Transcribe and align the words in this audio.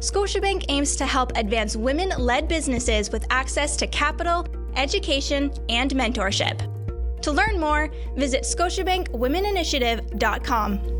Scotiabank 0.00 0.64
aims 0.70 0.96
to 0.96 1.06
help 1.06 1.30
advance 1.36 1.76
women 1.76 2.08
led 2.18 2.48
businesses 2.48 3.12
with 3.12 3.24
access 3.28 3.76
to 3.76 3.86
capital, 3.86 4.46
education, 4.76 5.52
and 5.68 5.90
mentorship. 5.92 6.66
To 7.20 7.30
learn 7.30 7.60
more, 7.60 7.90
visit 8.16 8.44
ScotiabankWomenInitiative.com. 8.44 10.99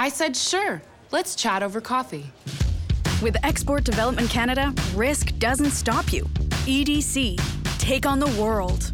I 0.00 0.08
said, 0.08 0.36
sure, 0.36 0.80
let's 1.10 1.34
chat 1.34 1.60
over 1.60 1.80
coffee. 1.80 2.30
With 3.20 3.36
Export 3.42 3.82
Development 3.82 4.30
Canada, 4.30 4.72
risk 4.94 5.36
doesn't 5.40 5.72
stop 5.72 6.12
you. 6.12 6.22
EDC, 6.66 7.40
take 7.80 8.06
on 8.06 8.20
the 8.20 8.40
world. 8.40 8.92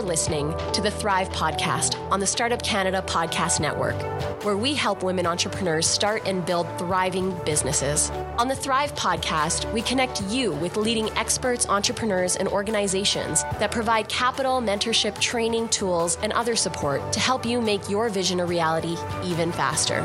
You're 0.00 0.08
listening 0.08 0.54
to 0.72 0.80
the 0.80 0.90
Thrive 0.90 1.28
Podcast 1.28 1.94
on 2.10 2.20
the 2.20 2.26
Startup 2.26 2.62
Canada 2.62 3.04
Podcast 3.06 3.60
Network, 3.60 4.00
where 4.42 4.56
we 4.56 4.72
help 4.72 5.02
women 5.02 5.26
entrepreneurs 5.26 5.86
start 5.86 6.26
and 6.26 6.44
build 6.46 6.66
thriving 6.78 7.38
businesses. 7.44 8.08
On 8.38 8.48
the 8.48 8.56
Thrive 8.56 8.94
Podcast, 8.94 9.70
we 9.74 9.82
connect 9.82 10.22
you 10.22 10.52
with 10.52 10.78
leading 10.78 11.10
experts, 11.18 11.68
entrepreneurs, 11.68 12.36
and 12.36 12.48
organizations 12.48 13.42
that 13.58 13.70
provide 13.70 14.08
capital, 14.08 14.62
mentorship, 14.62 15.20
training, 15.20 15.68
tools, 15.68 16.16
and 16.22 16.32
other 16.32 16.56
support 16.56 17.12
to 17.12 17.20
help 17.20 17.44
you 17.44 17.60
make 17.60 17.90
your 17.90 18.08
vision 18.08 18.40
a 18.40 18.46
reality 18.46 18.96
even 19.22 19.52
faster. 19.52 20.00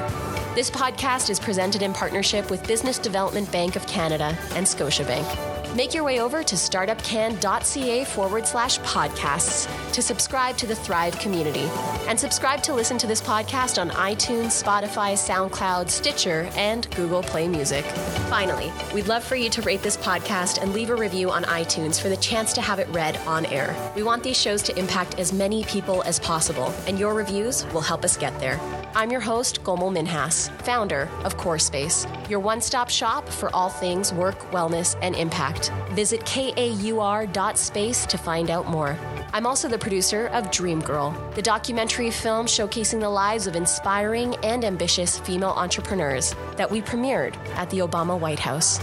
This 0.55 0.69
podcast 0.69 1.29
is 1.29 1.39
presented 1.39 1.81
in 1.81 1.93
partnership 1.93 2.51
with 2.51 2.67
Business 2.67 2.99
Development 2.99 3.49
Bank 3.49 3.77
of 3.77 3.87
Canada 3.87 4.37
and 4.55 4.65
Scotiabank. 4.65 5.54
Make 5.75 5.93
your 5.93 6.05
way 6.05 6.21
over 6.21 6.41
to 6.41 6.55
startupcan.ca 6.55 8.05
forward 8.05 8.47
slash 8.47 8.79
podcasts 8.79 9.67
to 9.91 10.01
subscribe 10.01 10.55
to 10.55 10.65
the 10.65 10.75
Thrive 10.75 11.19
community. 11.19 11.67
And 12.07 12.17
subscribe 12.17 12.63
to 12.63 12.73
listen 12.73 12.97
to 12.97 13.07
this 13.07 13.21
podcast 13.21 13.81
on 13.81 13.89
iTunes, 13.89 14.63
Spotify, 14.63 15.17
SoundCloud, 15.17 15.89
Stitcher, 15.89 16.49
and 16.55 16.89
Google 16.95 17.21
Play 17.21 17.49
Music. 17.49 17.83
Finally, 18.29 18.71
we'd 18.93 19.07
love 19.07 19.21
for 19.21 19.35
you 19.35 19.49
to 19.49 19.61
rate 19.63 19.81
this 19.81 19.97
podcast 19.97 20.61
and 20.61 20.71
leave 20.71 20.91
a 20.91 20.95
review 20.95 21.29
on 21.29 21.43
iTunes 21.43 22.01
for 22.01 22.07
the 22.07 22.17
chance 22.17 22.53
to 22.53 22.61
have 22.61 22.79
it 22.79 22.87
read 22.89 23.17
on 23.27 23.45
air. 23.47 23.75
We 23.97 24.03
want 24.03 24.23
these 24.23 24.39
shows 24.39 24.61
to 24.63 24.79
impact 24.79 25.19
as 25.19 25.33
many 25.33 25.65
people 25.65 26.03
as 26.03 26.21
possible, 26.21 26.73
and 26.87 26.97
your 26.97 27.13
reviews 27.13 27.65
will 27.73 27.81
help 27.81 28.05
us 28.05 28.15
get 28.15 28.37
there. 28.39 28.61
I'm 28.95 29.11
your 29.11 29.19
host, 29.19 29.61
Komal 29.65 29.91
Minhas, 29.91 30.49
founder 30.61 31.09
of 31.25 31.35
KAUR 31.35 31.59
Space, 31.59 32.07
your 32.29 32.39
one 32.39 32.61
stop 32.61 32.89
shop 32.89 33.27
for 33.27 33.53
all 33.53 33.69
things 33.69 34.13
work, 34.13 34.39
wellness, 34.51 34.97
and 35.01 35.15
impact. 35.15 35.64
Visit 35.91 36.21
kaur.space 36.21 38.05
to 38.05 38.17
find 38.17 38.49
out 38.49 38.67
more. 38.69 38.97
I'm 39.33 39.45
also 39.45 39.67
the 39.67 39.77
producer 39.77 40.27
of 40.27 40.49
Dream 40.51 40.79
Girl, 40.79 41.11
the 41.35 41.41
documentary 41.41 42.11
film 42.11 42.45
showcasing 42.45 42.99
the 42.99 43.09
lives 43.09 43.47
of 43.47 43.55
inspiring 43.55 44.35
and 44.43 44.63
ambitious 44.63 45.19
female 45.19 45.51
entrepreneurs 45.51 46.33
that 46.55 46.71
we 46.71 46.81
premiered 46.81 47.35
at 47.55 47.69
the 47.69 47.79
Obama 47.79 48.19
White 48.19 48.39
House. 48.39 48.79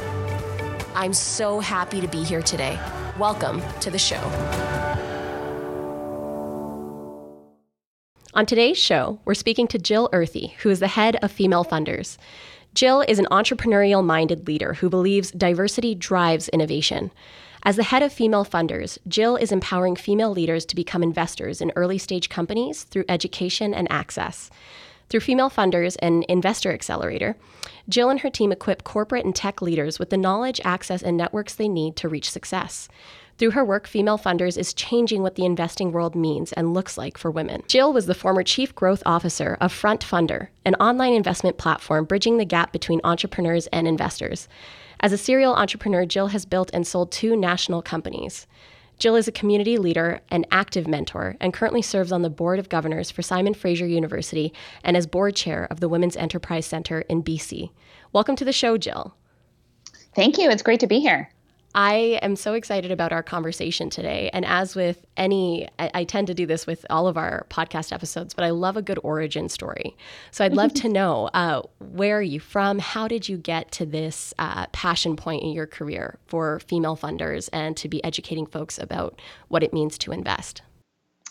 I'm 0.94 1.14
so 1.14 1.60
happy 1.60 2.00
to 2.00 2.08
be 2.08 2.22
here 2.22 2.42
today. 2.42 2.78
Welcome 3.18 3.62
to 3.80 3.90
the 3.90 3.98
show. 3.98 4.20
On 8.34 8.46
today's 8.46 8.78
show, 8.78 9.20
we're 9.26 9.34
speaking 9.34 9.66
to 9.68 9.78
Jill 9.78 10.08
Earthy, 10.10 10.54
who 10.62 10.70
is 10.70 10.80
the 10.80 10.88
head 10.88 11.16
of 11.22 11.30
Female 11.30 11.66
Funders. 11.66 12.16
Jill 12.74 13.02
is 13.02 13.18
an 13.18 13.26
entrepreneurial 13.30 14.04
minded 14.04 14.46
leader 14.46 14.74
who 14.74 14.88
believes 14.88 15.30
diversity 15.30 15.94
drives 15.94 16.48
innovation. 16.48 17.10
As 17.64 17.76
the 17.76 17.82
head 17.82 18.02
of 18.02 18.12
Female 18.12 18.46
Funders, 18.46 18.96
Jill 19.06 19.36
is 19.36 19.52
empowering 19.52 19.94
female 19.94 20.30
leaders 20.30 20.64
to 20.66 20.74
become 20.74 21.02
investors 21.02 21.60
in 21.60 21.70
early 21.76 21.98
stage 21.98 22.30
companies 22.30 22.84
through 22.84 23.04
education 23.10 23.74
and 23.74 23.90
access. 23.92 24.50
Through 25.10 25.20
Female 25.20 25.50
Funders 25.50 25.96
and 26.00 26.24
Investor 26.30 26.72
Accelerator, 26.72 27.36
Jill 27.90 28.08
and 28.08 28.20
her 28.20 28.30
team 28.30 28.50
equip 28.50 28.84
corporate 28.84 29.26
and 29.26 29.36
tech 29.36 29.60
leaders 29.60 29.98
with 29.98 30.08
the 30.08 30.16
knowledge, 30.16 30.58
access, 30.64 31.02
and 31.02 31.16
networks 31.16 31.54
they 31.54 31.68
need 31.68 31.94
to 31.96 32.08
reach 32.08 32.30
success. 32.30 32.88
Through 33.42 33.50
her 33.50 33.64
work, 33.64 33.88
Female 33.88 34.18
Funders 34.18 34.56
is 34.56 34.72
changing 34.72 35.20
what 35.20 35.34
the 35.34 35.44
investing 35.44 35.90
world 35.90 36.14
means 36.14 36.52
and 36.52 36.72
looks 36.72 36.96
like 36.96 37.18
for 37.18 37.28
women. 37.28 37.64
Jill 37.66 37.92
was 37.92 38.06
the 38.06 38.14
former 38.14 38.44
chief 38.44 38.72
growth 38.72 39.02
officer 39.04 39.58
of 39.60 39.72
FrontFundr, 39.72 40.46
an 40.64 40.76
online 40.76 41.12
investment 41.12 41.58
platform 41.58 42.04
bridging 42.04 42.36
the 42.36 42.44
gap 42.44 42.72
between 42.72 43.00
entrepreneurs 43.02 43.66
and 43.72 43.88
investors. 43.88 44.46
As 45.00 45.12
a 45.12 45.18
serial 45.18 45.56
entrepreneur, 45.56 46.06
Jill 46.06 46.28
has 46.28 46.44
built 46.44 46.70
and 46.72 46.86
sold 46.86 47.10
two 47.10 47.34
national 47.34 47.82
companies. 47.82 48.46
Jill 49.00 49.16
is 49.16 49.26
a 49.26 49.32
community 49.32 49.76
leader 49.76 50.20
and 50.28 50.46
active 50.52 50.86
mentor 50.86 51.34
and 51.40 51.52
currently 51.52 51.82
serves 51.82 52.12
on 52.12 52.22
the 52.22 52.30
board 52.30 52.60
of 52.60 52.68
governors 52.68 53.10
for 53.10 53.22
Simon 53.22 53.54
Fraser 53.54 53.88
University 53.88 54.52
and 54.84 54.96
as 54.96 55.08
board 55.08 55.34
chair 55.34 55.66
of 55.68 55.80
the 55.80 55.88
Women's 55.88 56.16
Enterprise 56.16 56.66
Center 56.66 57.00
in 57.08 57.24
BC. 57.24 57.72
Welcome 58.12 58.36
to 58.36 58.44
the 58.44 58.52
show, 58.52 58.78
Jill. 58.78 59.16
Thank 60.14 60.38
you. 60.38 60.48
It's 60.48 60.62
great 60.62 60.78
to 60.78 60.86
be 60.86 61.00
here. 61.00 61.32
I 61.74 62.18
am 62.22 62.36
so 62.36 62.52
excited 62.54 62.90
about 62.90 63.12
our 63.12 63.22
conversation 63.22 63.88
today. 63.88 64.28
And 64.32 64.44
as 64.44 64.76
with 64.76 65.06
any, 65.16 65.68
I, 65.78 65.90
I, 65.94 66.04
tend 66.04 66.26
to 66.26 66.34
do 66.34 66.44
this 66.44 66.66
with 66.66 66.84
all 66.90 67.08
of 67.08 67.16
our 67.16 67.46
podcast 67.48 67.92
episodes, 67.92 68.34
but 68.34 68.44
I 68.44 68.50
love 68.50 68.76
a 68.76 68.82
good 68.82 68.98
origin 69.02 69.48
story. 69.48 69.96
So 70.30 70.44
I'd 70.44 70.52
love 70.52 70.74
to 70.74 70.88
know 70.90 71.30
uh, 71.32 71.62
where 71.78 72.18
are 72.18 72.22
you 72.22 72.40
from? 72.40 72.78
How 72.78 73.08
did 73.08 73.28
you 73.28 73.38
get 73.38 73.72
to 73.72 73.86
this 73.86 74.34
uh, 74.38 74.66
passion 74.72 75.16
point 75.16 75.42
in 75.42 75.52
your 75.52 75.66
career 75.66 76.18
for 76.26 76.60
female 76.60 76.96
funders 76.96 77.48
and 77.52 77.76
to 77.78 77.88
be 77.88 78.04
educating 78.04 78.46
folks 78.46 78.78
about 78.78 79.20
what 79.48 79.62
it 79.62 79.72
means 79.72 79.96
to 79.98 80.12
invest? 80.12 80.62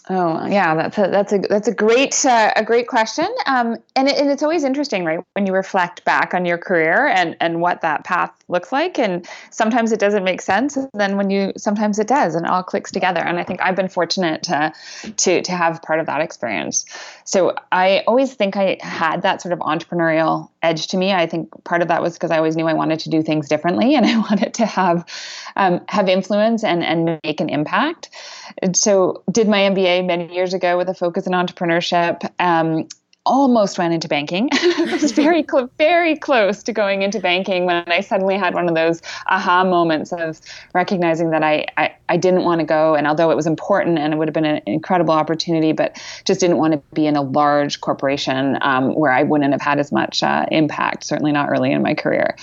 Oh 0.10 0.48
yeah, 0.48 0.74
that's 0.74 0.98
a 0.98 1.08
that's 1.10 1.32
a 1.32 1.38
that's 1.38 1.68
a 1.68 1.74
great 1.74 2.26
uh, 2.26 2.52
a 2.56 2.64
great 2.64 2.88
question, 2.88 3.28
um, 3.46 3.78
and, 3.96 4.08
it, 4.08 4.18
and 4.18 4.32
it's 4.32 4.42
always 4.42 4.64
interesting, 4.64 5.06
right? 5.06 5.20
When 5.34 5.46
you 5.46 5.54
reflect 5.54 6.04
back 6.06 6.34
on 6.34 6.44
your 6.44 6.58
career 6.58 7.06
and 7.08 7.38
and 7.40 7.62
what 7.62 7.82
that 7.82 8.04
path 8.04 8.32
looks 8.48 8.72
like, 8.72 8.98
and 8.98 9.28
sometimes 9.52 9.92
it 9.92 10.00
doesn't 10.00 10.24
make 10.24 10.42
sense, 10.42 10.76
and 10.76 10.90
then 10.94 11.18
when 11.18 11.30
you 11.30 11.54
sometimes 11.56 12.00
it 12.00 12.08
does, 12.08 12.34
and 12.34 12.48
it 12.48 12.52
all 12.52 12.64
clicks 12.64 12.92
together. 12.92 13.20
And 13.20 13.38
I 13.38 13.44
think 13.44 13.62
I've 13.62 13.76
been 13.76 13.90
fortunate 13.90 14.42
to 14.44 14.74
to 15.18 15.44
to 15.44 15.52
have 15.52 15.84
part 15.84 16.00
of 16.00 16.08
that 16.08 16.22
experience. 16.22 16.86
So 17.24 17.56
I 17.72 18.04
always 18.08 18.34
think 18.34 18.58
I 18.58 18.78
had 18.82 19.22
that 19.22 19.42
sort 19.42 19.54
of 19.54 19.60
entrepreneurial 19.60 20.51
edge 20.64 20.88
to 20.88 20.98
me. 20.98 21.12
I 21.12 21.26
think 21.26 21.50
part 21.64 21.82
of 21.82 21.88
that 21.88 22.02
was 22.02 22.14
because 22.14 22.32
I 22.32 22.38
always 22.38 22.56
knew 22.56 22.68
I 22.68 22.74
wanted 22.74 23.00
to 23.02 23.10
do 23.10 23.22
things 23.22 23.48
differently, 23.48 23.96
and 23.98 24.06
I 24.06 24.18
wanted 24.18 24.54
to 24.56 24.66
have 24.66 25.06
um, 25.56 25.82
have 25.88 26.10
influence 26.10 26.64
and 26.64 26.84
and 26.84 27.20
make 27.24 27.42
an 27.42 27.50
impact. 27.50 28.10
And 28.62 28.76
so 28.76 29.24
did 29.32 29.48
my 29.48 29.60
MBA 29.60 30.06
many 30.06 30.34
years 30.34 30.54
ago 30.54 30.78
with 30.78 30.90
a 30.90 30.94
focus 30.94 31.28
in 31.28 31.34
entrepreneurship. 31.34 32.30
Um, 32.40 32.88
almost 33.26 33.78
went 33.78 33.94
into 33.94 34.08
banking. 34.08 34.50
I 34.54 34.98
was 35.02 35.12
very, 35.12 35.46
cl- 35.50 35.70
very 35.78 36.18
close 36.18 36.64
to 36.64 36.74
going 36.74 37.04
into 37.04 37.20
banking 37.20 37.66
when 37.66 37.84
I 37.88 38.02
suddenly 38.02 38.38
had 38.38 38.54
one 38.54 38.68
of 38.68 38.76
those 38.76 39.02
aha 39.28 39.64
moments 39.64 40.12
of 40.12 40.42
recognizing 40.74 41.30
that 41.32 41.44
I, 41.44 41.66
I, 41.78 41.96
I 42.10 42.18
didn't 42.18 42.44
want 42.44 42.60
to 42.60 42.66
go. 42.66 42.96
And 42.96 43.08
although 43.08 43.30
it 43.30 43.36
was 43.36 43.48
important 43.48 44.00
and 44.00 44.14
it 44.14 44.18
would 44.18 44.28
have 44.28 44.34
been 44.34 44.46
an 44.46 44.62
incredible 44.66 45.14
opportunity, 45.14 45.72
but 45.72 46.02
just 46.26 46.40
didn't 46.40 46.58
want 46.58 46.74
to 46.74 46.82
be 46.94 47.06
in 47.06 47.16
a 47.16 47.22
large 47.22 47.82
corporation 47.82 48.58
um, 48.62 48.96
where 48.96 49.12
I 49.12 49.24
wouldn't 49.24 49.52
have 49.52 49.62
had 49.62 49.80
as 49.80 49.92
much 49.92 50.24
uh, 50.24 50.46
impact, 50.52 51.04
certainly 51.04 51.32
not 51.32 51.50
early 51.50 51.72
in 51.72 51.82
my 51.82 51.94
career. 51.94 52.36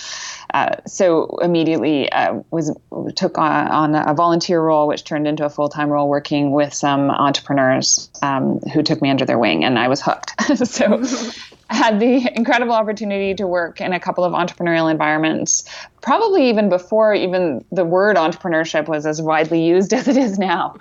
Uh, 0.53 0.75
so 0.87 1.37
immediately 1.41 2.11
uh, 2.11 2.41
was 2.49 2.75
took 3.15 3.37
on, 3.37 3.67
on, 3.67 3.95
a 3.95 4.13
volunteer 4.13 4.59
role, 4.61 4.87
which 4.87 5.03
turned 5.03 5.27
into 5.27 5.45
a 5.45 5.49
full 5.49 5.69
time 5.69 5.89
role, 5.89 6.09
working 6.09 6.51
with 6.51 6.73
some 6.73 7.11
entrepreneurs 7.11 8.09
um, 8.21 8.59
who 8.73 8.81
took 8.81 9.01
me 9.01 9.09
under 9.09 9.25
their 9.25 9.37
wing, 9.37 9.63
and 9.63 9.77
I 9.77 9.87
was 9.87 10.01
hooked. 10.01 10.33
so 10.67 11.03
I 11.69 11.75
had 11.75 11.99
the 11.99 12.31
incredible 12.35 12.73
opportunity 12.73 13.35
to 13.35 13.45
work 13.45 13.79
in 13.79 13.93
a 13.93 13.99
couple 13.99 14.23
of 14.23 14.33
entrepreneurial 14.33 14.89
environments, 14.89 15.63
probably 16.01 16.49
even 16.49 16.69
before 16.69 17.13
even 17.13 17.63
the 17.71 17.85
word 17.85 18.15
entrepreneurship 18.17 18.87
was 18.87 19.05
as 19.05 19.21
widely 19.21 19.63
used 19.63 19.93
as 19.99 20.07
it 20.07 20.17
is 20.17 20.39
now 20.39 20.75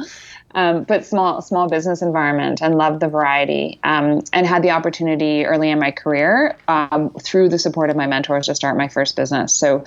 um, 0.55 0.85
but 0.85 1.05
small 1.05 1.43
small 1.43 1.69
business 1.69 2.01
environment 2.01 2.63
and 2.63 2.77
loved 2.77 3.01
the 3.01 3.09
variety 3.09 3.79
um, 3.85 4.23
and 4.33 4.47
had 4.47 4.63
the 4.63 4.71
opportunity 4.71 5.45
early 5.45 5.71
in 5.71 5.79
my 5.79 5.91
career 5.91 6.57
um, 6.69 7.11
through 7.21 7.49
the 7.49 7.59
support 7.59 7.91
of 7.91 7.97
my 7.97 8.07
mentors 8.07 8.47
to 8.47 8.55
start 8.55 8.77
my 8.77 8.89
first 8.89 9.15
business. 9.15 9.53
So 9.53 9.85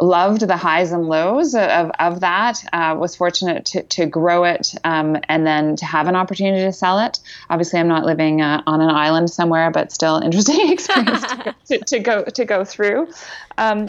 loved 0.00 0.42
the 0.42 0.56
highs 0.56 0.92
and 0.92 1.08
lows 1.08 1.54
of, 1.54 1.90
of 1.98 2.20
that 2.20 2.64
uh, 2.72 2.96
was 2.98 3.16
fortunate 3.16 3.66
to, 3.66 3.82
to 3.82 4.06
grow 4.06 4.44
it 4.44 4.74
um, 4.84 5.18
and 5.28 5.46
then 5.46 5.76
to 5.76 5.84
have 5.84 6.06
an 6.06 6.16
opportunity 6.16 6.62
to 6.62 6.72
sell 6.72 6.98
it. 7.00 7.18
Obviously 7.50 7.78
i'm 7.78 7.88
not 7.88 8.04
living 8.04 8.40
uh, 8.40 8.62
on 8.66 8.80
an 8.80 8.90
island 8.90 9.30
somewhere 9.30 9.70
but 9.70 9.92
still 9.92 10.18
interesting 10.18 10.70
experience 10.72 11.22
to, 11.22 11.54
to, 11.66 11.78
to, 11.84 11.98
go 11.98 12.24
to 12.24 12.44
go 12.44 12.64
through. 12.64 13.08
Um, 13.58 13.88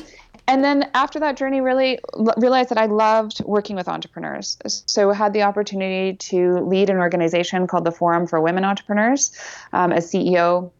and 0.49 0.63
then 0.63 0.89
after 0.95 1.19
that 1.19 1.37
journey 1.37 1.61
really 1.61 1.99
realized 2.37 2.69
that 2.69 2.77
i 2.77 2.87
loved 2.87 3.41
working 3.45 3.75
with 3.75 3.87
entrepreneurs. 3.87 4.57
So 4.65 5.11
had 5.11 5.31
the 5.33 5.43
opportunity 5.43 6.17
to 6.17 6.59
lead 6.61 6.89
an 6.89 6.97
organization 6.97 7.67
called 7.67 7.85
the 7.85 7.91
forum 7.91 8.27
for 8.27 8.41
women 8.41 8.65
entrepreneurs 8.65 9.31
um, 9.71 9.91
as 9.91 10.11
ceo 10.11 10.71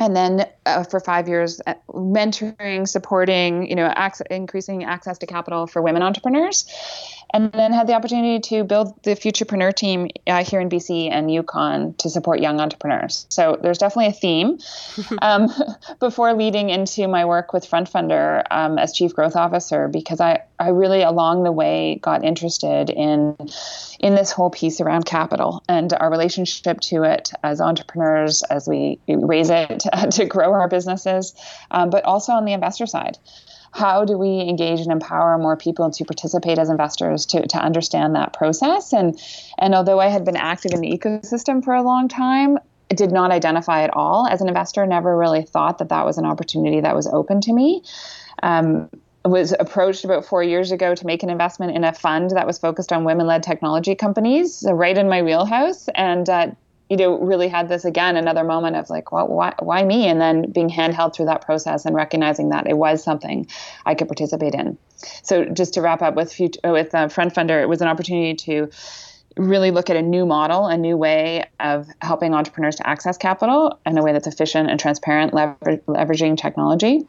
and 0.00 0.16
then 0.16 0.46
uh, 0.66 0.82
for 0.82 0.98
five 0.98 1.28
years 1.28 1.60
uh, 1.66 1.74
mentoring 1.90 2.88
supporting 2.88 3.68
you 3.68 3.76
know 3.76 3.86
access, 3.86 4.26
increasing 4.30 4.84
access 4.84 5.18
to 5.18 5.26
capital 5.26 5.66
for 5.66 5.80
women 5.80 6.02
entrepreneurs 6.02 6.66
and 7.34 7.52
then 7.52 7.72
had 7.72 7.86
the 7.86 7.92
opportunity 7.92 8.38
to 8.38 8.64
build 8.64 8.94
the 9.02 9.10
futurpreneur 9.10 9.74
team 9.74 10.08
uh, 10.26 10.42
here 10.42 10.60
in 10.60 10.68
bc 10.68 11.10
and 11.10 11.30
yukon 11.30 11.92
to 11.94 12.08
support 12.08 12.40
young 12.40 12.60
entrepreneurs 12.60 13.26
so 13.28 13.58
there's 13.60 13.78
definitely 13.78 14.06
a 14.06 14.12
theme 14.12 14.58
um, 15.22 15.48
before 16.00 16.32
leading 16.32 16.70
into 16.70 17.06
my 17.08 17.24
work 17.24 17.52
with 17.52 17.68
frontfundr 17.68 18.42
um, 18.50 18.78
as 18.78 18.92
chief 18.92 19.14
growth 19.14 19.36
officer 19.36 19.88
because 19.88 20.20
i 20.20 20.40
i 20.58 20.68
really 20.68 21.02
along 21.02 21.42
the 21.42 21.52
way 21.52 21.98
got 22.00 22.24
interested 22.24 22.88
in 22.88 23.36
in 24.04 24.14
this 24.14 24.30
whole 24.30 24.50
piece 24.50 24.80
around 24.80 25.06
capital 25.06 25.62
and 25.68 25.92
our 25.94 26.10
relationship 26.10 26.78
to 26.80 27.02
it 27.04 27.32
as 27.42 27.60
entrepreneurs 27.60 28.42
as 28.44 28.68
we 28.68 29.00
raise 29.08 29.50
it 29.50 29.84
to 30.10 30.26
grow 30.26 30.52
our 30.52 30.68
businesses, 30.68 31.34
um, 31.70 31.90
but 31.90 32.04
also 32.04 32.32
on 32.32 32.44
the 32.44 32.52
investor 32.52 32.86
side. 32.86 33.18
How 33.74 34.04
do 34.04 34.16
we 34.16 34.40
engage 34.40 34.80
and 34.80 34.92
empower 34.92 35.36
more 35.36 35.56
people 35.56 35.90
to 35.90 36.04
participate 36.04 36.58
as 36.58 36.70
investors 36.70 37.26
to, 37.26 37.46
to 37.46 37.58
understand 37.58 38.14
that 38.14 38.32
process? 38.32 38.92
And 38.92 39.18
and 39.58 39.74
although 39.74 40.00
I 40.00 40.08
had 40.08 40.24
been 40.24 40.36
active 40.36 40.72
in 40.72 40.80
the 40.80 40.96
ecosystem 40.96 41.62
for 41.62 41.74
a 41.74 41.82
long 41.82 42.08
time, 42.08 42.58
did 42.88 43.10
not 43.10 43.32
identify 43.32 43.82
at 43.82 43.90
all 43.94 44.28
as 44.28 44.40
an 44.40 44.48
investor. 44.48 44.86
Never 44.86 45.16
really 45.16 45.42
thought 45.42 45.78
that 45.78 45.88
that 45.88 46.06
was 46.06 46.18
an 46.18 46.24
opportunity 46.24 46.80
that 46.80 46.94
was 46.94 47.06
open 47.08 47.40
to 47.42 47.52
me. 47.52 47.82
Um, 48.42 48.88
was 49.24 49.54
approached 49.58 50.04
about 50.04 50.24
four 50.24 50.42
years 50.42 50.70
ago 50.70 50.94
to 50.94 51.06
make 51.06 51.22
an 51.22 51.30
investment 51.30 51.74
in 51.74 51.82
a 51.82 51.94
fund 51.94 52.30
that 52.32 52.46
was 52.46 52.58
focused 52.58 52.92
on 52.92 53.04
women-led 53.04 53.42
technology 53.42 53.94
companies, 53.94 54.64
right 54.70 54.98
in 54.98 55.08
my 55.08 55.22
wheelhouse, 55.22 55.88
and 55.94 56.28
uh, 56.28 56.50
you 56.90 56.96
know, 56.96 57.18
really 57.18 57.48
had 57.48 57.68
this 57.68 57.84
again 57.84 58.16
another 58.16 58.44
moment 58.44 58.76
of 58.76 58.90
like, 58.90 59.10
well, 59.10 59.26
why, 59.26 59.54
why 59.58 59.82
me? 59.84 60.06
And 60.06 60.20
then 60.20 60.50
being 60.50 60.68
handheld 60.68 61.14
through 61.14 61.26
that 61.26 61.40
process 61.40 61.86
and 61.86 61.94
recognizing 61.94 62.50
that 62.50 62.66
it 62.66 62.76
was 62.76 63.02
something 63.02 63.46
I 63.86 63.94
could 63.94 64.08
participate 64.08 64.54
in. 64.54 64.76
So 65.22 65.44
just 65.46 65.74
to 65.74 65.80
wrap 65.82 66.02
up 66.02 66.14
with 66.14 66.38
with 66.38 66.94
uh, 66.94 67.08
FrontFundr, 67.08 67.62
it 67.62 67.68
was 67.68 67.80
an 67.80 67.88
opportunity 67.88 68.34
to 68.34 68.70
really 69.36 69.70
look 69.70 69.90
at 69.90 69.96
a 69.96 70.02
new 70.02 70.26
model, 70.26 70.66
a 70.66 70.76
new 70.76 70.96
way 70.96 71.44
of 71.58 71.88
helping 72.00 72.34
entrepreneurs 72.34 72.76
to 72.76 72.86
access 72.86 73.16
capital 73.16 73.78
in 73.84 73.98
a 73.98 74.02
way 74.02 74.12
that's 74.12 74.26
efficient 74.26 74.70
and 74.70 74.78
transparent, 74.78 75.34
lever- 75.34 75.78
leveraging 75.88 76.36
technology 76.36 77.06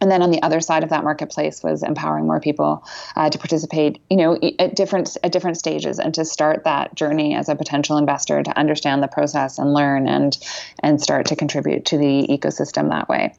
and 0.00 0.10
then 0.10 0.22
on 0.22 0.30
the 0.30 0.42
other 0.42 0.60
side 0.60 0.82
of 0.82 0.90
that 0.90 1.04
marketplace 1.04 1.62
was 1.62 1.82
empowering 1.82 2.26
more 2.26 2.40
people 2.40 2.84
uh, 3.16 3.30
to 3.30 3.38
participate 3.38 4.00
you 4.10 4.16
know 4.16 4.38
at 4.58 4.74
different 4.74 5.16
at 5.22 5.32
different 5.32 5.56
stages 5.56 5.98
and 5.98 6.14
to 6.14 6.24
start 6.24 6.64
that 6.64 6.94
journey 6.94 7.34
as 7.34 7.48
a 7.48 7.54
potential 7.54 7.96
investor 7.96 8.42
to 8.42 8.56
understand 8.58 9.02
the 9.02 9.08
process 9.08 9.58
and 9.58 9.72
learn 9.72 10.08
and 10.08 10.38
and 10.80 11.00
start 11.00 11.26
to 11.26 11.36
contribute 11.36 11.84
to 11.84 11.98
the 11.98 12.26
ecosystem 12.28 12.90
that 12.90 13.08
way 13.08 13.34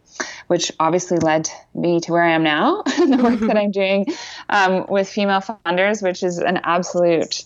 which 0.48 0.72
obviously 0.80 1.18
led 1.18 1.50
me 1.74 2.00
to 2.00 2.12
where 2.12 2.24
i 2.24 2.32
am 2.32 2.44
now 2.44 2.82
the 2.86 3.20
work 3.22 3.40
that 3.40 3.58
i'm 3.58 3.72
doing 3.72 4.06
um, 4.50 4.86
with 4.88 5.10
female 5.10 5.42
funders 5.42 6.02
which 6.02 6.24
is 6.24 6.38
an 6.38 6.60
absolute 6.64 7.44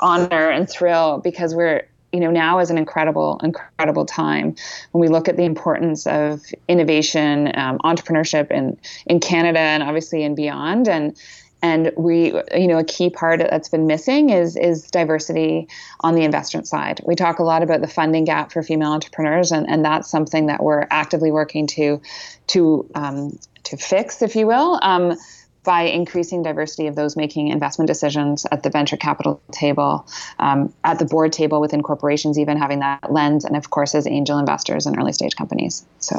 honor 0.00 0.50
and 0.50 0.68
thrill 0.68 1.18
because 1.18 1.54
we're 1.54 1.86
you 2.12 2.20
know 2.20 2.30
now 2.30 2.58
is 2.58 2.70
an 2.70 2.78
incredible 2.78 3.40
incredible 3.42 4.04
time 4.04 4.54
when 4.92 5.00
we 5.00 5.08
look 5.08 5.28
at 5.28 5.36
the 5.36 5.44
importance 5.44 6.06
of 6.06 6.42
innovation 6.68 7.52
um, 7.56 7.78
entrepreneurship 7.78 8.50
in 8.50 8.78
in 9.06 9.20
canada 9.20 9.58
and 9.58 9.82
obviously 9.82 10.22
and 10.22 10.36
beyond. 10.36 10.88
And 10.88 11.16
and 11.62 11.92
we 11.96 12.32
you 12.54 12.66
know 12.66 12.78
a 12.78 12.84
key 12.84 13.08
part 13.08 13.38
that's 13.38 13.68
been 13.68 13.86
missing 13.86 14.30
is 14.30 14.56
is 14.56 14.90
diversity 14.90 15.68
on 16.00 16.14
the 16.14 16.22
investment 16.22 16.66
side. 16.66 17.00
We 17.04 17.14
talk 17.14 17.38
a 17.38 17.44
lot 17.44 17.62
about 17.62 17.80
the 17.80 17.88
funding 17.88 18.24
gap 18.24 18.52
for 18.52 18.62
female 18.62 18.92
entrepreneurs 18.92 19.52
and, 19.52 19.68
and 19.68 19.84
that's 19.84 20.10
something 20.10 20.46
that 20.46 20.62
we're 20.62 20.86
actively 20.90 21.30
working 21.30 21.66
to 21.68 22.00
to 22.48 22.90
um, 22.94 23.38
to 23.64 23.76
fix 23.76 24.22
if 24.22 24.36
you 24.36 24.46
will. 24.46 24.78
Um, 24.82 25.16
by 25.64 25.82
increasing 25.82 26.42
diversity 26.42 26.86
of 26.86 26.96
those 26.96 27.16
making 27.16 27.48
investment 27.48 27.86
decisions 27.86 28.46
at 28.50 28.62
the 28.62 28.70
venture 28.70 28.96
capital 28.96 29.40
table, 29.52 30.06
um, 30.38 30.72
at 30.84 30.98
the 30.98 31.04
board 31.04 31.32
table 31.32 31.60
within 31.60 31.82
corporations, 31.82 32.38
even 32.38 32.56
having 32.56 32.80
that 32.80 33.12
lens, 33.12 33.44
and 33.44 33.56
of 33.56 33.70
course 33.70 33.94
as 33.94 34.06
angel 34.06 34.38
investors 34.38 34.86
in 34.86 34.98
early 34.98 35.12
stage 35.12 35.36
companies. 35.36 35.84
So, 35.98 36.16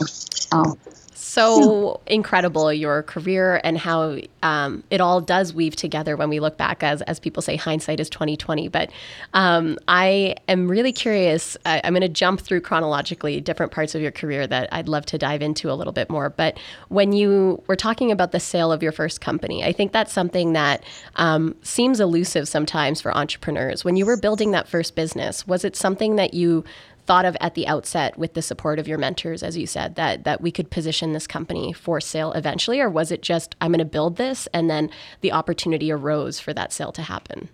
um, 0.52 0.78
so 1.24 2.02
incredible 2.06 2.72
your 2.74 3.04
career 3.04 3.62
and 3.64 3.78
how 3.78 4.18
um, 4.42 4.84
it 4.90 5.00
all 5.00 5.22
does 5.22 5.54
weave 5.54 5.76
together 5.76 6.18
when 6.18 6.30
we 6.30 6.40
look 6.40 6.58
back 6.58 6.84
as 6.84 7.02
as 7.04 7.20
people 7.20 7.42
say 7.42 7.56
hindsight 7.56 8.00
is 8.00 8.10
2020 8.10 8.68
but 8.68 8.92
um, 9.34 9.78
i 9.88 10.36
am 10.48 10.68
really 10.68 10.92
curious 10.92 11.56
I, 11.66 11.80
i'm 11.84 11.94
going 11.94 12.02
to 12.02 12.10
jump 12.10 12.42
through 12.42 12.62
chronologically 12.62 13.40
different 13.40 13.72
parts 13.72 13.96
of 13.96 14.02
your 14.02 14.12
career 14.12 14.46
that 14.48 14.68
i'd 14.74 14.90
love 14.90 15.06
to 15.08 15.18
dive 15.18 15.42
into 15.42 15.72
a 15.72 15.74
little 15.74 15.94
bit 15.94 16.10
more. 16.10 16.30
But 16.30 16.58
when 16.90 17.14
you 17.14 17.62
were 17.68 17.76
talking 17.76 18.12
about 18.12 18.32
the 18.32 18.40
sale 18.40 18.72
of 18.72 18.84
your 18.84 18.92
first 18.92 19.22
company 19.22 19.64
i 19.64 19.72
think 19.72 19.92
that's 19.92 20.12
something 20.12 20.54
that 20.54 20.84
um, 21.16 21.56
seems 21.62 22.00
elusive 22.00 22.48
sometimes 22.48 23.02
for 23.02 23.16
entrepreneurs. 23.16 23.86
When 23.86 23.96
you 23.96 24.06
were 24.06 24.18
building 24.18 24.52
that 24.52 24.68
first 24.68 24.96
business 24.96 25.48
was 25.48 25.64
it 25.64 25.76
something 25.76 26.18
that 26.18 26.34
you 26.34 26.64
thought 27.06 27.26
of 27.26 27.36
at 27.40 27.56
the 27.56 27.68
outset 27.68 28.18
with 28.18 28.34
the 28.34 28.42
support 28.42 28.80
of 28.80 28.88
your 28.88 28.98
mentors 28.98 29.44
as 29.44 29.58
you 29.58 29.68
said 29.68 29.96
that 29.96 30.24
that 30.24 30.42
we 30.42 30.52
could 30.52 30.70
position 30.70 31.14
this 31.14 31.28
company 31.28 31.74
for 31.74 32.00
sale 32.00 32.32
eventually 32.34 32.80
or 32.80 32.90
was 32.90 33.12
it 33.12 33.22
just 33.22 33.56
I'm 33.62 33.72
going 33.72 33.80
to 33.80 33.86
build 33.86 34.18
this 34.18 34.48
and 34.54 34.70
then 34.70 34.90
the 35.22 35.32
opportunity 35.32 35.92
arose 35.92 36.40
for 36.40 36.54
that 36.54 36.72
sale 36.72 36.92
to 36.94 37.02
happen? 37.02 37.50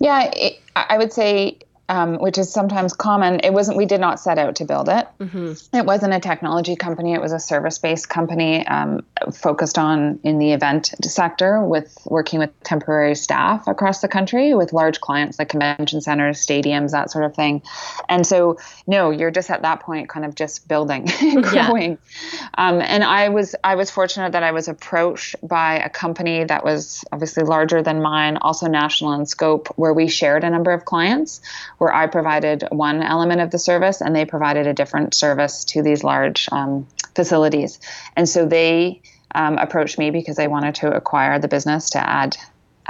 Yeah 0.00 0.30
it, 0.34 0.60
I 0.76 0.98
would 0.98 1.12
say 1.12 1.58
um, 1.88 2.18
which 2.18 2.36
is 2.36 2.52
sometimes 2.52 2.92
common. 2.92 3.40
It 3.40 3.52
wasn't. 3.52 3.76
We 3.76 3.86
did 3.86 4.00
not 4.00 4.20
set 4.20 4.38
out 4.38 4.56
to 4.56 4.64
build 4.64 4.88
it. 4.88 5.06
Mm-hmm. 5.20 5.76
It 5.76 5.86
wasn't 5.86 6.12
a 6.12 6.20
technology 6.20 6.76
company. 6.76 7.14
It 7.14 7.20
was 7.20 7.32
a 7.32 7.40
service-based 7.40 8.08
company 8.08 8.66
um, 8.66 9.04
focused 9.32 9.78
on 9.78 10.20
in 10.22 10.38
the 10.38 10.52
event 10.52 10.92
sector, 11.02 11.62
with 11.64 11.96
working 12.04 12.40
with 12.40 12.50
temporary 12.62 13.14
staff 13.14 13.66
across 13.66 14.00
the 14.00 14.08
country, 14.08 14.54
with 14.54 14.72
large 14.72 15.00
clients 15.00 15.38
like 15.38 15.48
convention 15.48 16.00
centers, 16.00 16.44
stadiums, 16.44 16.90
that 16.90 17.10
sort 17.10 17.24
of 17.24 17.34
thing. 17.34 17.62
And 18.08 18.26
so, 18.26 18.58
no, 18.86 19.10
you're 19.10 19.30
just 19.30 19.50
at 19.50 19.62
that 19.62 19.80
point, 19.80 20.08
kind 20.08 20.26
of 20.26 20.34
just 20.34 20.68
building, 20.68 21.06
growing. 21.40 21.98
Yeah. 22.32 22.48
Um, 22.54 22.80
and 22.82 23.02
I 23.02 23.30
was 23.30 23.54
I 23.64 23.76
was 23.76 23.90
fortunate 23.90 24.32
that 24.32 24.42
I 24.42 24.52
was 24.52 24.68
approached 24.68 25.36
by 25.42 25.78
a 25.78 25.88
company 25.88 26.44
that 26.44 26.64
was 26.64 27.04
obviously 27.12 27.44
larger 27.44 27.82
than 27.82 28.02
mine, 28.02 28.36
also 28.36 28.66
national 28.66 29.14
in 29.14 29.24
scope, 29.24 29.68
where 29.76 29.94
we 29.94 30.08
shared 30.08 30.44
a 30.44 30.50
number 30.50 30.72
of 30.72 30.84
clients 30.84 31.40
where 31.78 31.94
I 31.94 32.06
provided 32.06 32.64
one 32.70 33.02
element 33.02 33.40
of 33.40 33.50
the 33.50 33.58
service 33.58 34.00
and 34.00 34.14
they 34.14 34.24
provided 34.24 34.66
a 34.66 34.74
different 34.74 35.14
service 35.14 35.64
to 35.66 35.82
these 35.82 36.04
large 36.04 36.48
um, 36.52 36.86
facilities. 37.14 37.80
And 38.16 38.28
so 38.28 38.46
they 38.46 39.00
um, 39.34 39.58
approached 39.58 39.98
me 39.98 40.10
because 40.10 40.36
they 40.36 40.48
wanted 40.48 40.74
to 40.76 40.92
acquire 40.92 41.38
the 41.38 41.48
business 41.48 41.90
to 41.90 41.98
add 41.98 42.36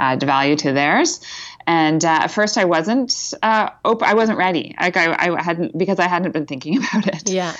add 0.01 0.23
value 0.23 0.55
to 0.55 0.71
theirs. 0.71 1.19
and 1.67 2.05
uh, 2.05 2.19
at 2.23 2.27
first 2.31 2.57
I 2.57 2.65
wasn't 2.65 3.33
uh, 3.43 3.69
open. 3.83 4.07
I 4.07 4.13
wasn't 4.13 4.37
ready. 4.37 4.75
Like 4.79 4.97
I, 4.97 5.13
I 5.13 5.41
hadn't 5.41 5.77
because 5.77 5.99
I 5.99 6.07
hadn't 6.07 6.31
been 6.31 6.45
thinking 6.45 6.77
about 6.83 7.07
it. 7.07 7.29
Yeah. 7.29 7.55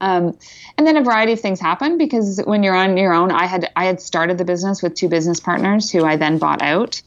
Um, 0.00 0.36
and 0.76 0.86
then 0.86 0.96
a 0.96 1.02
variety 1.02 1.32
of 1.32 1.40
things 1.40 1.60
happened 1.60 1.98
because 1.98 2.42
when 2.44 2.62
you're 2.62 2.74
on 2.74 2.96
your 2.96 3.14
own, 3.14 3.30
I 3.30 3.46
had 3.46 3.70
I 3.76 3.84
had 3.84 4.00
started 4.00 4.38
the 4.38 4.44
business 4.44 4.82
with 4.82 4.94
two 4.94 5.08
business 5.08 5.40
partners 5.40 5.90
who 5.90 6.04
I 6.04 6.16
then 6.16 6.38
bought 6.38 6.62
out. 6.62 7.00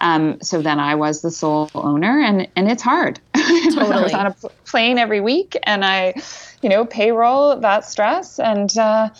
Um, 0.00 0.40
so 0.42 0.62
then 0.62 0.78
I 0.78 0.94
was 0.94 1.22
the 1.22 1.30
sole 1.30 1.70
owner, 1.74 2.20
and 2.20 2.48
and 2.56 2.70
it's 2.70 2.82
hard. 2.82 3.20
Totally. 3.34 3.76
I 3.92 4.02
was 4.02 4.14
on 4.14 4.26
a 4.26 4.32
plane 4.64 4.98
every 4.98 5.20
week, 5.20 5.56
and 5.62 5.84
I, 5.84 6.14
you 6.62 6.68
know, 6.68 6.84
payroll 6.84 7.56
that 7.60 7.84
stress, 7.84 8.38
and 8.38 8.76
uh, 8.76 9.10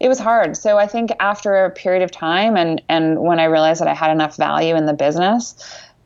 it 0.00 0.08
was 0.08 0.18
hard. 0.18 0.56
So 0.56 0.78
I 0.78 0.86
think 0.86 1.10
after 1.20 1.64
a 1.64 1.70
period 1.70 2.02
of 2.02 2.10
time, 2.10 2.56
and 2.56 2.82
and 2.88 3.20
when 3.20 3.40
I 3.40 3.44
realized 3.44 3.80
that 3.80 3.88
I 3.88 3.94
had 3.94 4.10
enough 4.10 4.36
value 4.36 4.76
in 4.76 4.86
the 4.86 4.94
business, 4.94 5.54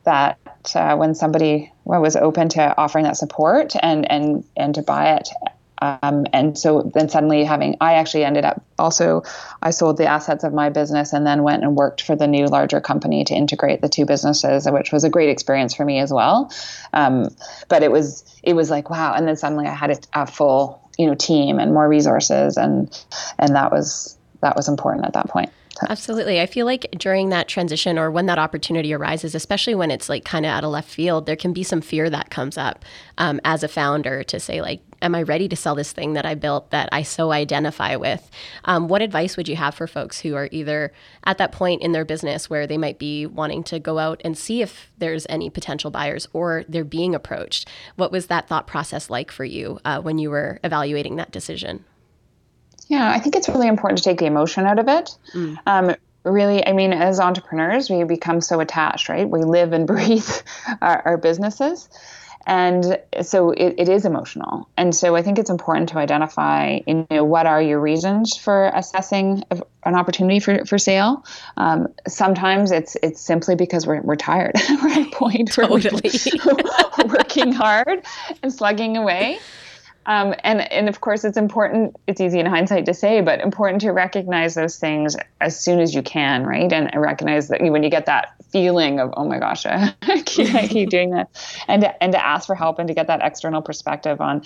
that 0.03 0.37
uh, 0.75 0.95
when 0.95 1.15
somebody 1.15 1.71
was 1.85 2.15
open 2.15 2.49
to 2.49 2.77
offering 2.77 3.03
that 3.05 3.17
support 3.17 3.73
and 3.81 4.09
and 4.09 4.43
and 4.55 4.75
to 4.75 4.81
buy 4.81 5.15
it 5.15 5.29
um, 5.81 6.25
and 6.31 6.57
so 6.57 6.91
then 6.93 7.09
suddenly 7.09 7.43
having, 7.43 7.75
I 7.81 7.93
actually 7.95 8.23
ended 8.23 8.45
up 8.45 8.63
also, 8.77 9.23
I 9.61 9.71
sold 9.71 9.97
the 9.97 10.05
assets 10.05 10.43
of 10.43 10.53
my 10.53 10.69
business 10.69 11.11
and 11.11 11.25
then 11.25 11.41
went 11.43 11.63
and 11.63 11.75
worked 11.75 12.01
for 12.01 12.15
the 12.15 12.27
new 12.27 12.45
larger 12.45 12.79
company 12.79 13.23
to 13.25 13.33
integrate 13.33 13.81
the 13.81 13.89
two 13.89 14.05
businesses, 14.05 14.69
which 14.69 14.91
was 14.91 15.03
a 15.03 15.09
great 15.09 15.29
experience 15.29 15.73
for 15.73 15.83
me 15.83 15.99
as 15.99 16.13
well. 16.13 16.51
Um, 16.93 17.35
but 17.67 17.81
it 17.81 17.91
was, 17.91 18.23
it 18.43 18.53
was 18.53 18.69
like, 18.69 18.89
wow. 18.89 19.13
And 19.13 19.27
then 19.27 19.35
suddenly 19.35 19.65
I 19.65 19.73
had 19.73 19.91
a, 19.91 20.21
a 20.21 20.27
full, 20.27 20.87
you 20.97 21.07
know, 21.07 21.15
team 21.15 21.59
and 21.59 21.73
more 21.73 21.89
resources. 21.89 22.57
And, 22.57 22.95
and 23.39 23.55
that 23.55 23.71
was, 23.71 24.17
that 24.41 24.55
was 24.55 24.67
important 24.67 25.05
at 25.05 25.13
that 25.13 25.29
point. 25.29 25.51
Absolutely. 25.89 26.39
I 26.39 26.45
feel 26.45 26.67
like 26.67 26.91
during 26.91 27.29
that 27.29 27.47
transition 27.47 27.97
or 27.97 28.11
when 28.11 28.27
that 28.27 28.37
opportunity 28.37 28.93
arises, 28.93 29.33
especially 29.33 29.73
when 29.73 29.89
it's 29.89 30.09
like 30.09 30.25
kind 30.25 30.45
of 30.45 30.51
out 30.51 30.63
of 30.63 30.69
left 30.69 30.89
field, 30.89 31.25
there 31.25 31.35
can 31.35 31.53
be 31.53 31.63
some 31.63 31.81
fear 31.81 32.07
that 32.09 32.29
comes 32.29 32.55
up 32.55 32.85
um, 33.17 33.41
as 33.43 33.63
a 33.63 33.67
founder 33.67 34.23
to 34.25 34.39
say, 34.39 34.61
like, 34.61 34.81
am 35.01 35.15
I 35.15 35.23
ready 35.23 35.47
to 35.49 35.55
sell 35.55 35.75
this 35.75 35.91
thing 35.91 36.13
that 36.13 36.25
I 36.25 36.35
built 36.35 36.71
that 36.71 36.89
I 36.91 37.03
so 37.03 37.31
identify 37.31 37.95
with? 37.95 38.29
Um, 38.65 38.87
what 38.87 39.01
advice 39.01 39.37
would 39.37 39.47
you 39.47 39.55
have 39.55 39.75
for 39.75 39.87
folks 39.87 40.19
who 40.19 40.35
are 40.35 40.49
either 40.51 40.93
at 41.25 41.37
that 41.37 41.51
point 41.51 41.81
in 41.81 41.91
their 41.91 42.05
business 42.05 42.49
where 42.49 42.67
they 42.67 42.77
might 42.77 42.99
be 42.99 43.25
wanting 43.25 43.63
to 43.63 43.79
go 43.79 43.99
out 43.99 44.21
and 44.23 44.37
see 44.37 44.61
if 44.61 44.91
there's 44.97 45.25
any 45.29 45.49
potential 45.49 45.91
buyers 45.91 46.27
or 46.33 46.63
they're 46.67 46.83
being 46.83 47.15
approached? 47.15 47.67
What 47.95 48.11
was 48.11 48.27
that 48.27 48.47
thought 48.47 48.67
process 48.67 49.09
like 49.09 49.31
for 49.31 49.45
you 49.45 49.79
uh, 49.85 50.01
when 50.01 50.17
you 50.17 50.29
were 50.29 50.59
evaluating 50.63 51.15
that 51.17 51.31
decision? 51.31 51.83
Yeah, 52.87 53.09
I 53.09 53.19
think 53.19 53.35
it's 53.35 53.47
really 53.47 53.67
important 53.67 53.99
to 53.99 54.03
take 54.03 54.19
the 54.19 54.25
emotion 54.25 54.65
out 54.65 54.77
of 54.77 54.87
it. 54.89 55.17
Mm. 55.33 55.57
Um, 55.65 55.95
really, 56.23 56.65
I 56.65 56.73
mean, 56.73 56.93
as 56.93 57.19
entrepreneurs, 57.19 57.89
we 57.89 58.03
become 58.03 58.41
so 58.41 58.59
attached, 58.59 59.09
right? 59.09 59.29
We 59.29 59.43
live 59.43 59.73
and 59.73 59.87
breathe 59.87 60.29
our, 60.81 61.01
our 61.05 61.17
businesses. 61.17 61.89
And 62.45 62.99
so 63.21 63.51
it, 63.51 63.75
it 63.77 63.89
is 63.89 64.05
emotional. 64.05 64.67
And 64.77 64.95
so 64.95 65.15
I 65.15 65.21
think 65.21 65.37
it's 65.37 65.49
important 65.49 65.89
to 65.89 65.97
identify, 65.97 66.79
you 66.87 67.05
know, 67.09 67.23
what 67.23 67.45
are 67.45 67.61
your 67.61 67.79
reasons 67.79 68.35
for 68.35 68.71
assessing 68.73 69.43
an 69.83 69.95
opportunity 69.95 70.39
for, 70.39 70.65
for 70.65 70.77
sale. 70.77 71.25
Um, 71.57 71.87
sometimes 72.07 72.71
it's 72.71 72.95
it's 73.01 73.21
simply 73.21 73.55
because 73.55 73.85
we're, 73.87 74.01
we're 74.01 74.15
tired. 74.15 74.55
we're 74.81 74.89
at 74.89 75.07
a 75.07 75.11
point 75.11 75.51
totally. 75.51 76.09
where 76.43 76.55
we're 76.97 77.07
working 77.07 77.51
hard 77.51 78.05
and 78.43 78.53
slugging 78.53 78.97
away. 78.97 79.39
Um, 80.05 80.33
and 80.43 80.71
and 80.71 80.89
of 80.89 81.01
course, 81.01 81.23
it's 81.23 81.37
important. 81.37 81.95
It's 82.07 82.19
easy 82.19 82.39
in 82.39 82.47
hindsight 82.47 82.85
to 82.87 82.93
say, 82.93 83.21
but 83.21 83.39
important 83.39 83.81
to 83.81 83.91
recognize 83.91 84.55
those 84.55 84.77
things 84.77 85.15
as 85.39 85.59
soon 85.59 85.79
as 85.79 85.93
you 85.93 86.01
can, 86.01 86.43
right? 86.43 86.71
And 86.71 86.89
recognize 86.95 87.49
that 87.49 87.61
when 87.61 87.83
you 87.83 87.89
get 87.89 88.07
that 88.07 88.33
feeling 88.51 88.99
of, 88.99 89.13
oh 89.17 89.25
my 89.25 89.39
gosh, 89.39 89.65
I 89.65 89.93
keep, 90.25 90.53
I 90.53 90.67
keep 90.67 90.89
doing 90.89 91.11
that, 91.11 91.29
and 91.67 91.81
to, 91.83 92.03
and 92.03 92.11
to 92.13 92.25
ask 92.25 92.47
for 92.47 92.55
help 92.55 92.79
and 92.79 92.87
to 92.87 92.93
get 92.93 93.07
that 93.07 93.21
external 93.23 93.61
perspective 93.61 94.21
on 94.21 94.43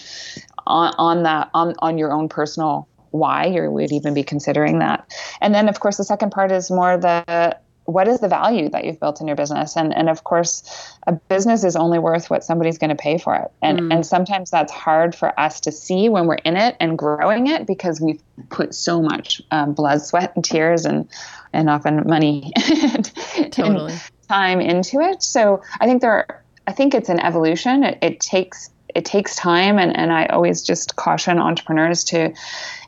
on 0.68 0.94
on 0.98 1.24
that 1.24 1.50
on 1.54 1.76
on 1.80 1.98
your 1.98 2.12
own 2.12 2.30
personal 2.30 2.88
why 3.12 3.46
you 3.46 3.72
would 3.72 3.92
even 3.92 4.14
be 4.14 4.24
considering 4.24 4.80
that. 4.80 5.10
And 5.42 5.56
then, 5.56 5.70
of 5.70 5.80
course, 5.80 5.98
the 5.98 6.04
second 6.04 6.32
part 6.32 6.52
is 6.52 6.70
more 6.70 6.98
the 6.98 7.58
what 7.86 8.08
is 8.08 8.20
the 8.20 8.28
value 8.28 8.68
that 8.70 8.84
you've 8.84 9.00
built 9.00 9.22
in 9.22 9.28
your 9.28 9.36
business 9.36 9.78
and 9.78 9.96
and 9.96 10.10
of 10.10 10.24
course 10.24 10.64
a 11.06 11.14
business 11.14 11.64
is 11.64 11.76
only 11.76 12.00
worth 12.00 12.30
what 12.30 12.44
somebody's 12.44 12.80
going 12.80 12.90
to 12.90 12.96
pay 12.96 13.18
for 13.18 13.36
it 13.36 13.52
and 13.62 13.80
mm. 13.80 13.94
and 13.94 14.06
sometimes 14.06 14.50
that's 14.50 14.72
hard 14.72 15.14
for 15.14 15.40
us 15.40 15.60
to 15.60 15.72
see 15.72 16.10
when 16.10 16.26
we're 16.26 16.34
in 16.36 16.58
it 16.58 16.76
and 16.80 16.98
growing 16.98 17.48
it 17.48 17.68
because 17.68 18.02
we've 18.02 18.22
put 18.50 18.74
so 18.74 19.02
much 19.02 19.42
um, 19.52 19.74
blood 19.74 20.02
sweat 20.02 20.36
and 20.36 20.44
tears 20.44 20.86
and 20.86 21.08
and 21.54 21.70
often 21.70 22.04
money 22.08 22.52
and, 22.94 23.12
totally. 23.52 23.94
time 24.28 24.62
into 24.62 25.00
it 25.00 25.22
so 25.22 25.62
i 25.80 25.86
think 25.86 26.02
there 26.02 26.12
are, 26.12 26.44
i 26.68 26.72
think 26.72 26.94
it's 26.94 27.10
an 27.10 27.20
evolution 27.20 27.84
it, 27.84 27.98
it 28.02 28.20
takes 28.20 28.70
it 28.94 29.06
takes 29.06 29.36
time 29.36 29.78
and, 29.78 29.96
and 29.96 30.12
i 30.12 30.26
always 30.28 30.62
just 30.62 30.96
caution 30.96 31.40
entrepreneurs 31.40 32.04
to 32.04 32.34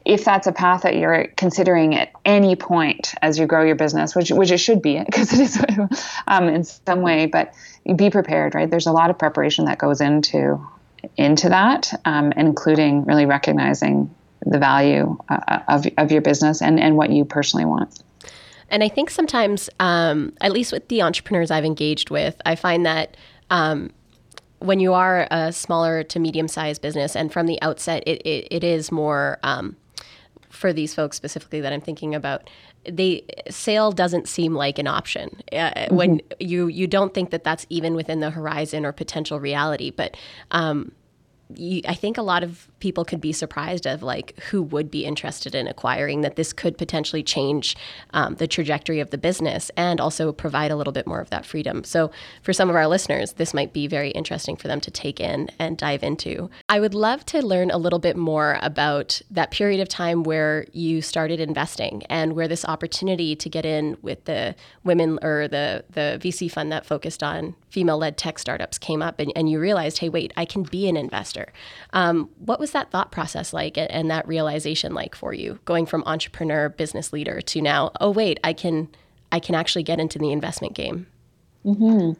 if 0.08 0.24
that's 0.24 0.48
a 0.48 0.54
path 0.54 0.84
that 0.84 0.96
you're 0.96 1.28
considering 1.36 1.94
at 1.94 2.14
any 2.24 2.56
point 2.56 3.14
as 3.22 3.38
you 3.38 3.46
grow 3.46 3.64
your 3.64 3.76
business, 3.76 4.16
which 4.16 4.32
which 4.32 4.52
it 4.52 4.58
should 4.58 4.82
be 4.82 4.98
because 5.06 5.34
it 5.34 5.40
is 5.42 5.62
um, 6.28 6.48
in 6.48 6.64
some 6.64 7.02
way, 7.02 7.26
but 7.26 7.54
be 7.96 8.10
prepared, 8.10 8.56
right? 8.56 8.70
There's 8.70 8.88
a 8.88 8.94
lot 8.94 9.10
of 9.10 9.20
preparation 9.20 9.66
that 9.66 9.78
goes 9.78 10.00
into 10.00 10.66
into 11.18 11.50
that, 11.50 11.94
um, 12.06 12.32
including 12.32 13.04
really 13.04 13.26
recognizing 13.26 14.14
the 14.46 14.60
value 14.60 15.18
uh, 15.28 15.60
of 15.68 15.86
of 15.98 16.12
your 16.12 16.22
business 16.22 16.62
and 16.62 16.80
and 16.80 16.96
what 16.96 17.10
you 17.10 17.26
personally 17.26 17.66
want. 17.66 18.02
And 18.70 18.84
I 18.84 18.90
think 18.90 19.10
sometimes, 19.10 19.70
um, 19.80 20.34
at 20.42 20.52
least 20.52 20.72
with 20.72 20.88
the 20.90 21.02
entrepreneurs 21.02 21.52
I've 21.52 21.66
engaged 21.66 22.10
with, 22.10 22.42
I 22.46 22.56
find 22.56 22.86
that 22.86 23.16
um, 23.50 23.92
when 24.60 24.80
you 24.80 24.94
are 24.94 25.28
a 25.32 25.52
smaller 25.52 26.04
to 26.04 26.20
medium 26.20 26.48
sized 26.48 26.82
business 26.82 27.16
and 27.16 27.32
from 27.32 27.46
the 27.46 27.62
outset 27.62 28.04
it, 28.06 28.22
it, 28.24 28.48
it 28.52 28.64
is 28.64 28.92
more 28.92 29.40
um, 29.44 29.76
for 30.50 30.74
these 30.74 30.94
folks 30.94 31.16
specifically 31.16 31.62
that 31.62 31.72
I'm 31.72 31.82
thinking 31.82 32.16
about, 32.16 32.50
they 32.86 33.24
sale 33.50 33.92
doesn't 33.92 34.28
seem 34.28 34.56
like 34.56 34.80
an 34.80 34.88
option 34.88 35.42
uh, 35.52 35.56
mm-hmm. 35.56 35.96
when 35.96 36.22
you 36.40 36.68
you 36.68 36.88
don't 36.88 37.14
think 37.14 37.32
that 37.32 37.44
that's 37.44 37.66
even 37.70 37.96
within 37.96 38.22
the 38.22 38.30
horizon 38.30 38.86
or 38.86 38.92
potential 38.92 39.40
reality. 39.40 39.92
But 39.92 40.18
um, 40.52 40.92
you, 41.56 41.82
I 41.88 41.94
think 41.94 42.18
a 42.18 42.22
lot 42.22 42.44
of 42.44 42.68
people 42.80 43.06
could 43.06 43.22
be 43.22 43.32
surprised 43.32 43.86
of 43.86 44.04
like 44.04 44.38
who 44.50 44.62
would 44.62 44.92
be 44.92 45.06
interested 45.06 45.56
in 45.56 45.68
acquiring 45.68 46.22
that 46.22 46.36
this 46.36 46.54
could 46.54 46.78
potentially 46.78 47.24
change 47.24 47.76
um, 48.14 48.36
the 48.36 48.48
trajectory 48.48 49.00
of 49.00 49.10
the 49.10 49.18
business 49.18 49.72
and 49.78 50.00
also 50.00 50.32
provide 50.32 50.72
a 50.72 50.76
little 50.76 50.94
bit 50.94 51.08
more 51.08 51.20
of 51.20 51.30
that 51.30 51.46
freedom. 51.46 51.84
So 51.84 52.12
for 52.44 52.54
some 52.54 52.70
of 52.70 52.76
our 52.76 52.88
listeners 52.88 53.34
this 53.34 53.54
might 53.54 53.74
be 53.74 53.88
very 53.88 54.12
interesting 54.12 54.56
for 54.56 54.68
them 54.68 54.82
to 54.82 54.92
take 54.92 55.20
in 55.20 55.50
and 55.60 55.78
dive 55.78 56.04
into. 56.04 56.50
I 56.70 56.80
would 56.80 56.94
love 56.94 57.26
to 57.28 57.46
learn 57.46 57.72
a 57.72 57.78
little 57.78 58.00
bit 58.00 58.18
more 58.18 58.60
about 58.62 59.22
that 59.32 59.52
period 59.52 59.80
of 59.80 59.90
time 59.90 60.24
where 60.24 60.66
you 60.74 61.02
started 61.02 61.40
investing 61.40 62.04
and 62.10 62.34
where 62.34 62.48
this 62.48 62.66
opportunity 62.66 63.36
to 63.36 63.50
get 63.50 63.66
in 63.66 63.98
with 64.02 64.26
the 64.26 64.56
women 64.84 65.20
or 65.22 65.48
the 65.48 65.84
the 65.90 66.20
vc 66.22 66.52
fund 66.52 66.72
that 66.72 66.86
focused 66.86 67.22
on 67.22 67.56
female-led 67.70 68.18
tech 68.18 68.40
startups 68.40 68.78
came 68.78 69.02
up 69.02 69.20
and, 69.20 69.32
and 69.36 69.50
you 69.50 69.60
realized 69.60 70.00
hey 70.00 70.10
wait 70.10 70.32
i 70.36 70.46
can 70.46 70.64
be 70.64 70.88
an 70.88 70.98
investor 70.98 71.37
um, 71.94 72.30
what 72.38 72.60
was 72.60 72.72
that 72.72 72.92
thought 72.92 73.12
process 73.12 73.54
like 73.54 73.78
and 73.78 74.10
that 74.10 74.28
realization 74.28 74.94
like 74.94 75.16
for 75.16 75.34
you 75.34 75.60
going 75.66 75.86
from 75.86 76.04
entrepreneur 76.06 76.70
business 76.70 77.14
leader 77.14 77.42
to 77.42 77.62
now 77.62 77.92
oh 78.02 78.12
wait 78.12 78.40
i 78.44 78.54
can 78.54 78.88
i 79.32 79.40
can 79.40 79.56
actually 79.56 79.84
get 79.84 80.00
into 80.00 80.20
the 80.20 80.32
investment 80.32 80.74
game? 80.74 81.08
Mm-hmm. 81.66 82.12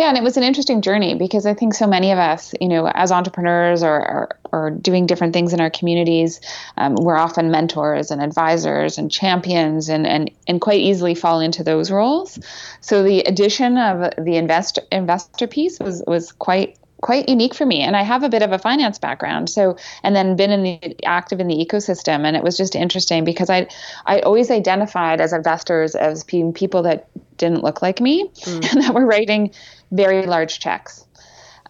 yeah 0.00 0.08
and 0.08 0.16
it 0.16 0.22
was 0.22 0.36
an 0.36 0.42
interesting 0.42 0.82
journey 0.82 1.14
because 1.14 1.46
i 1.46 1.54
think 1.54 1.74
so 1.74 1.86
many 1.86 2.10
of 2.10 2.18
us 2.18 2.54
you 2.60 2.66
know 2.66 2.88
as 2.88 3.12
entrepreneurs 3.12 3.84
or, 3.84 3.94
or, 3.94 4.28
or 4.50 4.70
doing 4.70 5.06
different 5.06 5.32
things 5.32 5.52
in 5.52 5.60
our 5.60 5.70
communities 5.70 6.40
um, 6.76 6.96
we're 6.96 7.16
often 7.16 7.52
mentors 7.52 8.10
and 8.10 8.20
advisors 8.20 8.98
and 8.98 9.12
champions 9.12 9.88
and, 9.88 10.06
and, 10.06 10.30
and 10.46 10.60
quite 10.60 10.80
easily 10.80 11.14
fall 11.14 11.40
into 11.40 11.62
those 11.62 11.90
roles. 11.90 12.38
So 12.80 13.02
the 13.02 13.20
addition 13.20 13.78
of 13.78 14.12
the 14.18 14.36
invest, 14.36 14.78
investor 14.90 15.46
piece 15.46 15.78
was, 15.78 16.02
was 16.06 16.32
quite 16.32 16.76
quite 17.00 17.28
unique 17.28 17.54
for 17.54 17.66
me 17.66 17.80
and 17.80 17.96
i 17.96 18.02
have 18.02 18.22
a 18.22 18.28
bit 18.28 18.42
of 18.42 18.52
a 18.52 18.58
finance 18.58 18.98
background. 18.98 19.48
So 19.48 19.76
and 20.02 20.14
then 20.14 20.36
been 20.36 20.50
in 20.50 20.62
the 20.62 21.04
active 21.04 21.40
in 21.40 21.48
the 21.48 21.54
ecosystem 21.54 22.24
and 22.24 22.36
it 22.36 22.42
was 22.42 22.56
just 22.56 22.74
interesting 22.74 23.24
because 23.24 23.50
i 23.50 23.66
i 24.06 24.20
always 24.20 24.50
identified 24.50 25.20
as 25.20 25.32
investors 25.32 25.94
as 25.94 26.24
being 26.24 26.52
people 26.52 26.82
that 26.82 27.08
didn't 27.36 27.62
look 27.62 27.82
like 27.82 28.00
me 28.00 28.28
mm. 28.28 28.72
and 28.72 28.82
that 28.84 28.94
were 28.94 29.06
writing 29.06 29.52
very 29.90 30.26
large 30.26 30.60
checks. 30.60 31.06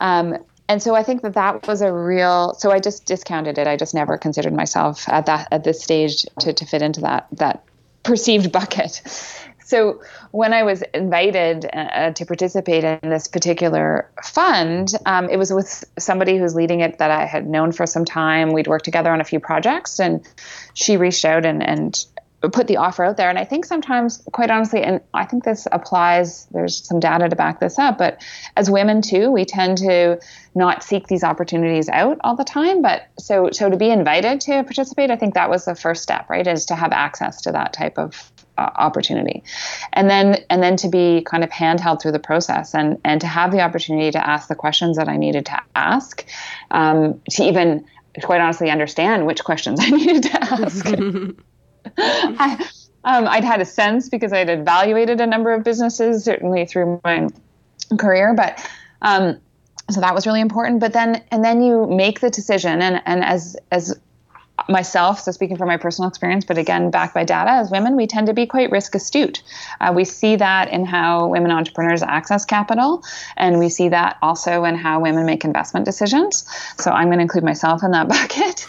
Um, 0.01 0.37
and 0.69 0.83
so 0.83 0.95
i 0.95 1.03
think 1.03 1.23
that 1.23 1.35
that 1.35 1.67
was 1.67 1.83
a 1.83 1.93
real 1.93 2.55
so 2.55 2.71
i 2.71 2.79
just 2.79 3.05
discounted 3.07 3.59
it. 3.59 3.67
I 3.67 3.77
just 3.77 3.95
never 3.95 4.17
considered 4.17 4.55
myself 4.55 5.09
at 5.09 5.27
that 5.27 5.49
at 5.51 5.65
this 5.65 5.83
stage 5.83 6.25
to, 6.41 6.53
to 6.53 6.65
fit 6.65 6.83
into 6.83 7.01
that 7.03 7.27
that 7.33 7.65
perceived 8.03 8.51
bucket 8.53 9.03
so 9.71 10.03
when 10.33 10.53
I 10.53 10.65
was 10.65 10.83
invited 10.93 11.65
uh, 11.73 12.11
to 12.11 12.27
participate 12.27 12.83
in 12.83 12.99
this 13.09 13.29
particular 13.29 14.11
fund, 14.25 14.89
um, 15.07 15.31
it 15.31 15.37
was 15.37 15.53
with 15.53 15.85
somebody 15.97 16.39
who's 16.39 16.57
leading 16.57 16.81
it 16.81 16.99
that 16.99 17.13
I 17.13 17.25
had 17.25 17.47
known 17.47 17.71
for 17.71 17.87
some 17.87 18.05
time. 18.05 18.53
We'd 18.53 18.67
worked 18.67 18.85
together 18.85 19.13
on 19.13 19.21
a 19.21 19.25
few 19.25 19.39
projects, 19.39 20.01
and 20.01 20.29
she 20.75 20.97
reached 20.97 21.25
out 21.25 21.47
and 21.47 21.63
and 21.63 22.05
put 22.53 22.67
the 22.67 22.79
offer 22.79 23.05
out 23.05 23.17
there. 23.17 23.29
And 23.29 23.39
I 23.39 23.45
think 23.45 23.65
sometimes, 23.65 24.23
quite 24.33 24.51
honestly, 24.51 24.83
and 24.83 25.01
I 25.15 25.25
think 25.25 25.45
this 25.45 25.69
applies, 25.71 26.47
there's 26.47 26.85
some 26.85 26.99
data 26.99 27.29
to 27.29 27.37
back 27.37 27.61
this 27.61 27.79
up, 27.79 27.99
but 27.99 28.23
as 28.57 28.71
women 28.71 29.03
too, 29.03 29.31
we 29.31 29.45
tend 29.45 29.79
to 29.79 30.19
not 30.55 30.83
seek 30.83 31.07
these 31.07 31.23
opportunities 31.23 31.89
out 31.91 32.19
all 32.25 32.37
the 32.37 32.45
time. 32.45 32.81
But 32.81 33.03
so, 33.19 33.51
so 33.53 33.69
to 33.69 33.77
be 33.77 33.91
invited 33.91 34.41
to 34.43 34.65
participate, 34.65 35.11
I 35.11 35.17
think 35.17 35.35
that 35.35 35.51
was 35.51 35.67
the 35.67 35.75
first 35.75 36.03
step, 36.03 36.31
right? 36.31 36.47
Is 36.47 36.67
to 36.67 36.75
have 36.75 36.93
access 36.93 37.43
to 37.43 37.53
that 37.53 37.75
type 37.75 37.99
of 37.99 38.33
opportunity 38.61 39.43
and 39.93 40.09
then 40.09 40.37
and 40.49 40.63
then 40.63 40.77
to 40.77 40.89
be 40.89 41.23
kind 41.23 41.45
of 41.45 41.51
handheld 41.51 42.01
through 42.01 42.13
the 42.13 42.19
process 42.19 42.75
and 42.75 42.99
and 43.05 43.21
to 43.21 43.27
have 43.27 43.53
the 43.53 43.61
opportunity 43.61 44.11
to 44.11 44.27
ask 44.27 44.49
the 44.49 44.55
questions 44.55 44.97
that 44.97 45.09
i 45.09 45.17
needed 45.17 45.47
to 45.47 45.61
ask 45.75 46.27
um, 46.71 47.21
to 47.31 47.43
even 47.43 47.85
quite 48.23 48.41
honestly 48.41 48.71
understand 48.71 49.27
which 49.27 49.43
questions 49.45 49.81
i 49.83 49.91
needed 49.91 50.23
to 50.23 50.43
ask 50.43 50.87
I, 51.97 52.69
um, 53.05 53.27
I'd 53.27 53.45
had 53.45 53.61
a 53.61 53.65
sense 53.65 54.09
because 54.09 54.33
I'd 54.33 54.51
evaluated 54.51 55.21
a 55.21 55.27
number 55.27 55.53
of 55.53 55.65
businesses, 55.65 56.25
certainly 56.25 56.67
through 56.67 57.01
my 57.03 57.29
career, 57.99 58.35
but 58.35 58.65
um, 59.03 59.41
so 59.91 60.01
that 60.01 60.15
was 60.15 60.27
really 60.27 60.41
important. 60.41 60.81
But 60.81 60.93
then, 60.93 61.25
and 61.31 61.45
then 61.45 61.63
you 61.63 61.87
make 61.87 62.21
the 62.21 62.31
decision, 62.31 62.83
and 62.83 63.03
and 63.07 63.25
as 63.25 63.57
as 63.71 63.99
myself, 64.69 65.21
so 65.21 65.31
speaking 65.33 65.57
from 65.57 65.69
my 65.69 65.77
personal 65.77 66.09
experience, 66.09 66.45
but 66.45 66.59
again, 66.59 66.91
backed 66.91 67.15
by 67.15 67.25
data, 67.25 67.51
as 67.51 67.71
women, 67.71 67.97
we 67.97 68.07
tend 68.07 68.27
to 68.27 68.35
be 68.35 68.47
quite 68.47 68.71
risk 68.71 68.95
astute. 68.95 69.43
Uh, 69.81 69.93
we 69.95 70.05
see 70.05 70.37
that 70.37 70.71
in 70.71 70.85
how 70.85 71.29
women 71.29 71.51
entrepreneurs 71.51 72.03
access 72.03 72.45
capital, 72.45 73.03
and 73.37 73.59
we 73.59 73.69
see 73.69 73.89
that 73.89 74.19
also 74.23 74.65
in 74.65 74.75
how 74.75 75.01
women 75.01 75.27
make 75.27 75.45
investment 75.45 75.85
decisions. 75.85 76.45
So 76.79 76.91
I'm 76.91 77.09
going 77.09 77.19
to 77.19 77.23
include 77.23 77.45
myself 77.45 77.83
in 77.83 77.91
that 77.93 78.09
bucket. 78.09 78.67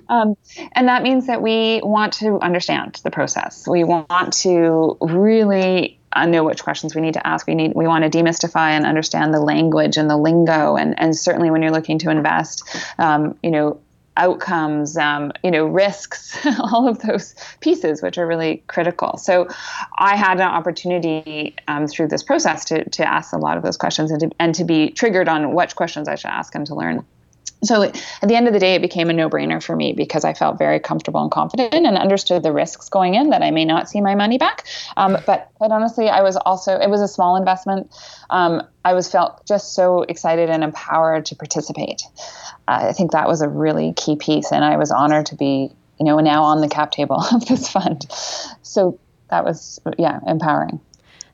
um, 0.08 0.36
and 0.72 0.88
that 0.88 1.02
means 1.02 1.26
that 1.26 1.42
we 1.42 1.80
want 1.82 2.12
to 2.14 2.38
understand 2.40 3.00
the 3.04 3.10
process. 3.10 3.66
We 3.66 3.84
want 3.84 4.32
to 4.42 4.96
really 5.00 5.98
uh, 6.12 6.26
know 6.26 6.44
which 6.44 6.62
questions 6.62 6.94
we 6.94 7.00
need 7.00 7.14
to 7.14 7.26
ask. 7.26 7.46
We 7.46 7.54
need 7.54 7.72
we 7.74 7.86
want 7.86 8.10
to 8.10 8.10
demystify 8.10 8.70
and 8.70 8.84
understand 8.84 9.32
the 9.32 9.40
language 9.40 9.96
and 9.96 10.10
the 10.10 10.16
lingo, 10.16 10.76
and 10.76 10.98
and 10.98 11.16
certainly 11.16 11.50
when 11.50 11.62
you're 11.62 11.70
looking 11.70 11.98
to 12.00 12.10
invest, 12.10 12.64
um, 12.98 13.38
you 13.42 13.50
know 13.50 13.80
outcomes, 14.16 14.96
um, 14.96 15.32
you 15.42 15.50
know, 15.50 15.64
risks, 15.66 16.38
all 16.58 16.88
of 16.88 17.00
those 17.00 17.34
pieces, 17.60 18.02
which 18.02 18.18
are 18.18 18.26
really 18.26 18.62
critical. 18.66 19.16
So 19.16 19.48
I 19.98 20.16
had 20.16 20.40
an 20.40 20.48
opportunity 20.48 21.56
um, 21.68 21.86
through 21.86 22.08
this 22.08 22.22
process 22.22 22.64
to, 22.66 22.88
to 22.88 23.04
ask 23.06 23.32
a 23.32 23.38
lot 23.38 23.56
of 23.56 23.62
those 23.62 23.76
questions 23.76 24.10
and 24.10 24.20
to, 24.20 24.30
and 24.38 24.54
to 24.54 24.64
be 24.64 24.90
triggered 24.90 25.28
on 25.28 25.54
which 25.54 25.76
questions 25.76 26.08
I 26.08 26.16
should 26.16 26.30
ask 26.30 26.54
and 26.54 26.66
to 26.66 26.74
learn 26.74 27.04
so 27.62 27.82
at 27.82 28.28
the 28.28 28.34
end 28.34 28.46
of 28.46 28.52
the 28.52 28.58
day 28.58 28.74
it 28.74 28.82
became 28.82 29.10
a 29.10 29.12
no-brainer 29.12 29.62
for 29.62 29.76
me 29.76 29.92
because 29.92 30.24
i 30.24 30.32
felt 30.32 30.58
very 30.58 30.80
comfortable 30.80 31.22
and 31.22 31.30
confident 31.30 31.74
and 31.74 31.96
understood 31.96 32.42
the 32.42 32.52
risks 32.52 32.88
going 32.88 33.14
in 33.14 33.30
that 33.30 33.42
i 33.42 33.50
may 33.50 33.64
not 33.64 33.88
see 33.88 34.00
my 34.00 34.14
money 34.14 34.38
back. 34.38 34.66
Um, 34.96 35.18
but 35.26 35.50
quite 35.54 35.70
honestly 35.70 36.08
i 36.08 36.22
was 36.22 36.36
also 36.36 36.78
it 36.78 36.90
was 36.90 37.00
a 37.00 37.08
small 37.08 37.36
investment. 37.36 37.90
Um, 38.30 38.62
i 38.84 38.94
was 38.94 39.10
felt 39.10 39.46
just 39.46 39.74
so 39.74 40.02
excited 40.02 40.50
and 40.50 40.64
empowered 40.64 41.26
to 41.26 41.36
participate. 41.36 42.02
Uh, 42.68 42.86
i 42.88 42.92
think 42.92 43.12
that 43.12 43.28
was 43.28 43.40
a 43.40 43.48
really 43.48 43.92
key 43.94 44.16
piece 44.16 44.52
and 44.52 44.64
i 44.64 44.76
was 44.76 44.90
honored 44.90 45.26
to 45.26 45.36
be 45.36 45.70
you 45.98 46.06
know 46.06 46.18
now 46.18 46.42
on 46.42 46.60
the 46.60 46.68
cap 46.68 46.90
table 46.90 47.22
of 47.32 47.46
this 47.46 47.70
fund. 47.70 48.06
So 48.62 48.98
that 49.28 49.44
was 49.44 49.78
yeah 49.98 50.20
empowering 50.26 50.80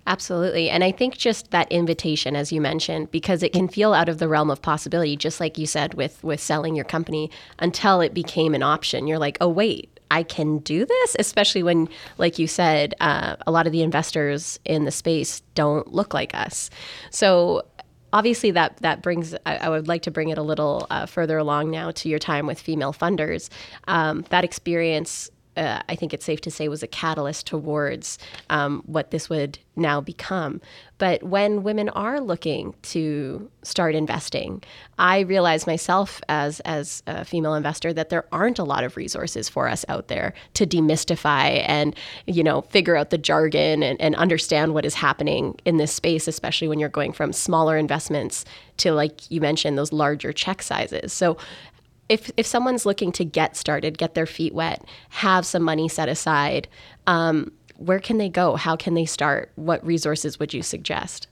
Absolutely. 0.06 0.70
And 0.70 0.84
I 0.84 0.92
think 0.92 1.16
just 1.16 1.50
that 1.50 1.70
invitation, 1.70 2.36
as 2.36 2.52
you 2.52 2.60
mentioned, 2.60 3.10
because 3.10 3.42
it 3.42 3.52
can 3.52 3.66
feel 3.68 3.92
out 3.92 4.08
of 4.08 4.18
the 4.18 4.28
realm 4.28 4.50
of 4.50 4.62
possibility, 4.62 5.16
just 5.16 5.40
like 5.40 5.58
you 5.58 5.66
said 5.66 5.94
with, 5.94 6.22
with 6.22 6.40
selling 6.40 6.76
your 6.76 6.84
company 6.84 7.30
until 7.58 8.00
it 8.00 8.14
became 8.14 8.54
an 8.54 8.62
option. 8.62 9.08
You're 9.08 9.18
like, 9.18 9.36
oh, 9.40 9.48
wait, 9.48 9.96
I 10.10 10.22
can 10.22 10.58
do 10.58 10.86
this, 10.86 11.16
especially 11.18 11.64
when, 11.64 11.88
like 12.18 12.38
you 12.38 12.46
said, 12.46 12.94
uh, 13.00 13.34
a 13.46 13.50
lot 13.50 13.66
of 13.66 13.72
the 13.72 13.82
investors 13.82 14.60
in 14.64 14.84
the 14.84 14.92
space 14.92 15.40
don't 15.54 15.92
look 15.92 16.14
like 16.14 16.32
us. 16.34 16.70
So, 17.10 17.64
obviously, 18.12 18.52
that 18.52 18.76
that 18.78 19.02
brings. 19.02 19.34
I, 19.44 19.56
I 19.56 19.68
would 19.68 19.88
like 19.88 20.02
to 20.02 20.12
bring 20.12 20.28
it 20.28 20.38
a 20.38 20.42
little 20.42 20.86
uh, 20.90 21.06
further 21.06 21.38
along 21.38 21.72
now 21.72 21.90
to 21.90 22.08
your 22.08 22.20
time 22.20 22.46
with 22.46 22.60
female 22.60 22.92
funders. 22.92 23.48
Um, 23.88 24.24
that 24.30 24.44
experience 24.44 25.28
uh, 25.56 25.80
I 25.88 25.94
think 25.94 26.12
it's 26.12 26.24
safe 26.24 26.40
to 26.42 26.50
say, 26.50 26.68
was 26.68 26.82
a 26.82 26.86
catalyst 26.86 27.46
towards 27.46 28.18
um, 28.50 28.82
what 28.86 29.10
this 29.10 29.28
would 29.28 29.58
now 29.76 30.00
become. 30.00 30.60
But 30.98 31.22
when 31.22 31.62
women 31.62 31.90
are 31.90 32.20
looking 32.20 32.74
to 32.82 33.50
start 33.62 33.94
investing, 33.94 34.62
I 34.98 35.20
realize 35.20 35.66
myself 35.66 36.22
as 36.28 36.60
as 36.60 37.02
a 37.06 37.24
female 37.24 37.54
investor 37.54 37.92
that 37.92 38.08
there 38.08 38.24
aren't 38.32 38.58
a 38.58 38.64
lot 38.64 38.84
of 38.84 38.96
resources 38.96 39.48
for 39.48 39.68
us 39.68 39.84
out 39.88 40.08
there 40.08 40.32
to 40.54 40.66
demystify 40.66 41.62
and 41.66 41.94
you 42.26 42.42
know 42.42 42.62
figure 42.62 42.96
out 42.96 43.10
the 43.10 43.18
jargon 43.18 43.82
and, 43.82 44.00
and 44.00 44.14
understand 44.16 44.72
what 44.72 44.86
is 44.86 44.94
happening 44.94 45.58
in 45.66 45.76
this 45.76 45.92
space, 45.92 46.26
especially 46.26 46.68
when 46.68 46.78
you're 46.78 46.88
going 46.88 47.12
from 47.12 47.32
smaller 47.32 47.76
investments 47.76 48.44
to 48.78 48.92
like 48.92 49.30
you 49.30 49.40
mentioned 49.40 49.76
those 49.76 49.92
larger 49.92 50.32
check 50.32 50.62
sizes. 50.62 51.12
So 51.12 51.36
if 52.08 52.30
if 52.36 52.46
someone's 52.46 52.86
looking 52.86 53.12
to 53.12 53.24
get 53.24 53.56
started, 53.56 53.98
get 53.98 54.14
their 54.14 54.26
feet 54.26 54.54
wet, 54.54 54.84
have 55.10 55.44
some 55.46 55.62
money 55.62 55.88
set 55.88 56.08
aside, 56.08 56.68
um, 57.06 57.52
where 57.76 58.00
can 58.00 58.18
they 58.18 58.28
go? 58.28 58.56
How 58.56 58.76
can 58.76 58.94
they 58.94 59.04
start? 59.04 59.52
What 59.56 59.84
resources 59.84 60.38
would 60.38 60.54
you 60.54 60.62
suggest? 60.62 61.28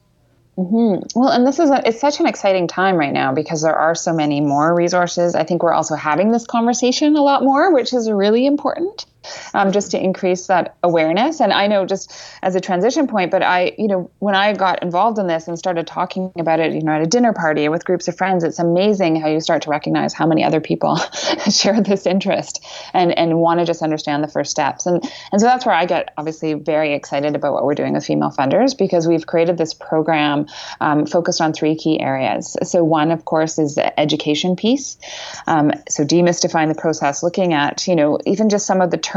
Mm-hmm. 0.56 1.18
Well, 1.18 1.30
and 1.30 1.46
this 1.46 1.58
is 1.58 1.70
a, 1.70 1.82
it's 1.86 2.00
such 2.00 2.20
an 2.20 2.26
exciting 2.26 2.68
time 2.68 2.96
right 2.96 3.12
now 3.12 3.32
because 3.32 3.62
there 3.62 3.74
are 3.74 3.94
so 3.94 4.12
many 4.12 4.40
more 4.40 4.74
resources. 4.74 5.34
I 5.34 5.42
think 5.42 5.62
we're 5.62 5.72
also 5.72 5.96
having 5.96 6.30
this 6.30 6.46
conversation 6.46 7.16
a 7.16 7.22
lot 7.22 7.42
more, 7.42 7.72
which 7.72 7.92
is 7.92 8.10
really 8.10 8.46
important 8.46 9.06
um, 9.54 9.72
just 9.72 9.90
to 9.92 10.02
increase 10.02 10.46
that 10.46 10.76
awareness. 10.82 11.40
And 11.40 11.52
I 11.52 11.66
know 11.66 11.86
just 11.86 12.12
as 12.42 12.54
a 12.54 12.60
transition 12.60 13.06
point, 13.06 13.30
but 13.30 13.42
I, 13.42 13.74
you 13.78 13.88
know, 13.88 14.10
when 14.18 14.34
I 14.34 14.52
got 14.52 14.82
involved 14.82 15.18
in 15.18 15.26
this 15.26 15.48
and 15.48 15.58
started 15.58 15.86
talking 15.86 16.32
about 16.38 16.60
it, 16.60 16.72
you 16.72 16.82
know, 16.82 16.92
at 16.92 17.02
a 17.02 17.06
dinner 17.06 17.32
party 17.32 17.68
with 17.68 17.84
groups 17.84 18.08
of 18.08 18.16
friends, 18.16 18.44
it's 18.44 18.58
amazing 18.58 19.16
how 19.16 19.28
you 19.28 19.40
start 19.40 19.62
to 19.62 19.70
recognize 19.70 20.12
how 20.12 20.26
many 20.26 20.44
other 20.44 20.60
people 20.60 20.96
share 21.50 21.80
this 21.80 22.06
interest 22.06 22.64
and, 22.92 23.16
and 23.16 23.38
want 23.38 23.60
to 23.60 23.66
just 23.66 23.82
understand 23.82 24.22
the 24.22 24.28
first 24.28 24.50
steps. 24.50 24.86
And, 24.86 25.02
and 25.32 25.40
so 25.40 25.46
that's 25.46 25.66
where 25.66 25.74
I 25.74 25.86
get 25.86 26.12
obviously 26.16 26.54
very 26.54 26.94
excited 26.94 27.34
about 27.34 27.52
what 27.52 27.64
we're 27.64 27.74
doing 27.74 27.94
with 27.94 28.04
female 28.04 28.30
funders 28.30 28.76
because 28.76 29.08
we've 29.08 29.26
created 29.26 29.58
this 29.58 29.74
program 29.74 30.46
um, 30.80 31.06
focused 31.06 31.40
on 31.40 31.52
three 31.52 31.76
key 31.76 32.00
areas. 32.00 32.56
So 32.62 32.84
one, 32.84 33.10
of 33.10 33.24
course, 33.24 33.58
is 33.58 33.74
the 33.74 33.98
education 33.98 34.56
piece. 34.56 34.98
Um, 35.46 35.72
so 35.88 36.04
demystifying 36.04 36.68
the 36.68 36.80
process, 36.80 37.22
looking 37.22 37.52
at, 37.52 37.86
you 37.86 37.96
know, 37.96 38.18
even 38.26 38.48
just 38.48 38.66
some 38.66 38.80
of 38.80 38.90
the 38.90 38.96
terms 38.96 39.13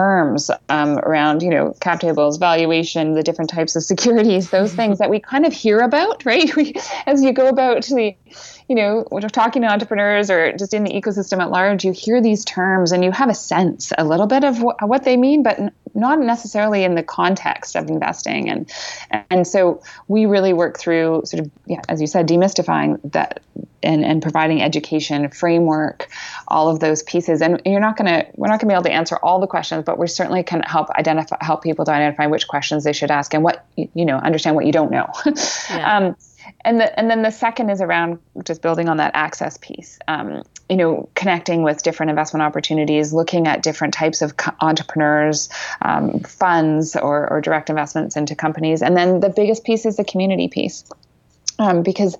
um, 0.69 0.99
around, 0.99 1.41
you 1.41 1.49
know, 1.49 1.73
cap 1.79 1.99
tables, 1.99 2.37
valuation, 2.37 3.13
the 3.13 3.23
different 3.23 3.49
types 3.49 3.75
of 3.75 3.83
securities, 3.83 4.49
those 4.49 4.69
mm-hmm. 4.69 4.77
things 4.77 4.99
that 4.99 5.09
we 5.09 5.19
kind 5.19 5.45
of 5.45 5.53
hear 5.53 5.79
about, 5.79 6.25
right? 6.25 6.55
We, 6.57 6.73
as 7.05 7.21
you 7.21 7.33
go 7.33 7.49
about 7.49 7.83
the 7.83 8.15
you 8.67 8.75
know, 8.75 9.05
when 9.09 9.21
you're 9.21 9.29
talking 9.29 9.61
to 9.61 9.67
entrepreneurs 9.69 10.29
or 10.29 10.51
just 10.53 10.73
in 10.73 10.83
the 10.83 10.91
ecosystem 10.91 11.39
at 11.39 11.49
large, 11.49 11.85
you 11.85 11.93
hear 11.93 12.21
these 12.21 12.43
terms 12.43 12.91
and 12.91 13.03
you 13.03 13.11
have 13.11 13.29
a 13.29 13.33
sense 13.33 13.93
a 13.97 14.03
little 14.03 14.27
bit 14.27 14.43
of 14.43 14.57
wh- 14.57 14.81
what 14.81 15.05
they 15.05 15.15
mean, 15.15 15.41
but 15.41 15.57
not 15.97 16.19
necessarily 16.19 16.83
in 16.83 16.95
the 16.95 17.03
context 17.03 17.75
of 17.75 17.89
investing. 17.89 18.49
And 18.49 18.71
and 19.29 19.45
so 19.45 19.81
we 20.07 20.25
really 20.25 20.53
work 20.53 20.79
through 20.79 21.23
sort 21.25 21.45
of, 21.45 21.51
yeah, 21.65 21.81
as 21.89 21.99
you 21.99 22.07
said, 22.07 22.27
demystifying 22.27 22.99
that 23.11 23.41
and, 23.83 24.03
and 24.03 24.21
providing 24.21 24.61
education, 24.61 25.29
framework, 25.29 26.09
all 26.47 26.69
of 26.69 26.79
those 26.79 27.03
pieces. 27.03 27.41
And 27.41 27.61
you're 27.65 27.79
not 27.79 27.97
going 27.97 28.07
to, 28.07 28.27
we're 28.35 28.47
not 28.47 28.59
going 28.59 28.67
to 28.69 28.73
be 28.73 28.73
able 28.73 28.83
to 28.83 28.91
answer 28.91 29.17
all 29.17 29.39
the 29.39 29.47
questions, 29.47 29.83
but 29.85 29.97
we 29.97 30.07
certainly 30.07 30.43
can 30.43 30.61
help 30.61 30.89
identify, 30.91 31.37
help 31.41 31.63
people 31.63 31.85
to 31.85 31.91
identify 31.91 32.27
which 32.27 32.47
questions 32.47 32.83
they 32.83 32.93
should 32.93 33.11
ask 33.11 33.33
and 33.33 33.43
what, 33.43 33.65
you 33.75 34.05
know, 34.05 34.17
understand 34.17 34.55
what 34.55 34.65
you 34.65 34.71
don't 34.71 34.91
know. 34.91 35.07
Yeah. 35.69 35.97
um, 35.97 36.15
and 36.63 36.79
the, 36.79 36.97
and 36.97 37.09
then 37.09 37.23
the 37.23 37.31
second 37.31 37.69
is 37.69 37.81
around 37.81 38.19
just 38.43 38.61
building 38.61 38.87
on 38.87 38.97
that 38.97 39.11
access 39.15 39.57
piece. 39.57 39.99
Um, 40.07 40.43
you 40.69 40.75
know, 40.75 41.09
connecting 41.15 41.63
with 41.63 41.83
different 41.83 42.09
investment 42.09 42.43
opportunities, 42.43 43.13
looking 43.13 43.47
at 43.47 43.63
different 43.63 43.93
types 43.93 44.21
of 44.21 44.37
co- 44.37 44.51
entrepreneurs, 44.59 45.49
um, 45.81 46.19
funds, 46.21 46.95
or, 46.95 47.29
or 47.29 47.41
direct 47.41 47.69
investments 47.69 48.17
into 48.17 48.35
companies, 48.35 48.81
and 48.81 48.95
then 48.97 49.19
the 49.19 49.29
biggest 49.29 49.63
piece 49.63 49.85
is 49.85 49.97
the 49.97 50.03
community 50.03 50.47
piece. 50.47 50.83
Um, 51.59 51.81
because 51.81 52.15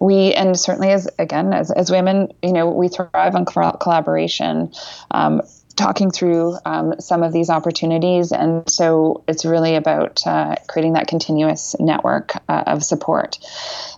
we 0.00 0.34
and 0.34 0.58
certainly 0.58 0.90
as 0.90 1.08
again 1.16 1.52
as, 1.52 1.70
as 1.70 1.92
women 1.92 2.32
you 2.42 2.52
know 2.52 2.68
we 2.68 2.88
thrive 2.88 3.36
on 3.36 3.44
collaboration 3.44 4.72
um, 5.12 5.42
talking 5.80 6.10
through 6.10 6.58
um, 6.66 7.00
some 7.00 7.22
of 7.22 7.32
these 7.32 7.48
opportunities. 7.48 8.32
And 8.32 8.68
so 8.70 9.24
it's 9.26 9.44
really 9.44 9.76
about 9.76 10.20
uh, 10.26 10.56
creating 10.68 10.92
that 10.92 11.06
continuous 11.08 11.74
network 11.80 12.34
uh, 12.48 12.64
of 12.66 12.84
support. 12.84 13.38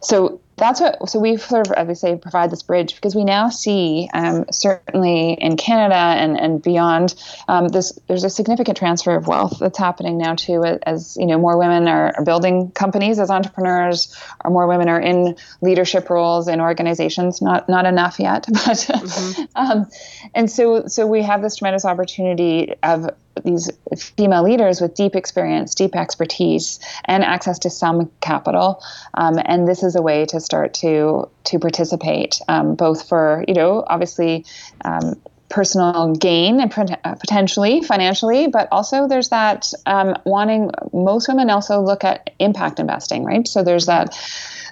So 0.00 0.40
that's 0.62 0.80
what 0.80 1.08
so 1.08 1.18
we 1.18 1.36
sort 1.36 1.66
of 1.66 1.72
as 1.72 1.88
we 1.88 1.94
say 1.94 2.16
provide 2.16 2.50
this 2.50 2.62
bridge 2.62 2.94
because 2.94 3.16
we 3.16 3.24
now 3.24 3.48
see 3.48 4.08
um, 4.14 4.44
certainly 4.52 5.32
in 5.32 5.56
Canada 5.56 5.94
and 5.94 6.38
and 6.38 6.62
beyond 6.62 7.14
um, 7.48 7.66
this 7.68 7.98
there's 8.06 8.22
a 8.22 8.30
significant 8.30 8.78
transfer 8.78 9.16
of 9.16 9.26
wealth 9.26 9.58
that's 9.58 9.78
happening 9.78 10.18
now 10.18 10.36
too 10.36 10.62
as 10.64 11.16
you 11.18 11.26
know 11.26 11.38
more 11.38 11.58
women 11.58 11.88
are, 11.88 12.14
are 12.16 12.24
building 12.24 12.70
companies 12.70 13.18
as 13.18 13.28
entrepreneurs 13.28 14.16
or 14.44 14.52
more 14.52 14.68
women 14.68 14.88
are 14.88 15.00
in 15.00 15.36
leadership 15.62 16.08
roles 16.08 16.46
in 16.46 16.60
organizations 16.60 17.42
not 17.42 17.68
not 17.68 17.84
enough 17.84 18.20
yet 18.20 18.46
but 18.52 18.60
mm-hmm. 18.60 19.42
um, 19.56 19.88
and 20.32 20.48
so 20.48 20.86
so 20.86 21.08
we 21.08 21.22
have 21.22 21.42
this 21.42 21.56
tremendous 21.56 21.84
opportunity 21.84 22.72
of 22.84 23.10
these 23.44 23.70
female 23.96 24.42
leaders 24.42 24.80
with 24.80 24.94
deep 24.94 25.16
experience, 25.16 25.74
deep 25.74 25.96
expertise, 25.96 26.78
and 27.06 27.24
access 27.24 27.58
to 27.60 27.70
some 27.70 28.10
capital. 28.20 28.82
Um, 29.14 29.38
and 29.44 29.66
this 29.66 29.82
is 29.82 29.96
a 29.96 30.02
way 30.02 30.26
to 30.26 30.40
start 30.40 30.74
to 30.74 31.28
to 31.44 31.58
participate, 31.58 32.40
um, 32.48 32.74
both 32.74 33.08
for 33.08 33.44
you 33.48 33.54
know 33.54 33.84
obviously 33.86 34.44
um, 34.84 35.20
personal 35.48 36.14
gain 36.14 36.60
and 36.60 36.72
uh, 37.04 37.14
potentially 37.16 37.82
financially, 37.82 38.48
but 38.48 38.68
also 38.72 39.06
there's 39.06 39.28
that 39.28 39.72
um, 39.86 40.16
wanting. 40.24 40.70
Most 40.92 41.28
women 41.28 41.50
also 41.50 41.80
look 41.80 42.04
at 42.04 42.30
impact 42.38 42.80
investing, 42.80 43.24
right? 43.24 43.46
So 43.46 43.62
there's 43.62 43.86
that 43.86 44.18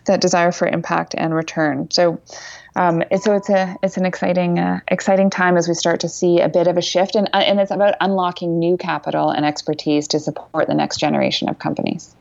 that 0.06 0.20
desire 0.20 0.52
for 0.52 0.66
impact 0.66 1.14
and 1.16 1.34
return. 1.34 1.90
So. 1.90 2.20
Um, 2.76 3.02
so 3.20 3.34
it's 3.34 3.48
a 3.48 3.76
it's 3.82 3.96
an 3.96 4.06
exciting 4.06 4.58
uh, 4.58 4.80
exciting 4.88 5.30
time 5.30 5.56
as 5.56 5.68
we 5.68 5.74
start 5.74 6.00
to 6.00 6.08
see 6.08 6.40
a 6.40 6.48
bit 6.48 6.66
of 6.66 6.76
a 6.76 6.82
shift, 6.82 7.16
and 7.16 7.28
uh, 7.32 7.38
and 7.38 7.60
it's 7.60 7.70
about 7.70 7.94
unlocking 8.00 8.58
new 8.58 8.76
capital 8.76 9.30
and 9.30 9.44
expertise 9.44 10.06
to 10.08 10.20
support 10.20 10.68
the 10.68 10.74
next 10.74 10.98
generation 10.98 11.48
of 11.48 11.58
companies. 11.58 12.14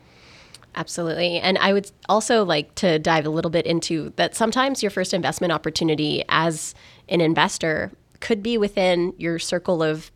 Absolutely. 0.76 1.40
And 1.40 1.58
I 1.58 1.74
would 1.74 1.92
also 2.08 2.46
like 2.46 2.76
to 2.76 3.00
dive 3.00 3.26
a 3.26 3.30
little 3.30 3.52
bit 3.52 3.66
into 3.66 4.14
that 4.16 4.36
sometimes 4.36 4.84
your 4.84 4.92
first 4.92 5.14
investment 5.14 5.52
opportunity 5.52 6.24
as 6.30 6.76
an 7.10 7.22
investor 7.22 7.92
could 8.20 8.44
be 8.44 8.58
within 8.58 9.14
your 9.18 9.40
circle 9.40 9.82
of 9.82 10.12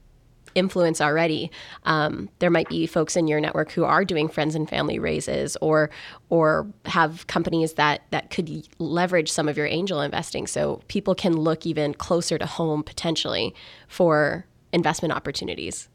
influence 0.56 1.02
already. 1.02 1.52
Um, 1.84 2.30
there 2.40 2.50
might 2.50 2.70
be 2.70 2.86
folks 2.88 3.16
in 3.16 3.28
your 3.28 3.40
network 3.40 3.72
who 3.72 3.84
are 3.84 4.06
doing 4.06 4.28
friends 4.28 4.56
and 4.56 4.70
family 4.70 5.00
raises, 5.00 5.58
or 5.62 5.90
or 6.30 6.68
have 6.86 7.28
companies 7.28 7.74
that 7.74 8.02
that 8.12 8.30
could 8.30 8.68
leverage 8.80 9.32
some 9.32 9.48
of 9.48 9.58
your 9.58 9.68
angel 9.68 10.02
investing. 10.02 10.48
So 10.48 10.82
people 10.88 11.16
can 11.16 11.34
look 11.38 11.66
even 11.66 11.94
closer 11.94 12.38
to 12.38 12.46
home 12.46 12.84
potentially 12.84 13.54
for 13.88 14.46
investment 14.72 15.14
opportunities. 15.14 15.90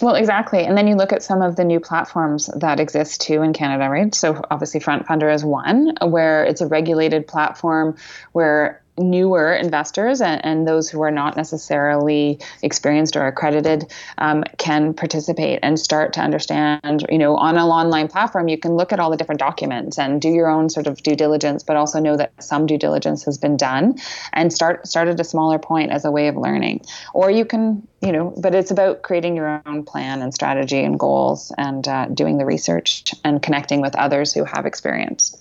Well, 0.00 0.14
exactly. 0.14 0.64
And 0.64 0.78
then 0.78 0.86
you 0.86 0.94
look 0.94 1.12
at 1.12 1.22
some 1.22 1.42
of 1.42 1.56
the 1.56 1.64
new 1.64 1.80
platforms 1.80 2.48
that 2.54 2.78
exist 2.78 3.20
too 3.20 3.42
in 3.42 3.52
Canada, 3.52 3.90
right? 3.90 4.14
So 4.14 4.40
obviously 4.50 4.80
FrontFundr 4.80 5.32
is 5.34 5.44
one 5.44 5.94
where 6.06 6.44
it's 6.44 6.60
a 6.60 6.68
regulated 6.68 7.26
platform 7.26 7.96
where 8.32 8.80
newer 8.98 9.52
investors 9.52 10.20
and, 10.20 10.44
and, 10.44 10.68
those 10.68 10.90
who 10.90 11.00
are 11.00 11.10
not 11.10 11.36
necessarily 11.36 12.38
experienced 12.62 13.16
or 13.16 13.26
accredited 13.26 13.90
um, 14.18 14.44
can 14.58 14.92
participate 14.92 15.60
and 15.62 15.78
start 15.78 16.12
to 16.12 16.20
understand 16.20 17.06
you 17.08 17.16
know 17.16 17.36
on 17.36 17.56
an 17.56 17.62
online 17.62 18.08
platform 18.08 18.48
you 18.48 18.58
can 18.58 18.72
look 18.72 18.92
at 18.92 19.00
all 19.00 19.10
the 19.10 19.16
different 19.16 19.38
documents 19.38 19.98
and 19.98 20.20
do 20.20 20.28
your 20.28 20.48
own 20.48 20.68
sort 20.68 20.86
of 20.86 21.02
due 21.02 21.14
diligence 21.14 21.62
but 21.62 21.76
also 21.76 22.00
know 22.00 22.16
that 22.16 22.32
some 22.42 22.66
due 22.66 22.76
diligence 22.76 23.24
has 23.24 23.38
been 23.38 23.56
done 23.56 23.94
and 24.32 24.52
start 24.52 24.86
start 24.86 25.08
at 25.08 25.18
a 25.20 25.24
smaller 25.24 25.58
point 25.58 25.90
as 25.90 26.04
a 26.04 26.10
way 26.10 26.28
of 26.28 26.36
learning. 26.36 26.84
Or 27.14 27.30
you 27.30 27.44
can 27.44 27.86
you 28.02 28.12
know 28.12 28.34
but 28.36 28.54
it's 28.54 28.70
about 28.70 29.02
creating 29.02 29.36
your 29.36 29.62
own 29.64 29.84
plan 29.84 30.22
and 30.22 30.34
strategy 30.34 30.82
and 30.82 30.98
goals 30.98 31.52
and 31.56 31.86
uh, 31.86 32.06
doing 32.06 32.38
the 32.38 32.44
research 32.44 33.14
and 33.24 33.42
connecting 33.42 33.80
with 33.80 33.94
others 33.96 34.32
who 34.32 34.44
have 34.44 34.66
experience 34.66 35.36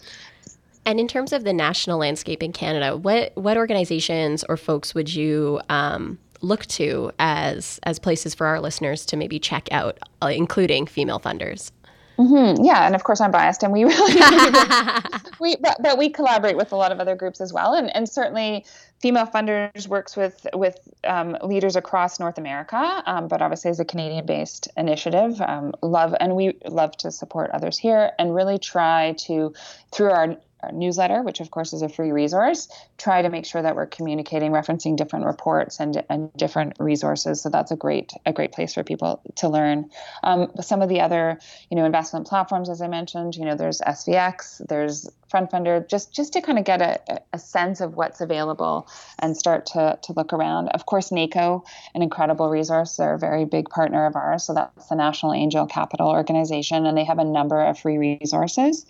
and 0.88 1.02
in 1.02 1.08
terms 1.08 1.34
of 1.34 1.44
the 1.44 1.52
national 1.52 2.00
landscape 2.00 2.42
in 2.42 2.54
Canada, 2.54 2.96
what 2.96 3.34
what 3.36 3.58
organizations 3.58 4.46
or 4.48 4.56
folks 4.56 4.96
would 4.96 5.14
you 5.14 5.60
um, 5.70 6.18
look 6.42 6.66
to 6.68 7.12
as 7.20 7.80
as 7.84 8.00
places 8.00 8.34
for 8.34 8.48
our 8.48 8.62
listeners 8.62 9.06
to 9.08 9.18
maybe 9.18 9.38
check 9.38 9.68
out, 9.72 10.00
uh, 10.24 10.28
including 10.28 10.88
female 10.88 11.20
funders? 11.20 11.72
Mm-hmm. 12.18 12.64
Yeah, 12.64 12.86
and 12.88 12.96
of 12.96 13.04
course 13.04 13.20
I'm 13.22 13.32
biased, 13.32 13.64
and 13.64 13.74
we 13.74 13.84
really, 13.84 14.14
we 15.42 15.58
but, 15.58 15.78
but, 15.82 15.98
we 15.98 16.10
collaborate 16.10 16.56
with 16.56 16.72
a 16.72 16.78
lot 16.78 16.94
of 16.94 17.00
other 17.02 17.16
groups 17.16 17.42
as 17.42 17.52
well, 17.52 17.74
and 17.74 17.94
and 17.94 18.08
certainly 18.08 18.66
Female 19.00 19.28
Funders 19.28 19.88
works 19.88 20.16
with 20.16 20.48
with 20.54 20.80
um, 21.04 21.38
leaders 21.44 21.76
across 21.76 22.18
North 22.20 22.38
America, 22.38 23.04
um, 23.06 23.28
but 23.28 23.42
obviously 23.42 23.70
is 23.72 23.80
a 23.80 23.86
Canadian-based 23.86 24.70
initiative. 24.78 25.40
Um, 25.42 25.74
love 25.84 26.16
and 26.20 26.36
we 26.36 26.58
love 26.66 26.96
to 26.98 27.12
support 27.12 27.52
others 27.52 27.78
here, 27.78 28.12
and 28.18 28.34
really 28.34 28.58
try 28.58 29.14
to 29.26 29.54
through 29.92 30.12
our 30.12 30.38
newsletter, 30.72 31.22
which 31.22 31.40
of 31.40 31.52
course 31.52 31.74
is 31.74 31.82
a 31.82 31.90
free 31.90 32.12
resource, 32.12 32.68
try 32.98 33.22
to 33.22 33.30
make 33.30 33.46
sure 33.46 33.62
that 33.62 33.76
we're 33.76 33.86
communicating, 33.86 34.52
referencing 34.52 34.96
different 34.96 35.26
reports 35.26 35.80
and, 35.80 36.04
and 36.10 36.32
different 36.34 36.74
resources. 36.80 37.42
So 37.42 37.50
that's 37.50 37.72
a 37.72 37.76
great 37.76 38.12
a 38.26 38.34
great 38.34 38.52
place 38.52 38.74
for 38.74 38.84
people 38.84 39.22
to 39.36 39.50
learn. 39.50 39.90
Um, 40.24 40.52
some 40.62 40.82
of 40.82 40.90
the 40.90 41.02
other 41.02 41.40
you 41.70 41.78
know 41.78 41.86
investment 41.86 42.28
platforms, 42.28 42.70
as 42.70 42.82
I 42.82 42.88
mentioned, 42.88 43.36
you 43.36 43.46
know 43.46 43.56
there's 43.56 43.82
SVX, 43.82 44.68
there's 44.68 45.10
FrontFundr, 45.32 45.88
just 45.90 46.14
just 46.14 46.34
to 46.34 46.42
kind 46.42 46.58
of 46.58 46.66
get 46.66 46.82
a, 46.82 47.22
a 47.34 47.40
sense 47.40 47.82
of 47.82 47.96
what's 47.96 48.22
available 48.22 48.88
and 49.20 49.36
start 49.36 49.66
to 49.68 50.00
to 50.02 50.14
look 50.14 50.34
around. 50.34 50.70
Of 50.70 50.86
course, 50.86 51.12
NACO, 51.12 51.64
an 51.94 52.02
incredible 52.02 52.50
resource. 52.50 52.96
They're 52.96 53.14
a 53.14 53.20
very 53.20 53.46
big 53.46 53.70
partner 53.70 54.06
of 54.06 54.16
ours. 54.16 54.44
So 54.44 54.54
that's 54.54 54.88
the 54.88 54.96
National 54.96 55.34
Angel 55.34 55.66
Capital 55.66 56.10
Organization, 56.10 56.86
and 56.86 56.98
they 56.98 57.04
have 57.04 57.20
a 57.20 57.26
number 57.26 57.62
of 57.62 57.78
free 57.80 57.98
resources. 57.98 58.86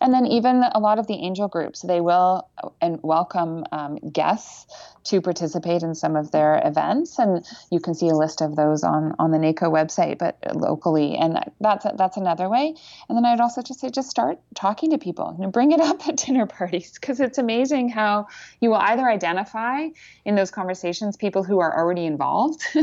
And 0.00 0.14
then 0.14 0.26
even 0.26 0.62
a 0.62 0.78
lot 0.78 0.98
of 0.98 1.06
the 1.06 1.14
angel 1.14 1.48
groups, 1.48 1.82
they 1.82 2.00
will 2.00 2.48
and 2.80 3.00
welcome 3.02 3.64
um, 3.72 3.96
guests 4.12 4.66
to 5.04 5.20
participate 5.22 5.82
in 5.82 5.94
some 5.94 6.16
of 6.16 6.30
their 6.32 6.60
events, 6.64 7.18
and 7.18 7.44
you 7.70 7.80
can 7.80 7.94
see 7.94 8.08
a 8.08 8.14
list 8.14 8.42
of 8.42 8.56
those 8.56 8.84
on 8.84 9.14
on 9.18 9.30
the 9.30 9.38
NACO 9.38 9.70
website, 9.70 10.18
but 10.18 10.36
locally, 10.54 11.16
and 11.16 11.38
that's 11.60 11.86
that's 11.96 12.16
another 12.16 12.48
way. 12.48 12.74
And 13.08 13.16
then 13.16 13.24
I'd 13.24 13.40
also 13.40 13.62
just 13.62 13.80
say 13.80 13.88
just 13.90 14.10
start 14.10 14.38
talking 14.54 14.90
to 14.90 14.98
people, 14.98 15.34
you 15.38 15.44
know, 15.44 15.50
bring 15.50 15.72
it 15.72 15.77
up 15.80 16.06
at 16.08 16.16
dinner 16.16 16.46
parties 16.46 16.92
because 16.94 17.20
it's 17.20 17.38
amazing 17.38 17.88
how 17.88 18.26
you 18.60 18.70
will 18.70 18.76
either 18.76 19.08
identify 19.08 19.88
in 20.24 20.34
those 20.34 20.50
conversations 20.50 21.16
people 21.16 21.42
who 21.42 21.58
are 21.60 21.76
already 21.76 22.06
involved 22.06 22.64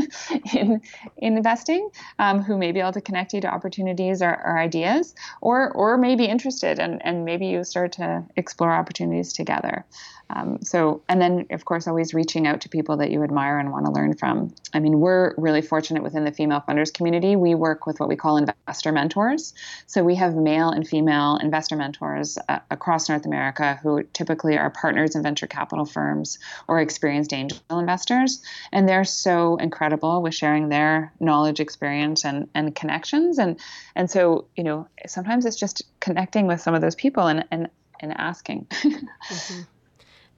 in 0.54 0.80
in 1.16 1.36
investing, 1.36 1.88
um, 2.18 2.42
who 2.42 2.56
may 2.56 2.72
be 2.72 2.80
able 2.80 2.92
to 2.92 3.00
connect 3.00 3.32
you 3.32 3.40
to 3.40 3.48
opportunities 3.48 4.22
or, 4.22 4.30
or 4.30 4.58
ideas, 4.58 5.14
or 5.40 5.70
or 5.72 5.96
may 5.98 6.16
be 6.16 6.24
interested, 6.24 6.78
and 6.78 7.04
and 7.04 7.24
maybe 7.24 7.46
you 7.46 7.64
start 7.64 7.92
to 7.92 8.24
explore 8.36 8.72
opportunities 8.72 9.32
together. 9.32 9.84
Um, 10.30 10.58
so, 10.62 11.02
and 11.08 11.20
then 11.20 11.46
of 11.50 11.64
course, 11.64 11.86
always 11.86 12.12
reaching 12.12 12.46
out 12.46 12.60
to 12.62 12.68
people 12.68 12.96
that 12.96 13.10
you 13.10 13.22
admire 13.22 13.58
and 13.58 13.70
want 13.70 13.86
to 13.86 13.92
learn 13.92 14.14
from. 14.14 14.52
I 14.74 14.80
mean, 14.80 15.00
we're 15.00 15.34
really 15.36 15.62
fortunate 15.62 16.02
within 16.02 16.24
the 16.24 16.32
female 16.32 16.62
funders 16.68 16.92
community. 16.92 17.36
We 17.36 17.54
work 17.54 17.86
with 17.86 18.00
what 18.00 18.08
we 18.08 18.16
call 18.16 18.36
investor 18.36 18.90
mentors. 18.90 19.54
So 19.86 20.02
we 20.02 20.16
have 20.16 20.34
male 20.34 20.70
and 20.70 20.86
female 20.86 21.36
investor 21.36 21.76
mentors 21.76 22.38
uh, 22.48 22.58
across 22.70 22.85
North 22.86 23.26
America 23.26 23.78
who 23.82 24.02
typically 24.12 24.56
are 24.56 24.70
partners 24.70 25.14
in 25.14 25.22
venture 25.22 25.46
capital 25.46 25.84
firms 25.84 26.38
or 26.68 26.80
experienced 26.80 27.32
angel 27.32 27.58
investors. 27.70 28.42
And 28.72 28.88
they're 28.88 29.04
so 29.04 29.56
incredible 29.56 30.22
with 30.22 30.34
sharing 30.34 30.68
their 30.68 31.12
knowledge, 31.20 31.60
experience, 31.60 32.24
and, 32.24 32.48
and 32.54 32.74
connections. 32.74 33.38
And, 33.38 33.58
and 33.94 34.10
so, 34.10 34.46
you 34.56 34.64
know, 34.64 34.88
sometimes 35.06 35.44
it's 35.44 35.56
just 35.56 35.82
connecting 36.00 36.46
with 36.46 36.60
some 36.60 36.74
of 36.74 36.80
those 36.80 36.94
people 36.94 37.26
and, 37.26 37.44
and, 37.50 37.68
and 38.00 38.12
asking. 38.18 38.66
mm-hmm 38.70 39.62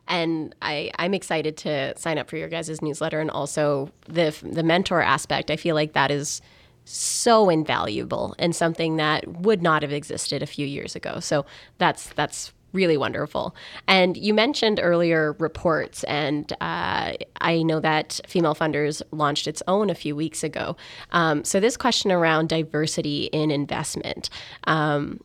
and 0.09 0.55
I, 0.63 0.91
I'm 0.99 1.15
excited 1.15 1.57
to 1.59 1.97
sign 1.97 2.19
up 2.19 2.29
for 2.29 2.37
your 2.37 2.49
guys' 2.49 2.81
newsletter 2.81 3.21
and 3.21 3.31
also 3.31 3.91
the 4.09 4.35
the 4.43 4.63
mentor 4.63 5.03
aspect. 5.03 5.51
I 5.51 5.57
feel 5.57 5.75
like 5.75 5.93
that 5.93 6.11
is 6.11 6.41
so 6.89 7.51
invaluable 7.51 8.35
and 8.39 8.55
something 8.55 8.97
that 8.97 9.27
would 9.29 9.63
not 9.63 9.83
have 9.83 9.93
existed 9.93 10.43
a 10.43 10.47
few 10.47 10.67
years 10.67 10.97
ago. 10.97 11.21
So 11.21 11.45
that's 11.79 12.09
that's 12.11 12.53
really 12.73 12.97
wonderful. 12.97 13.55
And 13.87 14.17
you 14.17 14.35
mentioned 14.35 14.79
earlier 14.83 15.35
reports, 15.39 16.05
and 16.05 16.53
uh, 16.61 17.15
I 17.41 17.63
know 17.63 17.81
that 17.81 18.21
Female 18.27 18.55
Funders 18.55 19.03
launched 19.11 19.47
its 19.47 19.63
own 19.67 19.91
a 19.91 19.95
few 19.95 20.15
weeks 20.15 20.45
ago. 20.45 20.77
Um, 21.13 21.45
so 21.45 21.61
this 21.61 21.77
question 21.77 22.13
around 22.13 22.49
diversity 22.49 23.25
in 23.25 23.51
investment. 23.51 24.29
Um, 24.65 25.21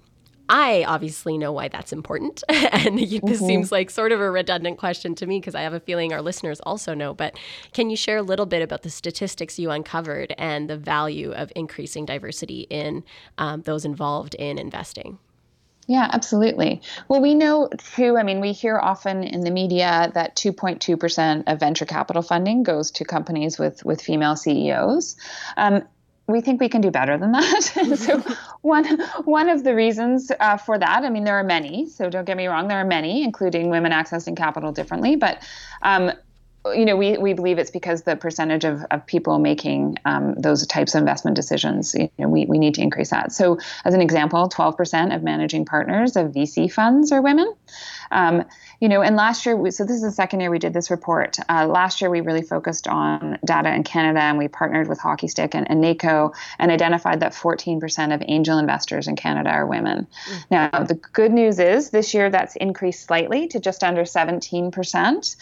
I 0.50 0.84
obviously 0.88 1.38
know 1.38 1.52
why 1.52 1.68
that's 1.68 1.94
important. 1.94 2.44
and 2.50 2.98
this 3.00 3.12
mm-hmm. 3.12 3.34
seems 3.34 3.72
like 3.72 3.90
sort 3.90 4.12
of 4.12 4.20
a 4.20 4.30
redundant 4.30 4.78
question 4.78 5.16
to 5.16 5.26
me 5.26 5.40
because 5.40 5.56
I 5.56 5.62
have 5.62 5.74
a 5.74 5.80
feeling 5.80 6.14
our 6.14 6.22
listeners 6.22 6.60
also 6.62 6.94
know. 6.94 7.14
But 7.14 7.38
can 7.74 7.90
you 7.90 7.96
share 7.96 8.18
a 8.18 8.24
little 8.24 8.46
bit 8.46 8.62
about 8.62 8.84
the 8.84 8.90
statistics 8.90 9.58
you 9.58 9.72
uncovered 9.72 10.34
and 10.38 10.70
the 10.70 10.78
value 10.78 11.32
of 11.32 11.52
increasing 11.56 12.06
diversity 12.06 12.68
in 12.70 13.04
um, 13.38 13.62
those 13.62 13.86
involved 13.86 14.36
in 14.36 14.58
investing? 14.58 15.18
Yeah, 15.88 16.10
absolutely. 16.14 16.82
Well, 17.10 17.22
we 17.22 17.36
know 17.36 17.70
too, 17.96 18.18
I 18.18 18.24
mean, 18.24 18.40
we 18.40 18.54
hear 18.54 18.80
often 18.80 19.24
in 19.24 19.42
the 19.42 19.52
media 19.52 20.12
that 20.14 20.36
2.2% 20.36 21.44
of 21.48 21.60
venture 21.60 21.86
capital 21.86 22.22
funding 22.22 22.64
goes 22.64 22.92
to 22.92 23.06
companies 23.06 23.60
with, 23.60 23.84
with 23.84 24.02
female 24.02 24.38
CEOs. 24.38 25.18
Um, 25.58 25.84
we 26.28 26.42
think 26.42 26.62
we 26.62 26.70
can 26.70 26.82
do 26.82 26.92
better 26.92 27.18
than 27.18 27.32
that. 27.34 27.64
so 27.98 28.20
one 28.62 29.00
one 29.26 29.50
of 29.50 29.64
the 29.64 29.76
reasons 29.76 30.32
uh, 30.40 30.58
for 30.58 30.78
that, 30.78 31.04
I 31.04 31.10
mean, 31.10 31.24
there 31.24 31.38
are 31.38 31.44
many. 31.44 31.88
So 31.88 32.10
don't 32.10 32.26
get 32.26 32.38
me 32.38 32.48
wrong, 32.48 32.68
there 32.68 32.80
are 32.80 32.86
many, 32.86 33.24
including 33.24 33.70
women 33.70 33.92
accessing 33.92 34.36
capital 34.36 34.72
differently. 34.72 35.16
But 35.16 35.44
um, 35.82 36.12
you 36.68 36.86
know, 36.86 36.96
we, 36.96 37.18
we 37.18 37.34
believe 37.34 37.58
it's 37.58 37.72
because 37.72 38.04
the 38.04 38.16
percentage 38.16 38.64
of, 38.64 38.86
of 38.90 39.06
people 39.06 39.38
making 39.38 39.98
um, 40.06 40.34
those 40.36 40.66
types 40.66 40.96
of 40.96 41.00
investment 41.00 41.36
decisions, 41.36 41.94
you 41.94 42.10
know, 42.18 42.30
we, 42.30 42.46
we 42.46 42.58
need 42.58 42.74
to 42.76 42.82
increase 42.82 43.10
that. 43.10 43.34
So, 43.34 43.60
as 43.84 43.94
an 43.94 44.02
example, 44.02 44.48
12% 44.48 45.14
of 45.14 45.24
managing 45.24 45.66
partners 45.66 46.16
of 46.16 46.32
VC 46.32 46.72
funds 46.72 47.12
are 47.12 47.22
women. 47.22 47.54
Um, 48.14 48.46
you 48.80 48.90
know, 48.90 49.02
and 49.02 49.16
last 49.16 49.46
year, 49.46 49.56
we, 49.56 49.72
so 49.72 49.84
this 49.84 49.98
is 49.98 50.04
the 50.04 50.12
second 50.12 50.40
year 50.40 50.52
we 50.52 50.60
did 50.60 50.74
this 50.74 50.92
report. 50.92 51.38
Uh, 51.50 51.68
last 51.68 52.02
year, 52.02 52.10
we 52.10 52.22
really 52.22 52.42
focused 52.42 52.88
on 52.88 53.40
data 53.44 53.74
in 53.74 53.84
Canada 53.84 54.20
and 54.20 54.38
we 54.38 54.48
partnered 54.48 54.88
with 54.88 55.00
Hockey 55.00 55.28
Stick 55.28 55.56
and, 55.56 55.70
and 55.70 55.82
NACO 55.82 56.32
and 56.60 56.72
identified 56.72 57.20
that 57.22 57.34
14% 57.34 58.14
of 58.14 58.24
angel 58.28 58.58
investors 58.58 59.08
in 59.08 59.16
Canada 59.16 59.50
are 59.50 59.66
women. 59.66 60.08
Mm. 60.30 60.44
Now, 60.52 60.84
the 60.84 60.96
good 60.96 61.32
news 61.32 61.60
is 61.60 61.90
this 61.90 62.14
year 62.14 62.30
that's 62.30 62.56
increased 62.58 63.06
slightly 63.06 63.48
to 63.48 63.60
just 63.60 63.84
under 63.84 64.04
17%. 64.04 65.36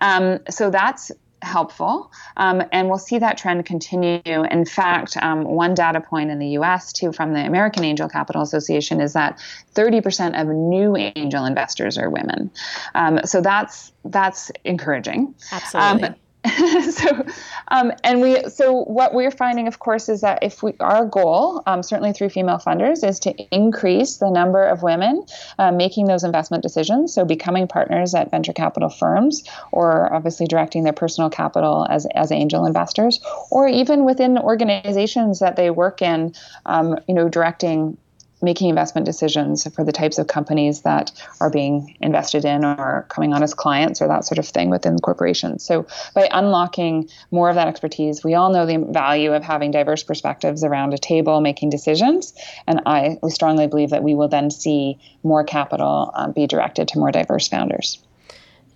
Um, 0.00 0.38
so 0.50 0.70
that's 0.70 1.12
helpful. 1.42 2.10
Um, 2.36 2.62
and 2.72 2.88
we'll 2.88 2.98
see 2.98 3.18
that 3.18 3.36
trend 3.36 3.64
continue. 3.66 4.20
In 4.24 4.64
fact, 4.64 5.16
um, 5.18 5.44
one 5.44 5.74
data 5.74 6.00
point 6.00 6.30
in 6.30 6.38
the 6.38 6.48
US, 6.58 6.92
too, 6.92 7.12
from 7.12 7.32
the 7.32 7.44
American 7.44 7.84
Angel 7.84 8.08
Capital 8.08 8.42
Association 8.42 9.00
is 9.00 9.12
that 9.12 9.38
30% 9.74 10.40
of 10.40 10.48
new 10.48 10.96
angel 10.96 11.44
investors 11.44 11.98
are 11.98 12.08
women. 12.08 12.50
Um, 12.94 13.20
so 13.24 13.40
that's 13.40 13.92
that's 14.04 14.50
encouraging. 14.64 15.34
Absolutely. 15.52 16.14
So 16.92 17.24
um, 17.68 17.92
and 18.04 18.20
we 18.20 18.42
so 18.48 18.72
what 18.84 19.14
we're 19.14 19.30
finding 19.30 19.68
of 19.68 19.78
course 19.78 20.08
is 20.08 20.20
that 20.20 20.40
if 20.42 20.62
we 20.62 20.74
our 20.80 21.04
goal 21.06 21.62
um, 21.66 21.82
certainly 21.82 22.12
through 22.12 22.30
female 22.30 22.58
funders 22.58 23.06
is 23.08 23.18
to 23.20 23.34
increase 23.54 24.16
the 24.16 24.30
number 24.30 24.62
of 24.62 24.82
women 24.82 25.24
uh, 25.58 25.70
making 25.70 26.06
those 26.06 26.24
investment 26.24 26.62
decisions. 26.62 27.14
So 27.14 27.24
becoming 27.24 27.66
partners 27.68 28.14
at 28.14 28.30
venture 28.30 28.52
capital 28.52 28.88
firms 28.88 29.44
or 29.70 30.12
obviously 30.12 30.46
directing 30.46 30.84
their 30.84 30.92
personal 30.92 31.30
capital 31.30 31.86
as, 31.88 32.06
as 32.14 32.32
angel 32.32 32.66
investors 32.66 33.20
or 33.50 33.68
even 33.68 34.04
within 34.04 34.36
organizations 34.36 35.38
that 35.38 35.56
they 35.56 35.70
work 35.70 36.02
in 36.02 36.34
um, 36.66 36.98
you 37.08 37.14
know 37.14 37.28
directing 37.28 37.96
making 38.42 38.68
investment 38.68 39.06
decisions 39.06 39.66
for 39.74 39.84
the 39.84 39.92
types 39.92 40.18
of 40.18 40.26
companies 40.26 40.82
that 40.82 41.12
are 41.40 41.50
being 41.50 41.96
invested 42.00 42.44
in 42.44 42.64
or 42.64 43.06
coming 43.08 43.32
on 43.32 43.42
as 43.42 43.54
clients 43.54 44.02
or 44.02 44.08
that 44.08 44.24
sort 44.24 44.38
of 44.38 44.46
thing 44.46 44.68
within 44.68 44.98
corporations. 44.98 45.64
So 45.64 45.86
by 46.14 46.28
unlocking 46.32 47.08
more 47.30 47.48
of 47.48 47.54
that 47.54 47.68
expertise, 47.68 48.24
we 48.24 48.34
all 48.34 48.50
know 48.50 48.66
the 48.66 48.78
value 48.78 49.32
of 49.32 49.42
having 49.42 49.70
diverse 49.70 50.02
perspectives 50.02 50.64
around 50.64 50.92
a 50.92 50.98
table 50.98 51.40
making 51.40 51.70
decisions, 51.70 52.34
and 52.66 52.80
I 52.84 53.18
we 53.22 53.30
strongly 53.30 53.66
believe 53.66 53.90
that 53.90 54.02
we 54.02 54.14
will 54.14 54.28
then 54.28 54.50
see 54.50 54.98
more 55.22 55.44
capital 55.44 56.10
um, 56.14 56.32
be 56.32 56.46
directed 56.46 56.88
to 56.88 56.98
more 56.98 57.12
diverse 57.12 57.48
founders. 57.48 58.02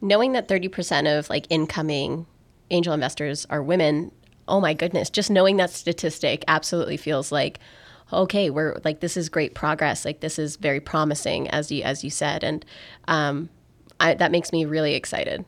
Knowing 0.01 0.33
that 0.33 0.47
30% 0.47 1.19
of 1.19 1.29
like 1.31 1.47
incoming 1.51 2.27
angel 2.71 2.93
investors 2.93 3.47
are 3.51 3.63
women, 3.63 4.13
oh 4.47 4.61
my 4.61 4.75
goodness, 4.75 5.11
just 5.11 5.31
knowing 5.31 5.57
that 5.57 5.71
statistic 5.71 6.45
absolutely 6.47 6.97
feels 6.97 7.33
like 7.33 7.59
okay, 8.13 8.51
we're 8.51 8.77
like 8.85 9.01
this 9.01 9.17
is 9.17 9.29
great 9.29 9.55
progress. 9.55 10.05
Like 10.05 10.21
this 10.21 10.39
is 10.39 10.57
very 10.57 10.81
promising, 10.81 11.49
as 11.49 11.71
you 11.73 11.83
as 11.83 12.05
you 12.05 12.11
said, 12.11 12.45
and 12.45 12.65
um, 13.09 13.49
I, 14.01 14.15
that 14.15 14.31
makes 14.31 14.53
me 14.53 14.65
really 14.65 14.95
excited. 14.95 15.45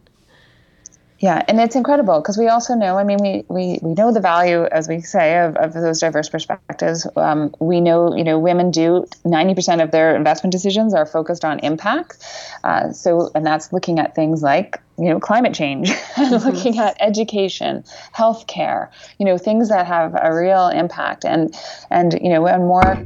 Yeah, 1.20 1.42
and 1.48 1.61
it's 1.61 1.74
incredible 1.74 2.20
because 2.20 2.38
we 2.38 2.46
also 2.46 2.74
know, 2.74 2.96
I 2.96 3.02
mean, 3.02 3.18
we, 3.20 3.44
we, 3.48 3.81
we 3.83 3.94
know 3.94 4.12
the 4.12 4.20
value, 4.20 4.64
as 4.66 4.87
we 4.87 5.00
say, 5.00 5.38
of, 5.40 5.57
of 5.57 5.72
those 5.72 5.98
diverse 5.98 6.28
perspectives. 6.28 7.09
Um, 7.16 7.52
we 7.59 7.81
know, 7.81 8.14
you 8.14 8.22
know, 8.22 8.38
women 8.38 8.70
do 8.70 9.04
90% 9.24 9.83
of 9.83 9.90
their 9.90 10.14
investment 10.14 10.52
decisions 10.52 10.94
are 10.94 11.04
focused 11.04 11.44
on 11.44 11.59
impact. 11.59 12.18
Uh, 12.62 12.92
so, 12.92 13.33
and 13.35 13.44
that's 13.44 13.72
looking 13.72 13.98
at 13.98 14.14
things 14.14 14.42
like, 14.42 14.81
you 14.96 15.07
know, 15.07 15.18
climate 15.18 15.54
change, 15.54 15.88
mm-hmm. 15.90 16.48
looking 16.48 16.78
at 16.78 16.96
education, 17.00 17.83
healthcare, 18.14 18.88
you 19.18 19.26
know, 19.26 19.37
things 19.37 19.70
that 19.70 19.87
have 19.87 20.14
a 20.22 20.33
real 20.33 20.68
impact. 20.68 21.24
And, 21.24 21.52
and 21.90 22.12
you 22.22 22.28
know, 22.28 22.46
and 22.46 22.62
more 22.62 22.96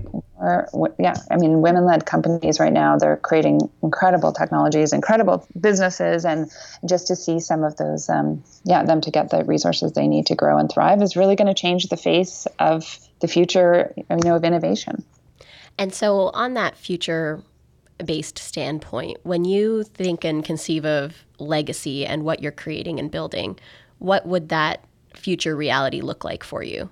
yeah 0.98 1.14
i 1.30 1.36
mean 1.36 1.62
women-led 1.62 2.04
companies 2.04 2.58
right 2.58 2.72
now 2.72 2.98
they're 2.98 3.16
creating 3.18 3.60
incredible 3.82 4.32
technologies 4.32 4.92
incredible 4.92 5.46
businesses 5.60 6.24
and 6.24 6.50
just 6.84 7.06
to 7.06 7.14
see 7.14 7.38
some 7.38 7.62
of 7.62 7.76
those 7.76 8.08
um, 8.08 8.42
yeah 8.64 8.82
them 8.82 9.00
to 9.00 9.10
get 9.10 9.30
the 9.30 9.44
resources 9.44 9.92
they 9.92 10.08
need 10.08 10.26
to 10.26 10.34
grow 10.34 10.58
and 10.58 10.70
thrive 10.70 11.00
is 11.00 11.16
really 11.16 11.36
going 11.36 11.46
to 11.46 11.54
change 11.54 11.86
the 11.88 11.96
face 11.96 12.46
of 12.58 12.98
the 13.22 13.28
future 13.28 13.94
you 13.96 14.04
know 14.24 14.36
of 14.36 14.44
innovation. 14.44 15.02
And 15.78 15.94
so 15.94 16.28
on 16.34 16.54
that 16.54 16.76
future 16.76 17.42
based 18.04 18.38
standpoint 18.38 19.18
when 19.22 19.44
you 19.44 19.84
think 19.84 20.24
and 20.24 20.44
conceive 20.44 20.84
of 20.84 21.24
legacy 21.38 22.04
and 22.04 22.24
what 22.24 22.42
you're 22.42 22.50
creating 22.50 22.98
and 22.98 23.10
building 23.10 23.56
what 23.98 24.26
would 24.26 24.48
that 24.48 24.84
future 25.14 25.54
reality 25.54 26.00
look 26.00 26.24
like 26.24 26.42
for 26.42 26.64
you 26.64 26.90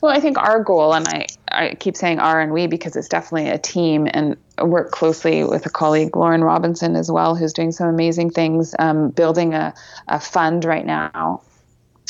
well, 0.00 0.12
I 0.12 0.20
think 0.20 0.38
our 0.38 0.62
goal, 0.62 0.94
and 0.94 1.06
I, 1.08 1.26
I 1.48 1.74
keep 1.74 1.96
saying 1.96 2.18
our 2.18 2.40
and 2.40 2.52
we 2.52 2.66
because 2.66 2.96
it's 2.96 3.08
definitely 3.08 3.50
a 3.50 3.58
team, 3.58 4.08
and 4.10 4.36
work 4.60 4.90
closely 4.90 5.44
with 5.44 5.66
a 5.66 5.70
colleague, 5.70 6.16
Lauren 6.16 6.42
Robinson, 6.42 6.96
as 6.96 7.10
well, 7.10 7.34
who's 7.34 7.52
doing 7.52 7.72
some 7.72 7.88
amazing 7.88 8.30
things, 8.30 8.74
um, 8.78 9.10
building 9.10 9.54
a, 9.54 9.74
a 10.08 10.20
fund 10.20 10.64
right 10.64 10.84
now 10.84 11.42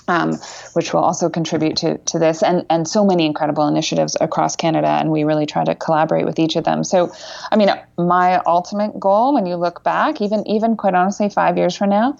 um, 0.09 0.35
which 0.75 0.93
will 0.93 1.01
also 1.01 1.29
contribute 1.29 1.77
to, 1.79 1.99
to 1.99 2.19
this, 2.19 2.43
and, 2.43 2.65
and 2.71 2.87
so 2.87 3.05
many 3.05 3.27
incredible 3.27 3.67
initiatives 3.67 4.17
across 4.21 4.57
Canada, 4.57 4.89
and 4.89 5.11
we 5.11 5.25
really 5.25 5.47
try 5.47 5.65
to 5.65 5.75
collaborate 5.75 6.25
with 6.25 6.39
each 6.39 6.57
of 6.57 6.65
them. 6.65 6.85
So, 6.85 7.13
I 7.51 7.57
mean, 7.57 7.71
my 7.99 8.41
ultimate 8.47 8.99
goal, 9.01 9.35
when 9.35 9.47
you 9.47 9.57
look 9.57 9.83
back, 9.83 10.21
even 10.21 10.47
even 10.47 10.77
quite 10.77 10.95
honestly, 10.95 11.29
five 11.29 11.57
years 11.57 11.77
from 11.77 11.91
now, 11.91 12.17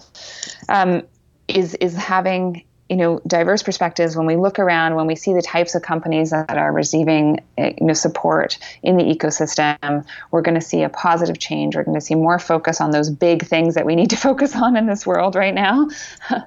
um, 0.69 1.03
is 1.47 1.75
is 1.75 1.95
having 1.95 2.63
you 2.89 2.95
know 2.95 3.19
diverse 3.27 3.63
perspectives 3.63 4.15
when 4.15 4.25
we 4.25 4.35
look 4.35 4.59
around 4.59 4.95
when 4.95 5.07
we 5.07 5.15
see 5.15 5.33
the 5.33 5.41
types 5.41 5.75
of 5.75 5.81
companies 5.81 6.29
that 6.31 6.57
are 6.57 6.71
receiving 6.71 7.39
eh, 7.57 7.73
you 7.79 7.87
know 7.87 7.93
support 7.93 8.57
in 8.83 8.97
the 8.97 9.03
ecosystem 9.03 10.05
we're 10.31 10.41
going 10.41 10.55
to 10.55 10.61
see 10.61 10.83
a 10.83 10.89
positive 10.89 11.39
change. 11.39 11.75
We're 11.75 11.83
going 11.83 11.99
to 11.99 12.05
see 12.05 12.15
more 12.15 12.39
focus 12.39 12.81
on 12.81 12.91
those 12.91 13.09
big 13.09 13.45
things 13.45 13.75
that 13.75 13.85
we 13.85 13.95
need 13.95 14.09
to 14.11 14.17
focus 14.27 14.55
on 14.55 14.75
in 14.77 14.85
this 14.85 15.05
world 15.05 15.35
right 15.35 15.53
now 15.53 15.89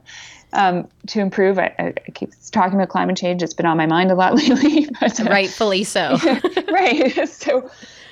um, 0.52 0.88
to 1.08 1.20
improve 1.20 1.58
I, 1.58 1.74
I, 1.78 2.10
keep 2.12 2.32
talking 2.50 2.74
about 2.74 2.88
climate 2.88 3.16
change 3.16 3.42
it's 3.42 3.54
been 3.54 3.66
on 3.66 3.76
my 3.76 3.86
mind 3.86 4.10
a 4.10 4.14
lot 4.14 4.34
lately 4.48 4.88
but, 5.00 5.20
uh, 5.20 5.24
rightfully 5.24 5.84
so 5.84 6.16
right 6.68 7.28
so 7.28 7.70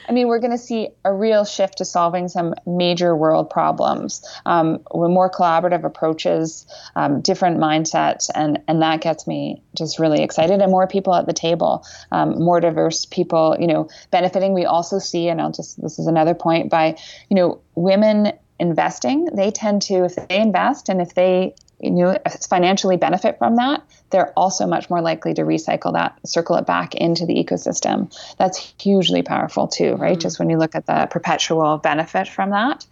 I 0.09 0.13
mean, 0.13 0.29
we're 0.29 0.39
going 0.39 0.53
to 0.53 0.59
see 0.59 0.89
a 1.05 1.13
real 1.13 1.45
shift 1.45 1.79
to 1.79 1.85
solving 1.85 2.29
some 2.29 2.55
major 2.67 3.15
world 3.15 3.51
problems 3.51 4.27
um, 4.47 4.81
with 4.95 5.11
more 5.11 5.31
collaborative 5.31 5.85
approaches, 5.85 6.67
um, 6.97 7.21
different 7.21 7.59
mindsets, 7.59 8.31
and 8.35 8.59
and 8.67 8.81
that 8.81 9.03
gets 9.03 9.27
me 9.27 9.63
just 9.77 9.99
really 9.99 10.23
excited. 10.23 10.63
And 10.63 10.71
more 10.71 10.87
people 10.87 11.15
at 11.15 11.27
the 11.27 11.35
table, 11.35 11.85
um, 12.11 12.43
more 12.43 12.59
diverse 12.61 13.05
people, 13.05 13.57
you 13.61 13.67
know, 13.67 13.89
benefiting. 14.11 14.55
We 14.55 14.65
also 14.65 14.99
see, 14.99 15.29
and 15.29 15.41
I'll 15.41 15.53
just 15.53 15.81
this 15.81 15.99
is 15.99 16.07
another 16.07 16.35
point 16.35 16.71
by, 16.71 16.97
you 17.29 17.37
know, 17.37 17.61
women 17.75 18.33
investing. 18.59 19.27
They 19.27 19.51
tend 19.51 19.83
to, 19.83 20.05
if 20.05 20.17
they 20.17 20.41
invest 20.41 20.89
and 20.89 21.01
if 21.01 21.15
they 21.15 21.55
you 21.81 21.91
know 21.91 22.19
financially 22.49 22.97
benefit 22.97 23.39
from 23.39 23.57
that 23.57 23.83
they're 24.11 24.33
also 24.37 24.67
much 24.67 24.89
more 24.91 25.01
likely 25.01 25.35
to 25.35 25.43
recycle 25.43 25.93
that 25.93 26.19
circle 26.27 26.57
it 26.57 26.67
back 26.67 26.95
into 26.95 27.27
the 27.27 27.35
ecosystem. 27.35 28.13
That's 28.37 28.75
hugely 28.81 29.23
powerful 29.23 29.69
too 29.69 29.95
right? 29.95 30.13
Mm-hmm. 30.13 30.21
just 30.21 30.39
when 30.39 30.51
you 30.51 30.59
look 30.59 30.75
at 30.75 30.87
the 30.87 31.09
perpetual 31.11 31.79
benefit 31.79 32.29
from 32.29 32.51
that. 32.51 32.87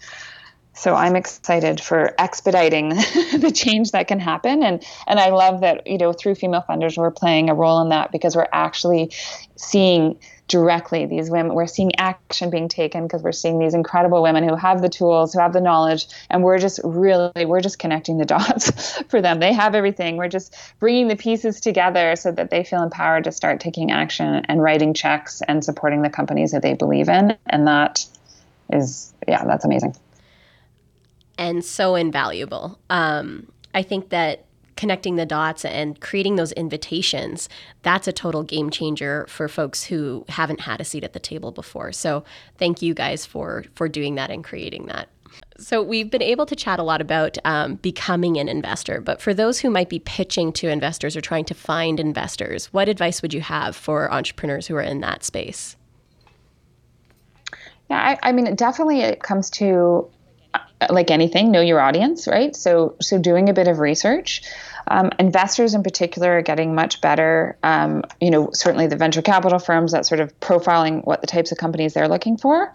So 0.75 0.95
i'm 0.95 1.17
excited 1.17 1.81
for 1.81 2.15
expediting 2.19 2.91
the 3.39 3.53
change 3.55 3.93
that 3.93 4.09
can 4.09 4.21
happen. 4.21 4.63
And 4.63 4.85
and 5.07 5.19
i 5.19 5.31
love 5.31 5.61
that 5.63 5.87
you 5.87 5.99
know 5.99 6.13
through 6.13 6.35
female 6.35 6.65
funders 6.69 6.99
we're 6.99 7.11
playing 7.11 7.49
a 7.51 7.55
role 7.55 7.81
in 7.81 7.89
that 7.91 8.13
because 8.13 8.37
we're 8.37 8.49
actually 8.53 9.11
seeing 9.57 10.19
directly 10.49 11.07
these 11.07 11.29
women 11.29 11.55
we're 11.55 11.67
seeing 11.67 11.91
action 11.97 12.51
being 12.51 12.69
taken 12.69 13.03
because 13.03 13.23
we're 13.23 13.33
seeing 13.33 13.59
these 13.59 13.75
incredible 13.75 14.23
women 14.23 14.49
who 14.49 14.55
have 14.55 14.81
the 14.81 14.89
tools 14.89 15.33
who 15.33 15.41
have 15.41 15.53
the 15.53 15.61
knowledge 15.61 16.07
and 16.31 16.45
we're 16.45 16.59
just 16.59 16.79
really 16.85 17.45
we're 17.45 17.61
just 17.61 17.79
connecting 17.79 18.19
the 18.19 18.25
dots 18.37 19.03
for 19.05 19.21
them. 19.21 19.41
They 19.41 19.53
have 19.53 19.75
everything. 19.75 20.17
We're 20.17 20.29
just 20.29 20.57
bringing 20.79 21.09
the 21.09 21.17
pieces 21.17 21.61
together 21.61 22.17
so 22.17 22.33
that 22.33 22.51
they 22.51 22.65
feel 22.65 22.83
empowered 22.83 23.25
to 23.25 23.33
start 23.33 23.61
taking 23.61 23.91
action 23.91 24.45
and 24.47 24.63
writing 24.63 24.95
checks 24.95 25.43
and 25.47 25.65
supporting 25.65 26.03
the 26.03 26.11
companies 26.11 26.53
that 26.53 26.63
they 26.63 26.75
believe 26.75 27.09
in 27.09 27.37
and 27.47 27.67
that 27.67 28.07
is 28.73 29.13
yeah 29.27 29.45
that's 29.45 29.65
amazing. 29.65 29.97
And 31.39 31.65
so 31.65 31.97
invaluable. 31.97 32.79
Um, 32.89 33.51
i 33.75 33.83
think 33.83 34.11
that 34.11 34.46
connecting 34.77 35.17
the 35.17 35.27
dots 35.27 35.65
and 35.65 36.01
creating 36.01 36.37
those 36.37 36.53
invitations, 36.53 37.49
that's 37.83 38.07
a 38.07 38.13
total 38.13 38.43
game 38.43 38.71
changer 38.71 39.27
for 39.29 39.49
folks 39.49 39.85
who 39.85 40.25
haven't 40.29 40.61
had 40.61 40.81
a 40.81 40.85
seat 40.85 41.05
at 41.05 41.13
the 41.13 41.21
table 41.21 41.51
before. 41.51 41.93
So 41.93 42.25
thank 42.59 42.83
you 42.83 42.95
guys 42.95 43.27
for 43.27 43.65
for 43.75 43.89
doing 43.89 44.15
that 44.17 44.31
and 44.31 44.45
creating 44.45 44.87
that. 44.87 45.09
So, 45.59 45.83
we've 45.83 46.11
been 46.11 46.23
able 46.23 46.47
to 46.47 46.57
chat 46.57 46.79
a 46.79 46.83
lot 46.83 47.01
about 47.01 47.39
um, 47.45 47.77
becoming 47.77 48.37
an 48.37 48.49
investor, 48.49 49.01
but 49.01 49.21
for 49.21 49.33
those 49.33 49.59
who 49.59 49.71
might 49.71 49.89
be 49.89 49.99
pitching 49.99 50.53
to 50.55 50.69
investors 50.69 51.17
or 51.17 51.21
trying 51.21 51.45
to 51.47 51.55
find 51.55 51.99
investors, 51.99 52.67
what 52.73 52.89
advice 52.89 53.23
would 53.23 53.33
you 53.33 53.41
have 53.41 53.75
for 53.75 54.13
entrepreneurs 54.13 54.67
who 54.67 54.77
are 54.77 54.83
in 54.83 55.01
that 55.01 55.25
space? 55.25 55.77
Yeah, 57.89 58.17
I, 58.23 58.29
I 58.29 58.33
mean, 58.33 58.55
definitely 58.55 59.01
it 59.01 59.23
comes 59.23 59.49
to 59.51 60.11
like 60.91 61.11
anything, 61.11 61.51
know 61.51 61.61
your 61.61 61.81
audience, 61.81 62.27
right? 62.27 62.55
So 62.55 62.97
so 63.01 63.19
doing 63.19 63.49
a 63.49 63.53
bit 63.53 63.69
of 63.69 63.79
research. 63.79 64.43
Um, 64.89 65.11
investors 65.19 65.75
in 65.75 65.83
particular 65.83 66.39
are 66.39 66.43
getting 66.43 66.75
much 66.75 67.01
better. 67.01 67.59
Um, 67.63 68.05
you 68.21 68.31
know, 68.31 68.51
certainly 68.53 68.87
the 68.87 68.97
venture 68.97 69.23
capital 69.23 69.59
firms 69.59 69.93
that 69.93 70.07
sort 70.07 70.21
of 70.21 70.39
profiling 70.39 71.05
what 71.05 71.21
the 71.21 71.27
types 71.27 71.51
of 71.51 71.59
companies 71.59 71.95
they're 71.95 72.09
looking 72.09 72.37
for. 72.37 72.73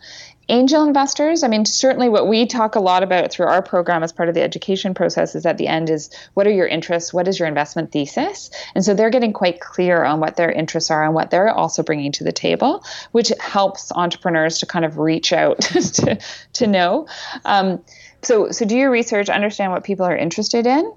Angel 0.52 0.84
investors, 0.84 1.44
I 1.44 1.48
mean, 1.48 1.64
certainly 1.64 2.10
what 2.10 2.28
we 2.28 2.46
talk 2.46 2.76
a 2.76 2.82
lot 2.82 3.04
about 3.04 3.32
through 3.32 3.46
our 3.46 3.62
program 3.62 4.04
as 4.04 4.12
part 4.12 4.28
of 4.28 4.36
the 4.36 4.42
education 4.42 4.94
process 4.94 5.34
is 5.34 5.46
at 5.46 5.58
the 5.58 5.68
end 5.68 5.90
is 5.90 6.10
what 6.34 6.46
are 6.46 6.52
your 6.52 6.68
interests? 6.68 7.14
What 7.14 7.30
is 7.30 7.40
your 7.40 7.48
investment 7.48 7.94
thesis? 7.94 8.52
And 8.76 8.84
so 8.84 8.94
they're 8.94 9.10
getting 9.10 9.32
quite 9.32 9.62
clear 9.62 10.04
on 10.04 10.20
what 10.20 10.36
their 10.36 10.52
interests 10.52 10.92
are 10.92 11.06
and 11.06 11.14
what 11.14 11.32
they're 11.32 11.50
also 11.50 11.84
bringing 11.84 12.12
to 12.12 12.26
the 12.26 12.34
table, 12.34 12.84
which 13.14 13.32
helps 13.40 13.94
entrepreneurs 13.94 14.58
to 14.60 14.66
kind 14.66 14.84
of 14.84 14.98
reach 14.98 15.32
out 15.32 15.62
to, 15.62 16.20
to 16.52 16.68
know. 16.68 17.08
Um, 17.46 17.82
so, 18.22 18.52
so 18.52 18.66
do 18.66 18.76
your 18.76 18.92
research, 18.92 19.30
understand 19.30 19.72
what 19.72 19.86
people 19.86 20.06
are 20.06 20.18
interested 20.18 20.68
in. 20.68 20.94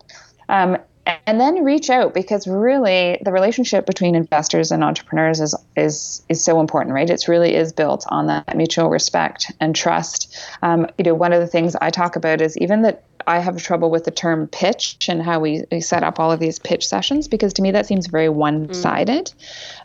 Um, 0.48 0.78
and 1.06 1.40
then 1.40 1.64
reach 1.64 1.90
out 1.90 2.14
because 2.14 2.46
really 2.46 3.18
the 3.22 3.32
relationship 3.32 3.86
between 3.86 4.14
investors 4.14 4.70
and 4.70 4.82
entrepreneurs 4.82 5.40
is 5.40 5.54
is 5.76 6.22
is 6.28 6.42
so 6.42 6.60
important 6.60 6.94
right 6.94 7.10
it's 7.10 7.28
really 7.28 7.54
is 7.54 7.72
built 7.72 8.04
on 8.08 8.26
that 8.26 8.56
mutual 8.56 8.88
respect 8.88 9.52
and 9.60 9.74
trust 9.76 10.36
um, 10.62 10.86
you 10.98 11.04
know 11.04 11.14
one 11.14 11.32
of 11.32 11.40
the 11.40 11.46
things 11.46 11.76
i 11.76 11.90
talk 11.90 12.16
about 12.16 12.40
is 12.40 12.56
even 12.58 12.82
that 12.82 13.04
I 13.26 13.38
have 13.38 13.62
trouble 13.62 13.90
with 13.90 14.04
the 14.04 14.10
term 14.10 14.48
pitch 14.48 15.08
and 15.08 15.22
how 15.22 15.40
we, 15.40 15.64
we 15.72 15.80
set 15.80 16.02
up 16.02 16.20
all 16.20 16.30
of 16.30 16.40
these 16.40 16.58
pitch 16.58 16.86
sessions 16.86 17.26
because 17.26 17.54
to 17.54 17.62
me 17.62 17.70
that 17.70 17.86
seems 17.86 18.06
very 18.06 18.28
one 18.28 18.74
sided. 18.74 19.32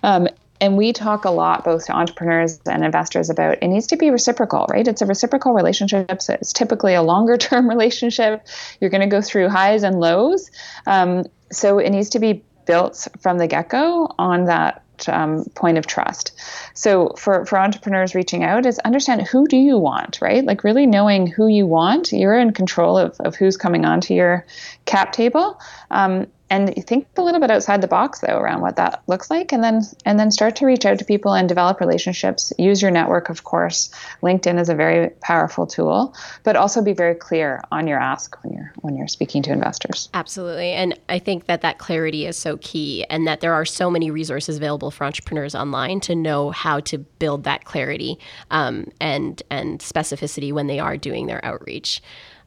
Mm. 0.03 0.27
Um, 0.27 0.27
and 0.61 0.77
we 0.77 0.91
talk 0.91 1.25
a 1.25 1.31
lot 1.31 1.63
both 1.63 1.85
to 1.85 1.93
entrepreneurs 1.93 2.59
and 2.65 2.83
investors 2.83 3.29
about 3.29 3.61
it 3.61 3.67
needs 3.67 3.87
to 3.87 3.97
be 3.97 4.09
reciprocal 4.09 4.65
right 4.69 4.87
it's 4.87 5.01
a 5.01 5.05
reciprocal 5.05 5.53
relationship 5.53 6.21
so 6.21 6.33
it's 6.33 6.53
typically 6.53 6.93
a 6.93 7.01
longer 7.01 7.37
term 7.47 7.67
relationship 7.67 8.45
you're 8.79 8.89
going 8.89 9.01
to 9.01 9.07
go 9.07 9.21
through 9.21 9.49
highs 9.49 9.83
and 9.83 9.99
lows 9.99 10.49
um, 10.87 11.23
so 11.51 11.79
it 11.79 11.89
needs 11.89 12.09
to 12.09 12.19
be 12.19 12.43
built 12.65 13.07
from 13.19 13.37
the 13.39 13.47
get-go 13.47 14.13
on 14.19 14.45
that 14.45 14.83
um, 15.07 15.45
point 15.55 15.77
of 15.77 15.87
trust. 15.87 16.33
So 16.73 17.13
for, 17.17 17.45
for 17.45 17.57
entrepreneurs 17.57 18.15
reaching 18.15 18.43
out 18.43 18.65
is 18.65 18.79
understand 18.79 19.27
who 19.27 19.47
do 19.47 19.57
you 19.57 19.77
want, 19.77 20.19
right? 20.21 20.43
Like 20.43 20.63
really 20.63 20.85
knowing 20.85 21.27
who 21.27 21.47
you 21.47 21.65
want. 21.65 22.11
You're 22.11 22.37
in 22.37 22.51
control 22.51 22.97
of, 22.97 23.19
of 23.21 23.35
who's 23.35 23.57
coming 23.57 23.85
onto 23.85 24.13
your 24.13 24.45
cap 24.85 25.13
table. 25.13 25.59
Um, 25.89 26.27
and 26.49 26.73
think 26.85 27.07
a 27.17 27.21
little 27.21 27.39
bit 27.39 27.51
outside 27.51 27.81
the 27.81 27.87
box 27.87 28.19
though 28.19 28.37
around 28.37 28.61
what 28.61 28.75
that 28.77 29.03
looks 29.07 29.29
like 29.29 29.51
and 29.51 29.63
then 29.63 29.81
and 30.05 30.19
then 30.19 30.31
start 30.31 30.55
to 30.57 30.65
reach 30.65 30.85
out 30.85 30.99
to 30.99 31.05
people 31.05 31.33
and 31.33 31.47
develop 31.47 31.79
relationships. 31.79 32.51
Use 32.57 32.81
your 32.81 32.91
network 32.91 33.29
of 33.29 33.43
course. 33.43 33.89
Linkedin 34.21 34.59
is 34.59 34.69
a 34.69 34.75
very 34.75 35.09
powerful 35.21 35.67
tool 35.67 36.15
but 36.43 36.55
also 36.55 36.81
be 36.81 36.93
very 36.93 37.15
clear 37.15 37.61
on 37.71 37.87
your 37.87 37.99
ask 37.99 38.41
when 38.43 38.53
you're 38.53 38.73
when 38.81 38.95
you're 38.95 39.07
speaking 39.07 39.41
to 39.43 39.51
investors. 39.51 40.09
Absolutely. 40.13 40.71
And 40.71 40.99
i 41.09 41.19
think 41.19 41.45
that 41.45 41.61
that 41.61 41.77
clarity 41.77 42.25
is 42.25 42.37
so 42.37 42.57
key 42.57 43.05
and 43.09 43.27
that 43.27 43.41
there 43.41 43.53
are 43.53 43.65
so 43.65 43.89
many 43.89 44.11
resources 44.11 44.57
available 44.57 44.91
for 44.91 45.03
entrepreneurs 45.05 45.55
online 45.55 45.99
to 46.01 46.15
know 46.15 46.51
how 46.51 46.79
to 46.81 46.97
build 46.97 47.43
that 47.43 47.65
clarity 47.65 48.17
um, 48.51 48.85
and 48.99 49.43
and 49.49 49.79
specificity 49.79 50.51
when 50.51 50.67
they 50.67 50.79
are 50.79 50.97
doing 50.97 51.27
their 51.27 51.43
outreach 51.43 52.01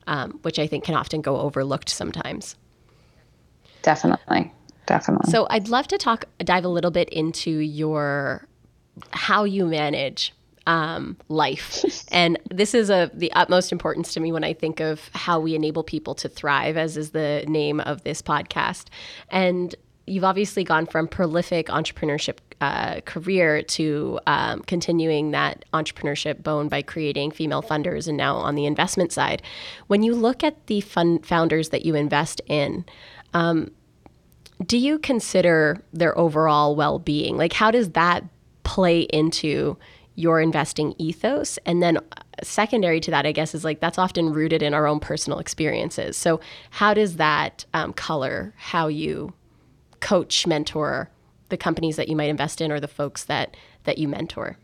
um, 0.07 0.39
which 0.43 0.59
i 0.59 0.67
think 0.67 0.85
can 0.85 0.95
often 0.95 1.21
go 1.21 1.39
overlooked 1.39 1.89
sometimes 1.89 2.57
Definitely. 3.83 4.53
Definitely. 4.87 5.31
So 5.31 5.47
I'd 5.51 5.69
love 5.69 5.87
to 5.89 5.99
talk, 5.99 6.25
dive 6.39 6.65
a 6.65 6.69
little 6.69 6.91
bit 6.91 7.09
into 7.11 7.51
your, 7.51 8.47
how 9.11 9.45
you 9.45 9.67
manage 9.67 10.33
um, 10.67 11.17
life. 11.29 11.85
and 12.13 12.39
this 12.51 12.75
is 12.75 12.91
of 12.91 13.17
the 13.19 13.33
utmost 13.33 13.73
importance 13.73 14.13
to 14.15 14.21
me 14.21 14.33
when 14.33 14.45
I 14.45 14.53
think 14.53 14.81
of 14.81 15.11
how 15.15 15.41
we 15.41 15.55
enable 15.55 15.83
people 15.83 16.15
to 16.17 16.29
thrive, 16.29 16.77
as 16.77 16.97
is 16.97 17.11
the 17.11 17.45
name 17.47 17.81
of 17.81 18.03
this 18.05 18.23
podcast. 18.23 18.87
And 19.29 19.75
you've 20.07 20.25
obviously 20.25 20.65
gone 20.65 20.87
from 20.87 21.07
prolific 21.07 21.69
entrepreneurship 21.69 22.39
uh, 22.61 23.01
career 23.01 23.63
to 23.63 24.21
um, 24.27 24.61
continuing 24.63 25.33
that 25.33 25.65
entrepreneurship 25.73 26.43
bone 26.43 26.69
by 26.69 26.83
creating 26.83 27.31
female 27.31 27.63
funders 27.63 28.07
and 28.07 28.17
now 28.17 28.37
on 28.37 28.55
the 28.55 28.67
investment 28.67 29.13
side. 29.13 29.43
When 29.89 30.03
you 30.03 30.15
look 30.15 30.45
at 30.45 30.67
the 30.67 30.81
fund 30.81 31.27
founders 31.27 31.71
that 31.71 31.85
you 31.85 31.95
invest 31.95 32.41
in, 32.47 32.85
um, 33.35 33.71
do 34.67 34.79
you 34.79 34.99
consider 34.99 35.83
their 35.93 36.17
overall 36.19 36.77
well 36.77 36.99
being? 36.99 37.37
Like, 37.37 37.53
how 37.53 37.71
does 37.71 37.91
that 37.91 38.25
play 38.65 39.01
into 39.01 39.77
your 40.15 40.41
investing 40.41 40.95
ethos? 40.99 41.59
And 41.67 41.83
then, 41.83 41.97
uh, 41.97 42.01
secondary 42.43 43.01
to 43.01 43.11
that, 43.11 43.27
I 43.27 43.33
guess, 43.33 43.55
is 43.55 43.65
like 43.65 43.81
that's 43.81 43.99
often 43.99 44.33
rooted 44.33 44.63
in 44.63 44.75
our 44.75 44.87
own 44.87 45.01
personal 45.01 45.39
experiences. 45.39 46.17
So, 46.17 46.41
how 46.71 46.95
does 46.95 47.17
that 47.17 47.65
um, 47.75 47.93
color 47.93 48.55
how 48.57 48.89
you 48.89 49.33
coach, 50.01 50.47
mentor 50.47 51.11
the 51.49 51.57
companies 51.57 51.97
that 51.97 52.09
you 52.09 52.17
might 52.17 52.31
invest 52.31 52.61
in 52.61 52.73
or 52.73 52.81
the 52.81 52.89
folks 52.89 53.25
that 53.25 53.57
that 53.85 53.99
you 53.99 54.09
mentor? 54.09 54.59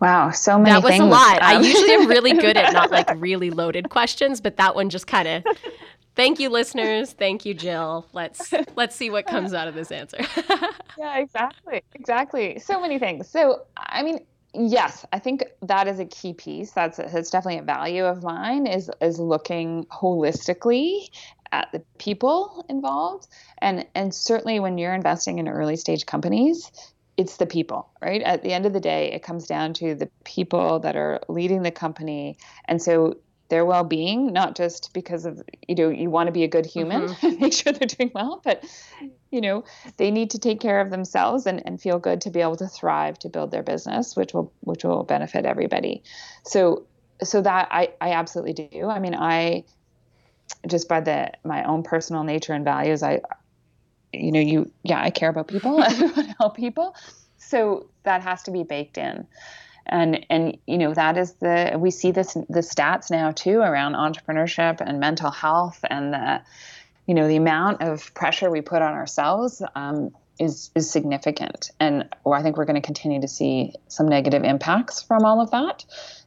Wow, 0.00 0.30
so 0.30 0.58
many. 0.58 0.70
That 0.70 0.82
was 0.82 0.92
things. 0.92 1.02
a 1.02 1.06
lot. 1.06 1.42
Um, 1.42 1.48
I 1.56 1.60
usually 1.60 1.90
am 1.90 2.06
really 2.06 2.32
good 2.32 2.56
at 2.56 2.72
not 2.72 2.90
like 2.90 3.08
really 3.16 3.50
loaded 3.50 3.90
questions, 3.90 4.40
but 4.40 4.56
that 4.56 4.74
one 4.74 4.90
just 4.90 5.06
kind 5.06 5.26
of 5.26 5.44
Thank 6.18 6.40
you, 6.40 6.48
listeners. 6.50 7.12
Thank 7.12 7.46
you, 7.46 7.54
Jill. 7.54 8.04
Let's 8.12 8.52
let's 8.76 8.96
see 8.96 9.08
what 9.08 9.24
comes 9.24 9.54
out 9.54 9.68
of 9.68 9.76
this 9.76 9.92
answer. 9.92 10.18
yeah, 10.98 11.16
exactly, 11.18 11.80
exactly. 11.94 12.58
So 12.58 12.80
many 12.80 12.98
things. 12.98 13.28
So, 13.28 13.62
I 13.76 14.02
mean, 14.02 14.26
yes, 14.52 15.06
I 15.12 15.20
think 15.20 15.44
that 15.62 15.86
is 15.86 16.00
a 16.00 16.04
key 16.04 16.32
piece. 16.34 16.72
That's 16.72 16.96
that's 16.96 17.30
definitely 17.30 17.60
a 17.60 17.62
value 17.62 18.04
of 18.04 18.24
mine. 18.24 18.66
Is 18.66 18.90
is 19.00 19.20
looking 19.20 19.86
holistically 19.92 21.08
at 21.52 21.70
the 21.70 21.84
people 21.98 22.66
involved, 22.68 23.28
and 23.58 23.86
and 23.94 24.12
certainly 24.12 24.58
when 24.58 24.76
you're 24.76 24.94
investing 24.94 25.38
in 25.38 25.46
early 25.46 25.76
stage 25.76 26.04
companies, 26.04 26.72
it's 27.16 27.36
the 27.36 27.46
people, 27.46 27.90
right? 28.02 28.22
At 28.22 28.42
the 28.42 28.52
end 28.52 28.66
of 28.66 28.72
the 28.72 28.80
day, 28.80 29.12
it 29.12 29.22
comes 29.22 29.46
down 29.46 29.72
to 29.74 29.94
the 29.94 30.10
people 30.24 30.80
that 30.80 30.96
are 30.96 31.20
leading 31.28 31.62
the 31.62 31.70
company. 31.70 32.36
And 32.64 32.82
so 32.82 33.18
their 33.48 33.64
well-being 33.64 34.32
not 34.32 34.54
just 34.54 34.92
because 34.92 35.24
of 35.24 35.42
you 35.66 35.74
know 35.74 35.88
you 35.88 36.10
want 36.10 36.26
to 36.26 36.32
be 36.32 36.44
a 36.44 36.48
good 36.48 36.66
human 36.66 37.08
mm-hmm. 37.08 37.40
make 37.40 37.52
sure 37.52 37.72
they're 37.72 37.88
doing 37.88 38.10
well 38.14 38.40
but 38.44 38.64
you 39.30 39.40
know 39.40 39.64
they 39.96 40.10
need 40.10 40.30
to 40.30 40.38
take 40.38 40.60
care 40.60 40.80
of 40.80 40.90
themselves 40.90 41.46
and, 41.46 41.64
and 41.66 41.80
feel 41.80 41.98
good 41.98 42.20
to 42.20 42.30
be 42.30 42.40
able 42.40 42.56
to 42.56 42.66
thrive 42.66 43.18
to 43.18 43.28
build 43.28 43.50
their 43.50 43.62
business 43.62 44.16
which 44.16 44.32
will 44.32 44.52
which 44.60 44.84
will 44.84 45.02
benefit 45.02 45.44
everybody. 45.44 46.02
So 46.44 46.86
so 47.22 47.42
that 47.42 47.68
i 47.70 47.92
i 48.00 48.12
absolutely 48.12 48.68
do. 48.68 48.88
I 48.88 48.98
mean 48.98 49.14
i 49.14 49.64
just 50.66 50.88
by 50.88 51.00
the 51.00 51.32
my 51.44 51.64
own 51.64 51.82
personal 51.82 52.24
nature 52.24 52.54
and 52.54 52.64
values 52.64 53.02
i 53.02 53.20
you 54.12 54.32
know 54.32 54.40
you 54.40 54.70
yeah 54.82 55.02
i 55.02 55.10
care 55.10 55.28
about 55.28 55.48
people 55.48 55.78
i 55.82 55.92
want 56.00 56.14
to 56.14 56.34
help 56.38 56.56
people. 56.56 56.94
So 57.38 57.88
that 58.02 58.22
has 58.22 58.42
to 58.44 58.50
be 58.50 58.62
baked 58.62 58.98
in 58.98 59.26
and 59.88 60.26
and 60.30 60.58
you 60.66 60.78
know 60.78 60.94
that 60.94 61.16
is 61.16 61.32
the 61.34 61.76
we 61.78 61.90
see 61.90 62.10
this 62.10 62.34
the 62.34 62.60
stats 62.60 63.10
now 63.10 63.30
too 63.30 63.60
around 63.60 63.94
entrepreneurship 63.94 64.80
and 64.80 65.00
mental 65.00 65.30
health 65.30 65.84
and 65.88 66.12
the 66.12 66.40
you 67.06 67.14
know 67.14 67.26
the 67.26 67.36
amount 67.36 67.82
of 67.82 68.12
pressure 68.14 68.50
we 68.50 68.60
put 68.60 68.82
on 68.82 68.92
ourselves 68.92 69.62
um, 69.74 70.10
is 70.38 70.70
is 70.74 70.90
significant. 70.90 71.70
And 71.80 72.08
or 72.24 72.36
I 72.36 72.42
think 72.42 72.56
we're 72.56 72.64
going 72.64 72.80
to 72.80 72.86
continue 72.86 73.20
to 73.20 73.28
see 73.28 73.74
some 73.88 74.08
negative 74.08 74.44
impacts 74.44 75.02
from 75.02 75.24
all 75.24 75.40
of 75.40 75.50
that. 75.50 75.84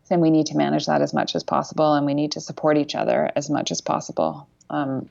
And 0.10 0.21
we 0.21 0.30
need 0.30 0.47
to 0.47 0.58
manage 0.58 0.88
that 0.88 1.02
as 1.02 1.13
much 1.13 1.36
as 1.36 1.43
possible 1.43 1.93
and 1.93 2.06
we 2.06 2.13
need 2.13 2.34
to 2.34 2.41
support 2.41 2.78
each 2.78 2.95
other 2.95 3.32
as 3.34 3.50
much 3.50 3.71
as 3.71 3.80
possible 3.80 4.45
um, 4.69 5.08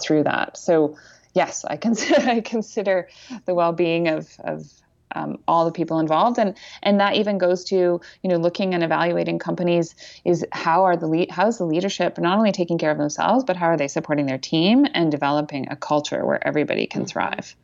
through 0.00 0.24
that. 0.24 0.56
So 0.56 0.96
yes 1.34 1.64
I 1.64 1.76
consider 1.76 2.20
I 2.28 2.40
consider 2.40 3.08
the 3.44 3.54
well-being 3.54 4.08
of 4.08 4.28
of 4.40 4.68
um, 5.14 5.38
all 5.46 5.64
the 5.64 5.72
people 5.72 5.98
involved 5.98 6.38
and 6.38 6.56
and 6.82 7.00
that 7.00 7.14
even 7.14 7.38
goes 7.38 7.64
to 7.64 8.00
you 8.22 8.30
know 8.30 8.36
looking 8.36 8.74
and 8.74 8.82
evaluating 8.82 9.38
companies 9.38 9.94
is 10.24 10.44
how 10.52 10.84
are 10.84 10.96
the 10.96 11.06
lead 11.06 11.30
how 11.30 11.46
is 11.46 11.58
the 11.58 11.64
leadership 11.64 12.18
not 12.18 12.38
only 12.38 12.52
taking 12.52 12.78
care 12.78 12.90
of 12.90 12.98
themselves 12.98 13.44
but 13.44 13.56
how 13.56 13.66
are 13.66 13.76
they 13.76 13.88
supporting 13.88 14.26
their 14.26 14.38
team 14.38 14.86
and 14.94 15.10
developing 15.10 15.66
a 15.70 15.76
culture 15.76 16.24
where 16.24 16.44
everybody 16.46 16.86
can 16.86 17.02
mm-hmm. 17.02 17.08
thrive 17.08 17.54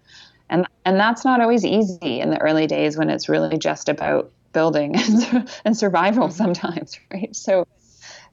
and 0.51 0.67
and 0.85 0.99
that's 0.99 1.25
not 1.25 1.41
always 1.41 1.65
easy 1.65 2.21
in 2.21 2.31
the 2.31 2.41
early 2.41 2.67
days 2.67 2.97
when 2.97 3.11
it's 3.11 3.29
really 3.29 3.59
just 3.59 3.89
about 3.89 4.31
building 4.53 4.97
and, 5.33 5.51
and 5.65 5.77
survival 5.77 6.25
mm-hmm. 6.25 6.37
sometimes 6.37 6.99
right 7.13 7.35
so 7.35 7.67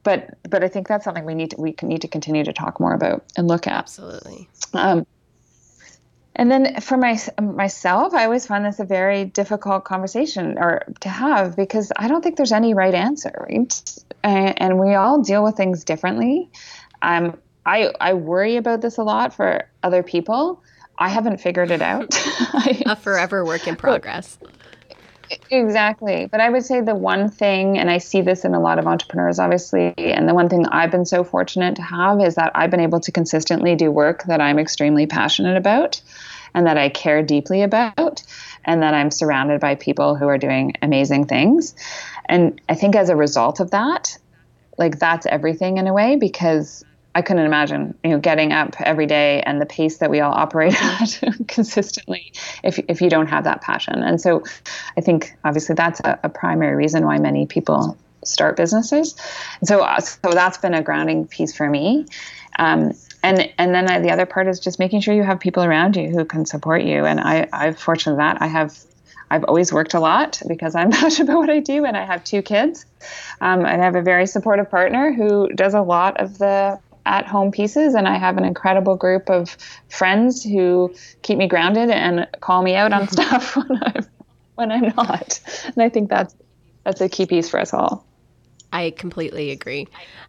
but 0.06 0.38
but 0.49 0.63
I 0.63 0.69
think 0.69 0.88
that's 0.88 1.04
something 1.04 1.25
we 1.25 1.34
need 1.34 1.51
to, 1.51 1.58
we 1.60 1.75
need 1.82 2.01
to 2.04 2.08
continue 2.08 2.43
to 2.43 2.54
talk 2.54 2.80
more 2.80 2.93
about 2.93 3.25
and 3.36 3.47
look 3.47 3.65
at. 3.65 3.73
Absolutely. 3.73 4.47
Um, 4.73 5.08
and 6.36 6.52
then 6.52 6.82
for 6.82 6.98
my, 6.98 7.17
myself, 7.41 8.13
I 8.13 8.26
always 8.26 8.45
find 8.45 8.65
this 8.65 8.80
a 8.80 8.86
very 8.86 9.26
difficult 9.26 9.86
conversation 9.86 10.58
or 10.58 10.84
to 11.00 11.10
have 11.10 11.56
because 11.56 11.91
I 11.95 12.08
don't 12.08 12.21
think 12.21 12.36
there's 12.36 12.52
any 12.52 12.74
right 12.74 12.93
answer, 12.93 13.32
right? 13.50 14.00
And, 14.24 14.62
and 14.62 14.80
we 14.80 14.95
all 14.95 15.21
deal 15.21 15.43
with 15.43 15.56
things 15.56 15.84
differently. 15.86 16.50
Um, 17.02 17.38
I, 17.65 17.91
I 18.02 18.13
worry 18.13 18.58
about 18.58 18.82
this 18.82 18.98
a 18.98 19.04
lot 19.04 19.34
for 19.34 19.67
other 19.82 20.04
people. 20.04 20.62
I 20.98 21.10
haven't 21.10 21.38
figured 21.39 21.71
it 21.71 21.82
out. 21.82 22.13
a 22.86 22.95
forever 22.95 23.45
work 23.45 23.67
in 23.67 23.76
progress. 23.76 24.38
Exactly. 25.49 26.27
But 26.27 26.41
I 26.41 26.49
would 26.49 26.63
say 26.63 26.81
the 26.81 26.95
one 26.95 27.29
thing, 27.29 27.77
and 27.77 27.89
I 27.89 27.97
see 27.97 28.21
this 28.21 28.45
in 28.45 28.53
a 28.53 28.59
lot 28.59 28.79
of 28.79 28.88
entrepreneurs, 28.88 29.39
obviously, 29.39 29.93
and 29.97 30.27
the 30.27 30.33
one 30.33 30.49
thing 30.49 30.65
I've 30.67 30.91
been 30.91 31.05
so 31.05 31.23
fortunate 31.23 31.75
to 31.77 31.81
have 31.81 32.21
is 32.21 32.35
that 32.35 32.51
I've 32.55 32.71
been 32.71 32.79
able 32.79 32.99
to 33.01 33.11
consistently 33.11 33.75
do 33.75 33.91
work 33.91 34.23
that 34.23 34.41
I'm 34.41 34.59
extremely 34.59 35.07
passionate 35.07 35.57
about 35.57 36.01
and 36.53 36.67
that 36.67 36.77
I 36.77 36.88
care 36.89 37.21
deeply 37.21 37.63
about, 37.63 38.23
and 38.63 38.81
that 38.81 38.93
I'm 38.93 39.11
surrounded 39.11 39.59
by 39.59 39.76
people 39.76 40.15
who 40.15 40.28
are 40.28 40.38
doing 40.38 40.73
amazing 40.82 41.26
things. 41.26 41.76
And 42.28 42.61
I 42.69 42.76
think 42.76 42.95
as 42.95 43.09
a 43.09 43.15
result 43.15 43.59
of 43.59 43.71
that, 43.71 44.17
like 44.78 44.97
that's 44.97 45.26
everything 45.26 45.78
in 45.78 45.88
a 45.88 45.93
way 45.93 46.15
because 46.15 46.86
I 47.16 47.22
couldn't 47.22 47.45
imagine, 47.45 47.97
you 48.03 48.11
know, 48.11 48.20
getting 48.20 48.51
up 48.51 48.76
every 48.82 49.05
day 49.05 49.41
and 49.43 49.61
the 49.61 49.66
pace 49.66 49.97
that 49.97 50.11
we 50.11 50.20
all 50.20 50.34
operate 50.34 50.76
at 51.01 51.22
consistently 51.47 52.34
if, 52.63 52.78
if 52.89 53.01
you 53.01 53.09
don't 53.09 53.28
have 53.28 53.45
that 53.45 53.61
passion. 53.61 54.03
And 54.03 54.20
so 54.20 54.43
I 54.97 55.01
think 55.01 55.34
obviously 55.45 55.76
that's 55.76 56.01
a, 56.01 56.20
a 56.24 56.30
primary 56.30 56.76
reason 56.76 57.05
why 57.05 57.18
many 57.18 57.47
people 57.47 57.97
start 58.26 58.57
businesses. 58.57 59.16
So, 59.63 59.82
uh, 59.82 60.01
so 60.01 60.32
that's 60.32 60.57
been 60.57 60.74
a 60.74 60.82
grounding 60.82 61.26
piece 61.26 61.55
for 61.55 61.70
me. 61.70 62.05
Um, 62.59 62.91
and, 63.24 63.49
and 63.57 63.74
then 63.74 63.89
I, 63.89 63.99
the 63.99 64.11
other 64.11 64.26
part 64.26 64.47
is 64.47 64.59
just 64.59 64.78
making 64.78 64.99
sure 64.99 65.13
you 65.13 65.24
have 65.24 65.39
people 65.39 65.63
around 65.63 65.95
you 65.95 66.09
who 66.09 66.26
can 66.26 66.45
support 66.45 66.84
you. 66.84 67.05
And 67.05 67.22
I, 67.22 67.47
I'm 67.53 67.76
fortunate 67.76 68.18
that 68.18 68.41
I 68.41 68.47
have 68.47 68.78
I've 69.30 69.43
always 69.45 69.74
worked 69.74 69.93
a 69.93 69.99
lot 69.99 70.41
because 70.47 70.76
I'm 70.76 70.91
passionate 70.91 71.30
about 71.30 71.39
what 71.39 71.49
I 71.49 71.59
do, 71.59 71.86
and 71.86 71.97
I 71.97 72.05
have 72.05 72.24
two 72.24 72.41
kids. 72.41 72.86
Um, 73.41 73.66
and 73.66 73.82
I 73.82 73.86
have 73.86 73.95
a 73.95 74.01
very 74.01 74.28
supportive 74.28 74.70
partner 74.70 75.11
who 75.11 75.49
does 75.49 75.74
a 75.74 75.82
lot 75.82 76.22
of 76.22 76.38
the 76.38 76.80
at 77.06 77.28
home 77.28 77.51
pieces 77.51 77.93
and 77.93 78.08
I 78.08 78.18
have 78.18 78.38
an 78.38 78.45
incredible 78.45 78.95
group 78.95 79.30
of 79.30 79.58
friends 79.89 80.43
who 80.43 80.93
keep 81.22 81.38
me 81.38 81.47
grounded 81.47 81.89
and 81.89 82.28
call 82.41 82.64
me 82.64 82.76
out 82.76 82.93
on 82.93 83.08
stuff 83.16 83.56
when 83.56 83.84
I'm 83.84 84.06
when 84.56 84.72
I'm 84.72 84.93
not. 84.95 85.39
And 85.66 85.82
I 85.82 85.89
think 85.89 86.10
that's 86.10 86.36
that's 86.84 87.01
a 87.01 87.10
key 87.10 87.26
piece 87.26 87.49
for 87.49 87.60
us 87.60 87.74
all. 87.74 88.06
I 88.72 88.91
completely 88.91 89.51
agree. 89.51 89.88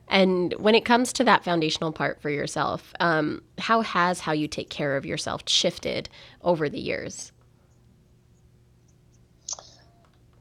And 0.09 0.55
when 0.55 0.75
it 0.75 0.85
comes 0.85 1.13
to 1.15 1.25
that 1.25 1.43
foundational 1.43 1.93
part 1.93 2.23
for 2.23 2.31
yourself, 2.31 2.95
um, 3.01 3.43
how 3.59 3.81
has 3.81 4.21
how 4.21 4.33
you 4.33 4.47
take 4.47 4.71
care 4.71 4.97
of 4.97 5.05
yourself 5.05 5.43
shifted 5.47 6.09
over 6.43 6.69
the 6.69 6.79
years? 6.79 7.33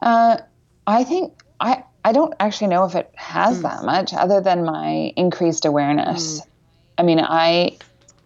Uh, 0.00 0.38
I 0.86 1.02
think 1.02 1.42
I 1.60 1.84
I 2.04 2.12
don't 2.12 2.34
actually 2.38 2.68
know 2.68 2.84
if 2.84 2.94
it 2.94 3.10
has 3.16 3.58
mm. 3.58 3.62
that 3.62 3.84
much 3.84 4.14
other 4.14 4.40
than 4.40 4.64
my 4.64 5.12
increased 5.16 5.64
awareness. 5.64 6.40
Mm. 6.40 6.46
I 6.98 7.02
mean, 7.02 7.20
I 7.20 7.78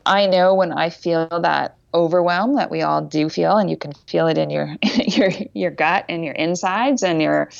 I 0.06 0.26
know 0.26 0.54
when 0.54 0.72
I 0.72 0.90
feel 0.90 1.28
that 1.28 1.76
overwhelm 1.92 2.56
that 2.56 2.70
we 2.70 2.82
all 2.82 3.02
do 3.02 3.28
feel 3.28 3.56
and 3.56 3.68
you 3.68 3.76
can 3.76 3.92
feel 4.06 4.28
it 4.28 4.38
in 4.38 4.50
your 4.50 4.76
your 4.82 5.30
your 5.54 5.70
gut 5.70 6.04
and 6.08 6.24
your 6.24 6.34
insides 6.34 7.02
and 7.02 7.20
your 7.20 7.50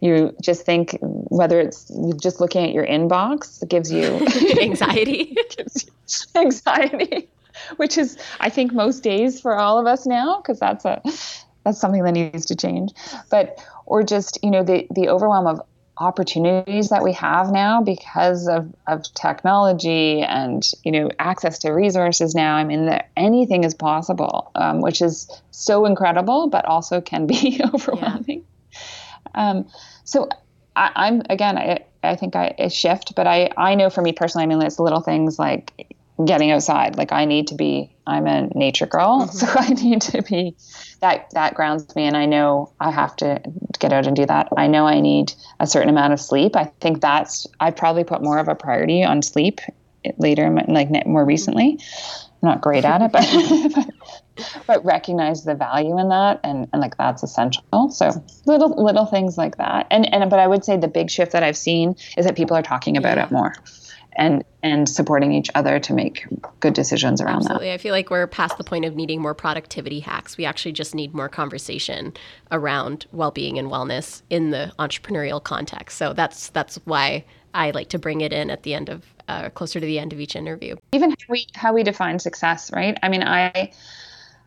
you 0.00 0.34
just 0.42 0.64
think 0.64 0.96
whether 1.00 1.60
it's 1.60 1.90
just 2.20 2.40
looking 2.40 2.64
at 2.64 2.72
your 2.72 2.86
inbox 2.86 3.62
it 3.62 3.68
gives 3.68 3.92
you 3.92 4.04
anxiety 4.62 5.36
gives 5.56 5.84
you 5.84 6.40
anxiety 6.40 7.28
which 7.76 7.98
is 7.98 8.16
i 8.40 8.48
think 8.48 8.72
most 8.72 9.02
days 9.02 9.40
for 9.40 9.56
all 9.56 9.78
of 9.78 9.86
us 9.86 10.06
now 10.06 10.38
because 10.38 10.58
that's 10.58 10.84
a 10.84 11.00
that's 11.64 11.78
something 11.78 12.02
that 12.02 12.12
needs 12.12 12.46
to 12.46 12.54
change 12.54 12.92
but 13.30 13.62
or 13.86 14.02
just 14.02 14.38
you 14.42 14.50
know 14.50 14.62
the 14.62 14.86
the 14.90 15.08
overwhelm 15.08 15.46
of 15.46 15.60
opportunities 15.98 16.90
that 16.90 17.02
we 17.02 17.14
have 17.14 17.50
now 17.50 17.80
because 17.80 18.46
of, 18.48 18.70
of 18.86 19.02
technology 19.14 20.20
and 20.20 20.62
you 20.84 20.92
know 20.92 21.10
access 21.18 21.58
to 21.58 21.70
resources 21.70 22.34
now 22.34 22.54
i 22.54 22.64
mean 22.64 22.84
that 22.84 23.08
anything 23.16 23.64
is 23.64 23.72
possible 23.74 24.50
um, 24.56 24.82
which 24.82 25.00
is 25.00 25.30
so 25.52 25.86
incredible 25.86 26.48
but 26.48 26.66
also 26.66 27.00
can 27.00 27.26
be 27.26 27.58
overwhelming 27.74 28.44
yeah. 29.34 29.50
um, 29.50 29.66
so 30.04 30.28
I, 30.74 31.08
am 31.08 31.22
again 31.30 31.56
I, 31.56 31.78
I 32.02 32.14
think 32.14 32.36
I, 32.36 32.54
I 32.58 32.68
shift 32.68 33.14
but 33.14 33.26
I, 33.26 33.48
I 33.56 33.74
know 33.74 33.88
for 33.88 34.02
me 34.02 34.12
personally 34.12 34.44
i 34.44 34.46
mean 34.46 34.60
it's 34.60 34.78
little 34.78 35.00
things 35.00 35.38
like 35.38 35.72
getting 36.24 36.50
outside. 36.50 36.96
Like 36.96 37.12
I 37.12 37.24
need 37.24 37.48
to 37.48 37.54
be, 37.54 37.94
I'm 38.06 38.26
a 38.26 38.48
nature 38.54 38.86
girl, 38.86 39.20
mm-hmm. 39.26 39.36
so 39.36 39.46
I 39.54 39.68
need 39.68 40.02
to 40.02 40.22
be 40.22 40.56
that 41.00 41.30
that 41.32 41.54
grounds 41.54 41.94
me, 41.96 42.04
and 42.04 42.16
I 42.16 42.26
know 42.26 42.72
I 42.80 42.90
have 42.90 43.16
to 43.16 43.40
get 43.78 43.92
out 43.92 44.06
and 44.06 44.16
do 44.16 44.26
that. 44.26 44.48
I 44.56 44.66
know 44.66 44.86
I 44.86 45.00
need 45.00 45.32
a 45.60 45.66
certain 45.66 45.88
amount 45.88 46.12
of 46.12 46.20
sleep. 46.20 46.56
I 46.56 46.64
think 46.80 47.00
that's 47.00 47.46
I 47.60 47.70
probably 47.70 48.04
put 48.04 48.22
more 48.22 48.38
of 48.38 48.48
a 48.48 48.54
priority 48.54 49.02
on 49.04 49.22
sleep 49.22 49.60
later, 50.18 50.50
like 50.68 50.90
more 50.90 51.22
mm-hmm. 51.22 51.28
recently. 51.28 51.78
I'm 52.42 52.48
not 52.48 52.60
great 52.60 52.84
at 52.84 53.02
it, 53.02 53.12
but. 53.12 53.86
but 54.66 54.84
recognize 54.84 55.44
the 55.44 55.54
value 55.54 55.98
in 55.98 56.10
that 56.10 56.40
and, 56.44 56.68
and 56.72 56.82
like 56.82 56.96
that's 56.98 57.22
essential 57.22 57.90
so 57.90 58.10
little 58.44 58.68
little 58.84 59.06
things 59.06 59.38
like 59.38 59.56
that 59.56 59.86
and 59.90 60.12
and 60.12 60.28
but 60.28 60.38
i 60.38 60.46
would 60.46 60.62
say 60.62 60.76
the 60.76 60.88
big 60.88 61.10
shift 61.10 61.32
that 61.32 61.42
i've 61.42 61.56
seen 61.56 61.96
is 62.18 62.26
that 62.26 62.36
people 62.36 62.54
are 62.54 62.62
talking 62.62 62.98
about 62.98 63.16
yeah. 63.16 63.24
it 63.24 63.30
more 63.30 63.54
and 64.16 64.44
and 64.62 64.88
supporting 64.88 65.32
each 65.32 65.50
other 65.54 65.78
to 65.78 65.92
make 65.92 66.26
good 66.60 66.74
decisions 66.74 67.20
around 67.20 67.42
that. 67.42 67.52
Absolutely. 67.52 67.68
that. 67.68 67.74
I 67.74 67.78
feel 67.78 67.92
like 67.92 68.10
we're 68.10 68.26
past 68.26 68.58
the 68.58 68.64
point 68.64 68.84
of 68.84 68.96
needing 68.96 69.20
more 69.20 69.34
productivity 69.34 70.00
hacks. 70.00 70.36
We 70.36 70.44
actually 70.44 70.72
just 70.72 70.94
need 70.94 71.14
more 71.14 71.28
conversation 71.28 72.14
around 72.50 73.06
well-being 73.12 73.58
and 73.58 73.68
wellness 73.68 74.22
in 74.30 74.50
the 74.50 74.72
entrepreneurial 74.78 75.42
context. 75.42 75.98
So 75.98 76.12
that's 76.12 76.48
that's 76.48 76.76
why 76.84 77.24
I 77.54 77.70
like 77.70 77.90
to 77.90 77.98
bring 77.98 78.20
it 78.22 78.32
in 78.32 78.50
at 78.50 78.64
the 78.64 78.74
end 78.74 78.88
of 78.88 79.04
uh, 79.28 79.50
closer 79.50 79.80
to 79.80 79.86
the 79.86 79.98
end 79.98 80.12
of 80.12 80.20
each 80.20 80.34
interview. 80.34 80.76
Even 80.92 81.10
how 81.10 81.16
we 81.28 81.46
how 81.54 81.72
we 81.72 81.82
define 81.82 82.18
success, 82.18 82.72
right? 82.72 82.98
I 83.02 83.08
mean, 83.08 83.22
I 83.22 83.72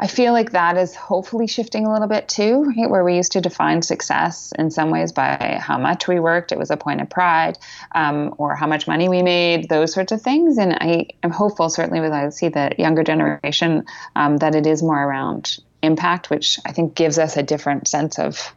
I 0.01 0.07
feel 0.07 0.31
like 0.31 0.51
that 0.51 0.77
is 0.77 0.95
hopefully 0.95 1.45
shifting 1.47 1.85
a 1.85 1.91
little 1.91 2.07
bit 2.07 2.29
too, 2.29 2.63
right? 2.63 2.89
Where 2.89 3.03
we 3.03 3.17
used 3.17 3.33
to 3.33 3.41
define 3.41 3.81
success 3.81 4.53
in 4.57 4.71
some 4.71 4.91
ways 4.91 5.11
by 5.11 5.59
how 5.61 5.77
much 5.77 6.07
we 6.07 6.19
worked, 6.19 6.53
it 6.53 6.57
was 6.57 6.71
a 6.71 6.77
point 6.77 7.01
of 7.01 7.09
pride, 7.09 7.57
um, 7.93 8.33
or 8.37 8.55
how 8.55 8.65
much 8.65 8.87
money 8.87 9.09
we 9.09 9.21
made, 9.21 9.67
those 9.67 9.93
sorts 9.93 10.13
of 10.13 10.21
things. 10.21 10.57
And 10.57 10.73
I 10.73 11.07
am 11.21 11.31
hopeful, 11.31 11.69
certainly, 11.69 11.99
with 11.99 12.13
I 12.13 12.29
see 12.29 12.47
the 12.47 12.71
younger 12.77 13.03
generation, 13.03 13.85
um, 14.15 14.37
that 14.37 14.55
it 14.55 14.65
is 14.65 14.81
more 14.81 15.03
around 15.03 15.57
impact, 15.81 16.29
which 16.29 16.59
I 16.65 16.71
think 16.71 16.95
gives 16.95 17.19
us 17.19 17.35
a 17.35 17.43
different 17.43 17.89
sense 17.89 18.19
of 18.19 18.53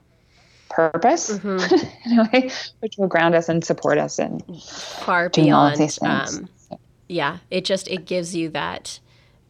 purpose 0.69 1.31
mm-hmm. 1.31 2.09
in 2.11 2.19
a 2.21 2.29
way, 2.33 2.51
which 2.79 2.97
will 2.99 3.09
ground 3.09 3.35
us 3.35 3.49
and 3.49 3.65
support 3.65 3.99
us 3.99 4.21
in 4.21 4.41
far 4.61 5.29
beyond. 5.29 5.99
Um, 6.03 6.49
yeah, 7.09 7.39
it 7.51 7.65
just 7.65 7.89
it 7.89 8.07
gives 8.07 8.35
you 8.35 8.49
that 8.51 9.01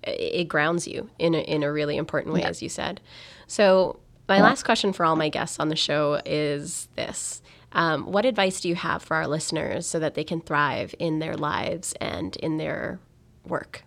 it 0.04 0.48
grounds 0.48 0.86
you 0.86 1.10
in 1.18 1.34
a, 1.34 1.40
in 1.40 1.62
a 1.62 1.72
really 1.72 1.96
important 1.96 2.34
way, 2.34 2.40
yeah. 2.40 2.48
as 2.48 2.62
you 2.62 2.68
said. 2.68 3.00
So, 3.46 3.98
my 4.28 4.36
yeah. 4.36 4.44
last 4.44 4.64
question 4.64 4.92
for 4.92 5.04
all 5.04 5.16
my 5.16 5.28
guests 5.28 5.58
on 5.60 5.68
the 5.68 5.76
show 5.76 6.20
is 6.24 6.88
this 6.96 7.42
um, 7.72 8.06
What 8.06 8.24
advice 8.24 8.60
do 8.60 8.68
you 8.68 8.74
have 8.74 9.02
for 9.02 9.16
our 9.16 9.26
listeners 9.26 9.86
so 9.86 9.98
that 9.98 10.14
they 10.14 10.24
can 10.24 10.40
thrive 10.40 10.94
in 10.98 11.18
their 11.18 11.36
lives 11.36 11.94
and 12.00 12.36
in 12.36 12.56
their 12.56 13.00
work? 13.46 13.82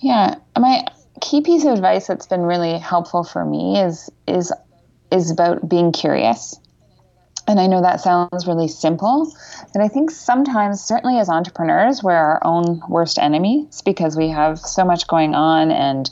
Yeah, 0.00 0.36
my 0.58 0.84
key 1.20 1.42
piece 1.42 1.64
of 1.64 1.74
advice 1.74 2.06
that's 2.06 2.26
been 2.26 2.42
really 2.42 2.78
helpful 2.78 3.24
for 3.24 3.44
me 3.44 3.78
is 3.78 4.10
is 4.26 4.52
is 5.12 5.30
about 5.30 5.68
being 5.68 5.92
curious 5.92 6.58
and 7.50 7.58
I 7.58 7.66
know 7.66 7.82
that 7.82 8.00
sounds 8.00 8.46
really 8.46 8.68
simple, 8.68 9.34
but 9.72 9.82
I 9.82 9.88
think 9.88 10.12
sometimes, 10.12 10.80
certainly 10.80 11.18
as 11.18 11.28
entrepreneurs, 11.28 12.00
we're 12.00 12.12
our 12.12 12.40
own 12.44 12.80
worst 12.88 13.18
enemies 13.18 13.82
because 13.84 14.16
we 14.16 14.28
have 14.28 14.60
so 14.60 14.84
much 14.84 15.08
going 15.08 15.34
on 15.34 15.72
and 15.72 16.08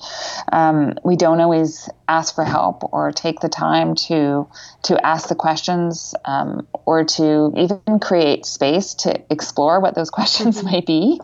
um, 0.50 0.98
we 1.04 1.14
don't 1.14 1.40
always 1.40 1.88
ask 2.08 2.34
for 2.34 2.42
help 2.44 2.92
or 2.92 3.12
take 3.12 3.38
the 3.38 3.48
time 3.48 3.94
to 3.94 4.48
to 4.82 5.06
ask 5.06 5.28
the 5.28 5.36
questions 5.36 6.14
um, 6.24 6.66
or 6.86 7.04
to 7.04 7.52
even 7.56 8.00
create 8.00 8.44
space 8.44 8.94
to 8.94 9.22
explore 9.30 9.78
what 9.80 9.94
those 9.94 10.10
questions 10.18 10.58
mm-hmm. 10.58 10.70
might 10.72 10.86
be. 10.86 11.20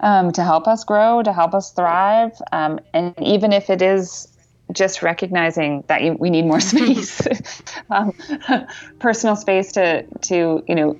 Um, 0.00 0.30
to 0.30 0.44
help 0.44 0.68
us 0.68 0.84
grow, 0.84 1.24
to 1.24 1.32
help 1.32 1.54
us 1.54 1.72
thrive. 1.72 2.30
Um, 2.52 2.78
and 2.94 3.14
even 3.20 3.52
if 3.52 3.68
it 3.68 3.82
is 3.82 4.28
just 4.72 5.02
recognizing 5.02 5.84
that 5.88 6.02
you, 6.02 6.14
we 6.14 6.30
need 6.30 6.44
more 6.44 6.60
space, 6.72 7.20
um, 7.90 8.12
personal 8.98 9.36
space 9.36 9.72
to 9.72 10.04
to 10.22 10.62
you 10.66 10.74
know 10.74 10.98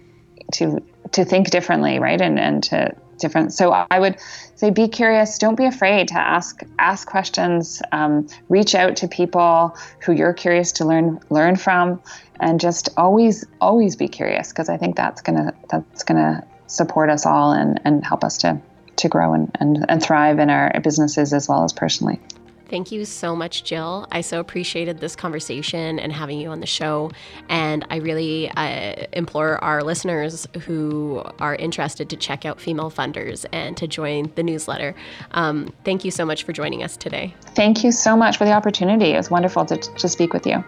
to 0.53 0.83
to 1.13 1.25
think 1.25 1.51
differently, 1.51 1.99
right? 1.99 2.21
And 2.21 2.39
and 2.39 2.63
to 2.65 2.95
different. 3.19 3.53
So 3.53 3.73
I 3.73 3.99
would 3.99 4.17
say 4.55 4.71
be 4.71 4.89
curious. 4.89 5.39
Don't 5.39 5.57
be 5.57 5.65
afraid 5.65 6.09
to 6.09 6.19
ask 6.19 6.63
ask 6.79 7.09
questions. 7.09 7.83
Um, 7.93 8.29
reach 8.49 8.75
out 8.75 8.97
to 8.97 9.09
people 9.09 9.77
who 10.01 10.13
you're 10.13 10.33
curious 10.33 10.73
to 10.73 10.85
learn 10.85 11.21
learn 11.31 11.57
from, 11.57 12.01
and 12.41 12.61
just 12.61 12.89
always 12.97 13.45
always 13.61 13.97
be 13.97 14.09
curious 14.09 14.49
because 14.49 14.69
I 14.69 14.77
think 14.77 14.97
that's 14.97 15.21
gonna 15.21 15.53
that's 15.69 16.05
gonna 16.05 16.47
support 16.67 17.11
us 17.11 17.27
all 17.27 17.53
and 17.53 17.81
and 17.85 18.05
help 18.05 18.25
us 18.25 18.39
to 18.39 18.61
to 18.99 19.09
grow 19.09 19.33
and, 19.33 19.57
and, 19.61 19.85
and 19.89 20.03
thrive 20.03 20.39
in 20.39 20.51
our 20.51 20.73
businesses 20.81 21.33
as 21.33 21.49
well 21.49 21.65
as 21.65 21.73
personally. 21.73 22.21
Thank 22.69 22.93
you 22.93 23.07
so 23.07 23.35
much, 23.35 23.65
Jill. 23.65 24.07
I 24.13 24.21
so 24.21 24.41
appreciated 24.41 25.01
this 25.01 25.17
conversation 25.17 25.99
and 25.99 26.13
having 26.13 26.39
you 26.39 26.51
on 26.51 26.61
the 26.61 26.67
show. 26.67 27.11
And 27.49 27.87
I 27.89 27.97
really 27.97 28.51
uh, 28.51 29.07
implore 29.15 29.63
our 29.65 29.83
listeners 29.83 30.47
who 30.67 31.23
are 31.39 31.55
interested 31.55 32.11
to 32.11 32.17
check 32.17 32.45
out 32.45 32.61
Female 32.61 32.91
Funders 32.91 33.47
and 33.53 33.77
to 33.79 33.89
join 33.89 34.31
the 34.35 34.43
newsletter. 34.43 34.95
Um, 35.31 35.73
thank 35.85 36.05
you 36.05 36.11
so 36.11 36.27
much 36.27 36.43
for 36.43 36.53
joining 36.53 36.83
us 36.83 36.97
today. 36.97 37.35
Thank 37.55 37.85
you 37.85 37.91
so 37.91 38.17
much 38.17 38.37
for 38.37 38.45
the 38.45 38.53
opportunity. 38.53 39.13
It 39.13 39.17
was 39.17 39.31
wonderful 39.31 39.65
to, 39.67 39.77
to 39.77 40.09
speak 40.09 40.35
with 40.35 40.47
you. 40.47 40.63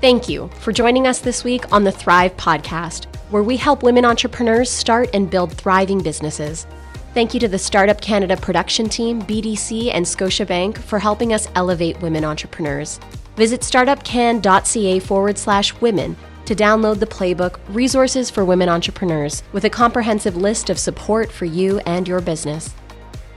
Thank 0.00 0.28
you 0.28 0.48
for 0.60 0.72
joining 0.72 1.06
us 1.06 1.18
this 1.18 1.44
week 1.44 1.70
on 1.72 1.84
the 1.84 1.92
Thrive 1.92 2.36
Podcast, 2.36 3.04
where 3.30 3.42
we 3.42 3.56
help 3.56 3.82
women 3.82 4.04
entrepreneurs 4.04 4.70
start 4.70 5.10
and 5.12 5.28
build 5.28 5.52
thriving 5.52 6.02
businesses. 6.02 6.66
Thank 7.12 7.34
you 7.34 7.40
to 7.40 7.48
the 7.48 7.58
Startup 7.58 8.00
Canada 8.00 8.36
production 8.36 8.88
team, 8.88 9.20
BDC, 9.22 9.90
and 9.92 10.06
Scotiabank 10.06 10.78
for 10.78 11.00
helping 11.00 11.32
us 11.32 11.48
elevate 11.56 12.00
women 12.00 12.24
entrepreneurs. 12.24 13.00
Visit 13.34 13.62
startupcan.ca 13.62 15.00
forward 15.00 15.36
slash 15.36 15.74
women 15.80 16.16
to 16.44 16.54
download 16.54 17.00
the 17.00 17.06
playbook 17.06 17.58
Resources 17.70 18.30
for 18.30 18.44
Women 18.44 18.68
Entrepreneurs 18.68 19.42
with 19.52 19.64
a 19.64 19.70
comprehensive 19.70 20.36
list 20.36 20.70
of 20.70 20.78
support 20.78 21.32
for 21.32 21.46
you 21.46 21.80
and 21.80 22.06
your 22.06 22.20
business. 22.20 22.72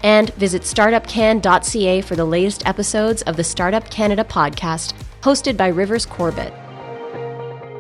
And 0.04 0.32
visit 0.36 0.62
startupcan.ca 0.62 2.02
for 2.02 2.16
the 2.16 2.26
latest 2.26 2.68
episodes 2.68 3.24
of 3.24 3.38
the 3.38 3.44
Startup 3.44 3.90
Canada 3.90 4.24
podcast 4.24 4.94
hosted 5.22 5.58
by 5.58 5.70
Rivers 5.70 6.06
Corbett. 6.06 6.54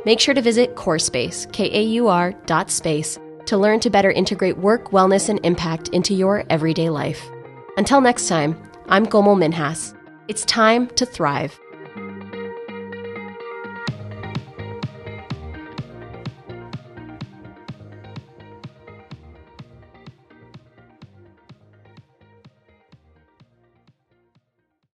Make 0.05 0.19
sure 0.19 0.33
to 0.33 0.41
visit 0.41 0.75
KAUR 0.75 0.97
Space, 0.97 1.45
K 1.51 1.69
A 1.71 1.83
U 1.83 2.07
R 2.07 2.31
dot 2.45 2.71
space 2.71 3.19
to 3.45 3.57
learn 3.57 3.79
to 3.81 3.89
better 3.89 4.11
integrate 4.11 4.57
work, 4.57 4.91
wellness, 4.91 5.29
and 5.29 5.39
impact 5.43 5.89
into 5.89 6.13
your 6.13 6.43
everyday 6.49 6.89
life. 6.89 7.29
Until 7.77 8.01
next 8.01 8.27
time, 8.27 8.61
I'm 8.87 9.05
Komal 9.05 9.35
Minhas. 9.35 9.95
It's 10.27 10.45
time 10.45 10.87
to 10.95 11.05
thrive. 11.05 11.59